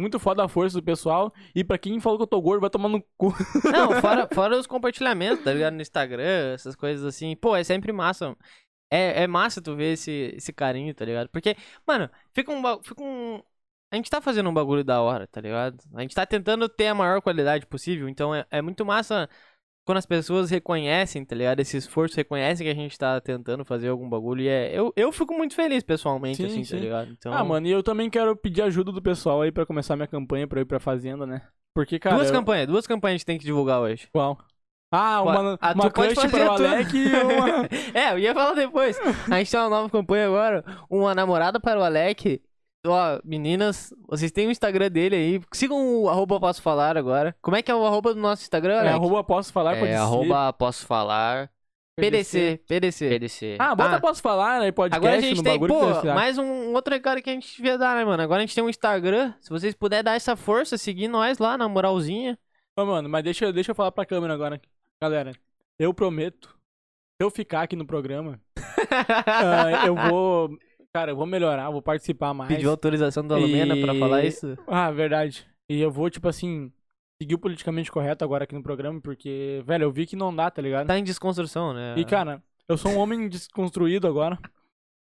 muito 0.00 0.18
foda 0.18 0.44
a 0.44 0.48
força 0.48 0.78
do 0.78 0.82
pessoal. 0.82 1.32
E 1.54 1.62
pra 1.62 1.78
quem 1.78 2.00
falou 2.00 2.18
que 2.18 2.22
eu 2.22 2.26
tô 2.26 2.40
gordo, 2.40 2.62
vai 2.62 2.70
tomar 2.70 2.88
no 2.88 3.02
cu. 3.16 3.32
Não, 3.70 4.00
fora, 4.00 4.26
fora 4.34 4.58
os 4.58 4.66
compartilhamentos, 4.66 5.44
tá 5.44 5.52
ligado? 5.52 5.74
No 5.74 5.82
Instagram, 5.82 6.54
essas 6.54 6.74
coisas 6.74 7.04
assim. 7.04 7.36
Pô, 7.36 7.54
é 7.54 7.62
sempre 7.62 7.92
massa. 7.92 8.36
É, 8.90 9.22
é 9.22 9.26
massa 9.26 9.62
tu 9.62 9.76
ver 9.76 9.92
esse, 9.92 10.34
esse 10.36 10.52
carinho, 10.52 10.92
tá 10.94 11.04
ligado? 11.04 11.28
Porque, 11.28 11.56
mano, 11.86 12.10
fica 12.34 12.50
um, 12.50 12.82
fica 12.82 13.02
um. 13.02 13.40
A 13.92 13.96
gente 13.96 14.10
tá 14.10 14.20
fazendo 14.20 14.48
um 14.48 14.54
bagulho 14.54 14.84
da 14.84 15.00
hora, 15.00 15.26
tá 15.26 15.40
ligado? 15.40 15.82
A 15.94 16.02
gente 16.02 16.14
tá 16.14 16.26
tentando 16.26 16.68
ter 16.68 16.88
a 16.88 16.94
maior 16.94 17.20
qualidade 17.20 17.66
possível, 17.66 18.08
então 18.08 18.34
é, 18.34 18.46
é 18.50 18.62
muito 18.62 18.84
massa 18.84 19.28
quando 19.84 19.98
as 19.98 20.06
pessoas 20.06 20.50
reconhecem, 20.50 21.24
tá 21.24 21.34
ligado? 21.34 21.60
Esse 21.60 21.76
esforço, 21.76 22.16
reconhecem 22.16 22.64
que 22.64 22.70
a 22.70 22.74
gente 22.74 22.96
tá 22.96 23.20
tentando 23.20 23.64
fazer 23.64 23.88
algum 23.88 24.08
bagulho. 24.08 24.42
E 24.42 24.48
é. 24.48 24.70
Eu, 24.72 24.92
eu 24.96 25.10
fico 25.10 25.34
muito 25.34 25.54
feliz 25.54 25.82
pessoalmente, 25.82 26.36
Sim, 26.36 26.46
assim, 26.46 26.64
sim. 26.64 26.76
tá 26.76 26.80
ligado? 26.80 27.10
Então, 27.10 27.32
Ah, 27.32 27.42
mano, 27.42 27.66
e 27.66 27.70
eu 27.70 27.82
também 27.82 28.08
quero 28.08 28.36
pedir 28.36 28.62
ajuda 28.62 28.92
do 28.92 29.02
pessoal 29.02 29.42
aí 29.42 29.50
pra 29.50 29.66
começar 29.66 29.96
minha 29.96 30.06
campanha 30.06 30.46
pra 30.46 30.60
eu 30.60 30.62
ir 30.62 30.66
pra 30.66 30.78
fazenda, 30.78 31.26
né? 31.26 31.42
Porque, 31.74 31.98
cara. 31.98 32.16
duas 32.16 32.28
eu... 32.28 32.34
campanhas, 32.34 32.66
duas 32.66 32.86
campanhas 32.86 33.14
a 33.14 33.18
gente 33.18 33.26
tem 33.26 33.38
que 33.38 33.44
divulgar 33.44 33.80
hoje. 33.80 34.08
Qual? 34.12 34.38
Ah, 34.90 35.22
uma, 35.22 35.58
Ah, 35.60 35.72
uma 35.72 35.84
tu 35.88 35.92
pode 35.94 36.14
crush 36.14 36.14
fazer 36.30 36.36
para 36.44 36.52
o 36.52 36.56
tudo. 36.56 36.66
Alec 36.66 36.96
e 36.96 37.06
uma. 37.14 37.48
é, 37.94 38.12
eu 38.12 38.18
ia 38.18 38.34
falar 38.34 38.54
depois. 38.54 38.98
A 39.30 39.38
gente 39.38 39.50
tem 39.50 39.60
uma 39.60 39.68
nova 39.68 39.88
campanha 39.90 40.26
agora. 40.26 40.64
Uma 40.90 41.14
namorada 41.14 41.60
para 41.60 41.78
o 41.78 41.82
Alec. 41.82 42.42
Ó, 42.86 43.20
meninas, 43.24 43.94
vocês 44.08 44.32
têm 44.32 44.46
o 44.48 44.50
Instagram 44.50 44.90
dele 44.90 45.14
aí. 45.14 45.40
Sigam 45.52 46.02
o 46.02 46.08
arroba 46.08 46.40
posso 46.40 46.60
falar 46.62 46.96
agora. 46.96 47.36
Como 47.42 47.56
é 47.56 47.62
que 47.62 47.70
é 47.70 47.74
o 47.74 47.84
arroba 47.86 48.14
do 48.14 48.20
nosso 48.20 48.42
Instagram, 48.42 48.74
É, 48.74 48.78
Alec? 48.80 48.94
arroba 48.94 49.22
posso 49.22 49.52
falar, 49.52 49.74
pode 49.76 49.86
É, 49.92 49.96
ser. 49.96 50.00
arroba 50.02 50.52
posso 50.54 50.86
falar, 50.86 51.50
PDC, 51.96 52.60
PDC. 52.66 53.08
PDC. 53.10 53.56
Ah, 53.58 53.74
bota 53.74 53.96
Ah. 53.96 54.00
posso 54.00 54.22
falar, 54.22 54.60
né? 54.60 54.72
Podcast 54.72 54.96
Agora 54.96 55.18
a 55.18 55.20
gente 55.20 55.36
no 55.36 55.42
tem, 55.42 55.52
bagulho 55.52 55.74
pô, 55.74 56.04
mais 56.14 56.38
um 56.38 56.72
outro 56.72 56.94
recado 56.94 57.20
que 57.20 57.28
a 57.28 57.32
gente 57.34 57.54
devia 57.54 57.76
dar, 57.76 57.94
né, 57.94 58.04
mano? 58.04 58.22
Agora 58.22 58.38
a 58.38 58.46
gente 58.46 58.54
tem 58.54 58.64
um 58.64 58.70
Instagram. 58.70 59.34
Se 59.40 59.50
vocês 59.50 59.74
puderem 59.74 60.02
dar 60.04 60.14
essa 60.16 60.34
força, 60.34 60.78
seguir 60.78 61.06
nós 61.08 61.36
lá 61.38 61.58
na 61.58 61.68
moralzinha. 61.68 62.38
Ô, 62.74 62.86
mano, 62.86 63.08
mas 63.10 63.22
deixa, 63.22 63.52
deixa 63.52 63.72
eu 63.72 63.74
falar 63.74 63.92
pra 63.92 64.06
câmera 64.06 64.32
agora. 64.32 64.58
Galera, 65.02 65.32
eu 65.78 65.94
prometo, 65.94 66.48
se 66.50 67.24
eu 67.24 67.30
ficar 67.30 67.62
aqui 67.62 67.74
no 67.74 67.86
programa, 67.86 68.38
ah, 69.26 69.86
eu 69.86 69.96
vou. 69.96 70.58
Cara, 70.94 71.12
eu 71.12 71.16
vou 71.16 71.24
melhorar, 71.24 71.70
vou 71.70 71.80
participar 71.80 72.34
mais. 72.34 72.52
Pediu 72.52 72.68
autorização 72.68 73.26
da 73.26 73.34
Lumena 73.36 73.74
pra 73.76 73.94
E- 73.94 73.98
falar 73.98 74.24
isso. 74.24 74.58
Ah, 74.66 74.90
verdade. 74.90 75.48
E 75.70 75.80
eu 75.80 75.90
vou, 75.90 76.10
tipo 76.10 76.28
assim, 76.28 76.70
seguir 77.22 77.34
o 77.36 77.38
politicamente 77.38 77.90
correto 77.90 78.22
agora 78.24 78.44
aqui 78.44 78.54
no 78.54 78.62
programa, 78.62 79.00
porque, 79.00 79.62
velho, 79.64 79.84
eu 79.84 79.90
vi 79.90 80.04
que 80.04 80.16
não 80.16 80.36
dá, 80.36 80.50
tá 80.50 80.60
ligado? 80.60 80.88
Tá 80.88 80.98
em 80.98 81.04
desconstrução, 81.04 81.72
né? 81.72 81.94
E, 81.96 82.04
cara, 82.04 82.42
eu 82.68 82.76
sou 82.76 82.92
um 82.92 82.98
homem 82.98 83.26
desconstruído 83.26 84.06
agora. 84.06 84.38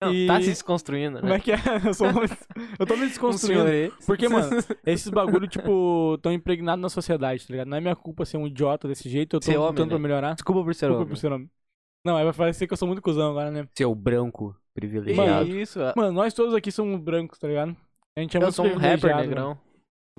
Não, 0.01 0.13
e- 0.13 0.27
tá 0.27 0.39
se 0.39 0.47
desconstruindo, 0.47 1.19
Como 1.19 1.29
né? 1.29 1.37
é 1.37 1.39
que 1.39 1.51
é? 1.51 1.55
Eu, 1.89 1.93
sou 1.93 2.07
um 2.07 2.11
homem... 2.17 2.29
eu 2.79 2.85
tô 2.85 2.95
me 2.95 3.03
Um 3.03 3.07
desconstruindo. 3.07 3.65
aí. 3.65 3.91
Porque, 4.05 4.27
mano, 4.29 4.49
esses 4.85 5.09
bagulho, 5.09 5.47
tipo, 5.47 6.17
tão 6.21 6.31
impregnados 6.31 6.81
na 6.81 6.89
sociedade, 6.89 7.45
tá 7.45 7.51
ligado? 7.51 7.67
Não 7.67 7.77
é 7.77 7.81
minha 7.81 7.95
culpa 7.95 8.23
ser 8.25 8.37
um 8.37 8.47
idiota 8.47 8.87
desse 8.87 9.09
jeito, 9.09 9.35
eu 9.35 9.39
tô 9.39 9.45
Ser 9.47 9.57
homem, 9.57 9.67
lutando 9.71 9.85
né? 9.87 9.89
pra 9.91 9.99
melhorar. 9.99 10.33
Desculpa 10.35 10.63
por 10.63 10.73
ser 10.73 10.85
Desculpa 10.87 11.01
homem. 11.03 11.07
por 11.09 11.17
ser 11.17 11.31
homem. 11.33 11.49
Não, 12.05 12.15
aí 12.15 12.23
vai 12.23 12.33
parecer 12.33 12.65
que 12.65 12.71
eu 12.73 12.77
sou 12.77 12.87
muito 12.87 13.01
cuzão 13.01 13.29
agora, 13.31 13.51
né? 13.51 13.67
Seu 13.77 13.93
branco 13.93 14.55
privilegiado. 14.73 15.49
isso, 15.49 15.79
ó. 15.81 15.93
Mano, 15.95 16.13
nós 16.13 16.33
todos 16.33 16.55
aqui 16.55 16.71
somos 16.71 16.99
brancos, 17.01 17.37
tá 17.37 17.47
ligado? 17.47 17.75
A 18.17 18.21
gente 18.21 18.35
é 18.35 18.39
eu 18.39 18.43
muito 18.43 18.55
sou 18.55 18.65
um 18.65 18.69
rapper 18.69 18.99
privilegiado, 18.99 19.27
negrão. 19.27 19.57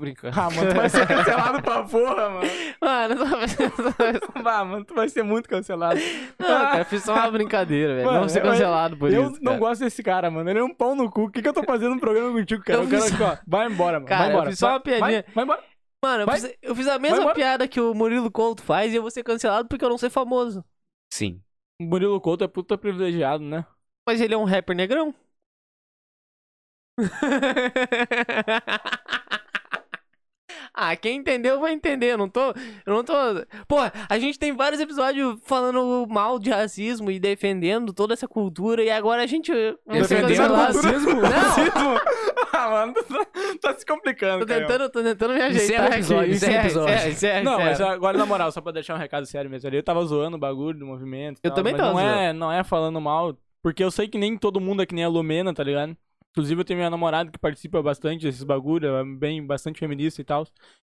Tô 0.00 0.02
brincando. 0.06 0.40
Ah, 0.40 0.48
mano, 0.50 0.70
tu 0.70 0.74
vai 0.76 0.88
ser 0.88 1.06
cancelado 1.06 1.62
pra 1.62 1.82
porra, 1.84 2.30
mano. 2.30 2.50
Mano, 2.80 3.14
não, 3.14 4.50
Ah, 4.50 4.64
mano, 4.64 4.84
tu 4.84 4.94
vai 4.94 5.08
ser 5.10 5.22
muito 5.22 5.46
cancelado. 5.48 6.00
cara, 6.38 6.84
fiz 6.86 7.02
só 7.04 7.12
uma 7.14 7.28
brincadeira, 7.32 7.94
velho. 7.96 8.06
Mano, 8.06 8.20
não 8.22 8.28
ser 8.30 8.38
eu- 8.38 8.42
cancelado 8.44 8.96
por 8.96 9.12
eu 9.12 9.24
isso. 9.24 9.32
não 9.42 9.52
cara. 9.52 9.58
gosto 9.58 9.80
desse 9.82 10.02
cara, 10.02 10.30
mano. 10.30 10.48
Ele 10.48 10.60
é 10.60 10.64
um 10.64 10.72
pau 10.74 10.94
no 10.94 11.10
cu. 11.10 11.24
O 11.24 11.30
que, 11.30 11.42
que 11.42 11.48
eu 11.48 11.52
tô 11.52 11.62
fazendo 11.64 11.94
no 11.94 12.00
programa 12.00 12.32
contigo, 12.32 12.64
cara? 12.64 12.78
Eu 12.78 12.84
Eu, 12.84 12.88
quero 12.88 13.04
aqui, 13.04 13.22
ó. 13.22 13.36
Vai 13.46 13.66
embora, 13.66 13.98
mano. 13.98 14.06
Cara, 14.06 14.20
vai 14.22 14.28
eu 14.28 14.32
embora. 14.32 14.50
fiz 14.50 14.58
só 14.58 14.68
uma 14.70 14.80
piadinha. 14.80 15.22
Vai, 15.22 15.24
vai 15.34 15.44
embora. 15.44 15.62
Mano, 16.02 16.22
eu 16.22 16.26
Vai. 16.26 16.40
fiz, 16.40 16.54
eu 16.62 16.74
fiz 16.74 16.88
a 16.88 16.98
mesma 16.98 17.34
piada 17.34 17.68
que 17.68 17.78
o 17.78 17.92
Murilo 17.92 18.30
Couto 18.30 18.62
faz 18.62 18.90
e 18.92 18.96
eu 18.96 19.02
vou 19.02 19.10
ser 19.10 19.22
cancelado 19.22 19.68
porque 19.68 19.84
eu 19.84 19.90
não 19.90 19.98
sei 19.98 20.08
famoso. 20.08 20.64
Sim. 21.12 21.42
O 21.78 21.84
Murilo 21.84 22.18
Couto 22.22 22.42
é 22.42 22.48
puta 22.48 22.78
privilegiado, 22.78 23.44
né? 23.44 23.66
Mas 24.08 24.18
ele 24.22 24.32
é 24.32 24.38
um 24.38 24.44
rapper 24.44 24.74
negrão. 24.74 25.14
Ah, 30.74 30.94
quem 30.96 31.18
entendeu 31.18 31.60
vai 31.60 31.72
entender. 31.72 32.12
Eu 32.12 32.18
não 32.18 32.28
tô. 32.28 32.40
Eu 32.86 32.94
não 32.94 33.04
tô. 33.04 33.12
Pô, 33.66 33.76
a 34.08 34.18
gente 34.18 34.38
tem 34.38 34.52
vários 34.52 34.80
episódios 34.80 35.38
falando 35.44 36.06
mal 36.08 36.38
de 36.38 36.50
racismo 36.50 37.10
e 37.10 37.18
defendendo 37.18 37.92
toda 37.92 38.14
essa 38.14 38.28
cultura, 38.28 38.82
e 38.82 38.90
agora 38.90 39.22
a 39.22 39.26
gente. 39.26 39.52
Defendendo 39.86 40.54
racismo? 40.54 41.20
Não! 41.20 41.28
Racismo? 41.28 42.00
ah, 42.52 42.70
mano, 42.70 42.94
tá, 42.94 43.26
tá 43.60 43.78
se 43.78 43.84
complicando, 43.86 44.40
Tô 44.40 44.46
Caio. 44.46 44.66
tentando, 44.66 44.90
tô 44.90 45.02
tentando 45.02 45.34
me 45.34 45.42
ajeitar. 45.42 45.64
Encerra 45.64 45.88
o 45.88 45.94
episódio, 45.94 46.24
aqui. 46.24 46.32
encerra 46.32 46.64
episódio. 46.64 46.94
encerra, 46.94 47.08
encerra, 47.10 47.42
Não, 47.42 47.58
mas 47.58 47.80
agora, 47.80 48.18
na 48.18 48.26
moral, 48.26 48.52
só 48.52 48.60
pra 48.60 48.72
deixar 48.72 48.94
um 48.94 48.98
recado 48.98 49.26
sério 49.26 49.50
mesmo 49.50 49.66
ali, 49.68 49.76
eu 49.76 49.82
tava 49.82 50.04
zoando 50.04 50.36
o 50.36 50.40
bagulho 50.40 50.78
do 50.78 50.86
movimento. 50.86 51.40
Eu 51.42 51.50
tal, 51.50 51.56
também 51.56 51.72
mas 51.72 51.80
tava 51.82 51.92
não 51.92 52.00
é, 52.00 52.32
não 52.32 52.52
é 52.52 52.62
falando 52.64 53.00
mal, 53.00 53.36
porque 53.62 53.82
eu 53.82 53.90
sei 53.90 54.08
que 54.08 54.18
nem 54.18 54.36
todo 54.36 54.60
mundo 54.60 54.82
é 54.82 54.86
que 54.86 54.94
nem 54.94 55.04
a 55.04 55.08
Lumena, 55.08 55.52
tá 55.52 55.62
ligado? 55.62 55.96
Inclusive, 56.32 56.60
eu 56.60 56.64
tenho 56.64 56.78
minha 56.78 56.90
namorada 56.90 57.30
que 57.30 57.38
participa 57.38 57.82
bastante 57.82 58.22
desses 58.22 58.44
bagulho, 58.44 58.86
ela 58.86 59.00
é 59.00 59.04
bem, 59.04 59.44
bastante 59.44 59.78
feminista 59.80 60.20
e 60.20 60.24
tal. 60.24 60.46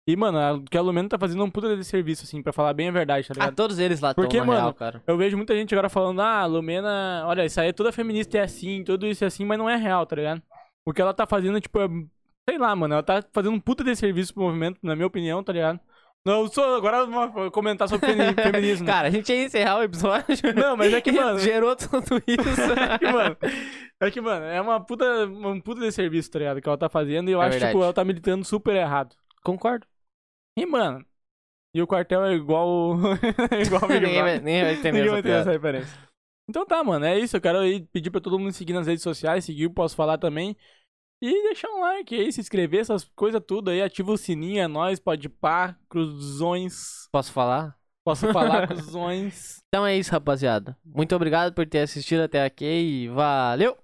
E, 0.07 0.17
mano, 0.17 0.39
a- 0.39 0.53
o 0.55 0.63
que 0.65 0.77
a 0.77 0.81
Lumena 0.83 1.09
tá 1.09 1.19
fazendo 1.19 1.43
um 1.45 1.51
puta 1.51 1.77
de 1.77 1.85
serviço, 1.85 2.25
assim, 2.25 2.43
pra 2.43 2.53
falar 2.53 2.73
bem 2.75 2.89
a 2.89 2.93
verdade, 2.93 3.27
tá 3.29 3.35
Ah, 3.35 3.41
ligado? 3.45 3.55
todos 3.57 3.79
eles 3.79 4.01
lá 4.01 4.15
Porque, 4.15 4.37
tão, 4.39 4.47
mano, 4.47 4.61
real, 4.61 4.75
cara. 4.75 5.03
Eu 5.07 5.17
vejo 5.17 5.37
muita 5.37 5.55
gente 5.55 5.75
agora 5.75 5.89
falando, 5.89 6.21
ah, 6.21 6.41
a 6.41 6.47
Lumena, 6.47 7.23
olha, 7.27 7.45
isso 7.45 7.61
aí 7.61 7.69
é 7.69 7.73
toda 7.73 7.93
feminista 7.93 8.39
é 8.39 8.43
assim, 8.43 8.83
tudo 8.85 9.07
isso 9.07 9.25
é 9.25 9.27
assim, 9.27 9.45
mas 9.45 9.59
não 9.59 9.69
é 9.69 9.77
real, 9.77 10.05
tá 10.07 10.17
ligado? 10.17 10.43
O 10.87 10.93
que 10.93 11.01
ela 11.01 11.15
tá 11.15 11.27
fazendo, 11.27 11.61
tipo, 11.61 11.79
é, 11.81 11.89
sei 12.49 12.59
lá, 12.59 12.75
mano, 12.75 12.95
ela 12.95 13.03
tá 13.03 13.23
fazendo 13.33 13.55
um 13.55 13.61
puta 13.61 13.85
de 13.85 13.95
serviço 13.95 14.35
pro 14.35 14.43
movimento, 14.43 14.79
na 14.83 14.95
minha 14.97 15.07
opinião, 15.07 15.43
tá 15.45 15.53
ligado? 15.53 15.79
Não, 16.25 16.47
sou, 16.49 16.75
agora 16.75 16.99
eu 16.99 17.11
vou 17.11 17.51
comentar 17.51 17.89
sobre 17.89 18.07
femi- 18.07 18.35
feminismo. 18.43 18.87
Cara, 18.87 19.09
a 19.09 19.11
gente 19.11 19.33
ia 19.33 19.45
encerrar 19.45 19.79
o 19.79 19.83
episódio. 19.83 20.27
Não, 20.55 20.77
mas 20.77 20.93
é 20.93 21.01
que, 21.01 21.13
mano, 21.13 21.39
Gerou 21.39 21.75
tudo 21.77 22.23
isso. 22.27 22.73
é 22.73 22.99
que, 22.99 23.11
mano, 23.11 23.37
é 24.01 24.11
que, 24.11 24.21
mano, 24.21 24.45
é 24.47 24.61
uma 24.61 24.81
puta, 24.85 25.05
puta 25.65 25.81
de 25.81 25.93
serviço, 25.93 26.31
tá 26.31 26.39
ligado? 26.39 26.61
Que 26.61 26.69
ela 26.69 26.79
tá 26.79 26.89
fazendo 26.89 27.29
e 27.29 27.33
eu 27.33 27.43
É 27.43 27.47
acho, 27.47 27.53
verdade. 27.53 27.73
tipo, 27.73 27.85
ela 27.85 27.93
tá 27.93 28.05
militando 28.05 28.45
super 28.45 28.75
errado. 28.75 29.15
Concordo. 29.43 29.87
E, 30.59 30.67
mano, 30.67 31.05
e 31.75 31.81
o 31.81 31.87
quartel 31.87 32.25
é 32.25 32.35
igual, 32.35 32.97
igual 33.65 33.85
o 33.85 33.89
Big 33.89 34.01
ninguém, 34.01 34.23
vai, 34.23 34.39
ninguém 34.39 34.63
vai 34.63 34.73
entender 34.75 34.93
Ninguém 34.93 35.11
vai 35.11 35.23
ter 35.23 35.31
essa 35.31 35.53
referência. 35.53 35.99
Então 36.49 36.67
tá, 36.67 36.83
mano, 36.83 37.05
é 37.05 37.19
isso. 37.19 37.37
Eu 37.37 37.41
quero 37.41 37.59
aí 37.59 37.87
pedir 37.87 38.11
pra 38.11 38.21
todo 38.21 38.39
mundo 38.39 38.53
seguir 38.53 38.73
nas 38.73 38.87
redes 38.87 39.03
sociais, 39.03 39.45
seguir 39.45 39.67
o 39.67 39.73
Posso 39.73 39.95
Falar 39.95 40.19
também. 40.19 40.57
E 41.23 41.31
deixar 41.43 41.69
um 41.69 41.81
like 41.81 42.15
aí, 42.15 42.33
se 42.33 42.41
inscrever, 42.41 42.81
essas 42.81 43.05
coisas 43.15 43.43
tudo 43.47 43.71
aí. 43.71 43.83
Ativa 43.83 44.11
o 44.11 44.17
sininho, 44.17 44.63
é 44.63 44.67
nóis, 44.67 44.99
pode 44.99 45.29
pá, 45.29 45.77
cruzões. 45.89 47.07
Posso 47.13 47.31
falar? 47.31 47.77
Posso 48.03 48.33
falar, 48.33 48.67
cruzões. 48.69 49.59
Então 49.69 49.87
é 49.87 49.97
isso, 49.97 50.11
rapaziada. 50.11 50.77
Muito 50.85 51.15
obrigado 51.15 51.55
por 51.55 51.67
ter 51.67 51.81
assistido 51.81 52.23
até 52.23 52.43
aqui 52.43 52.65
e 52.65 53.09
valeu! 53.09 53.77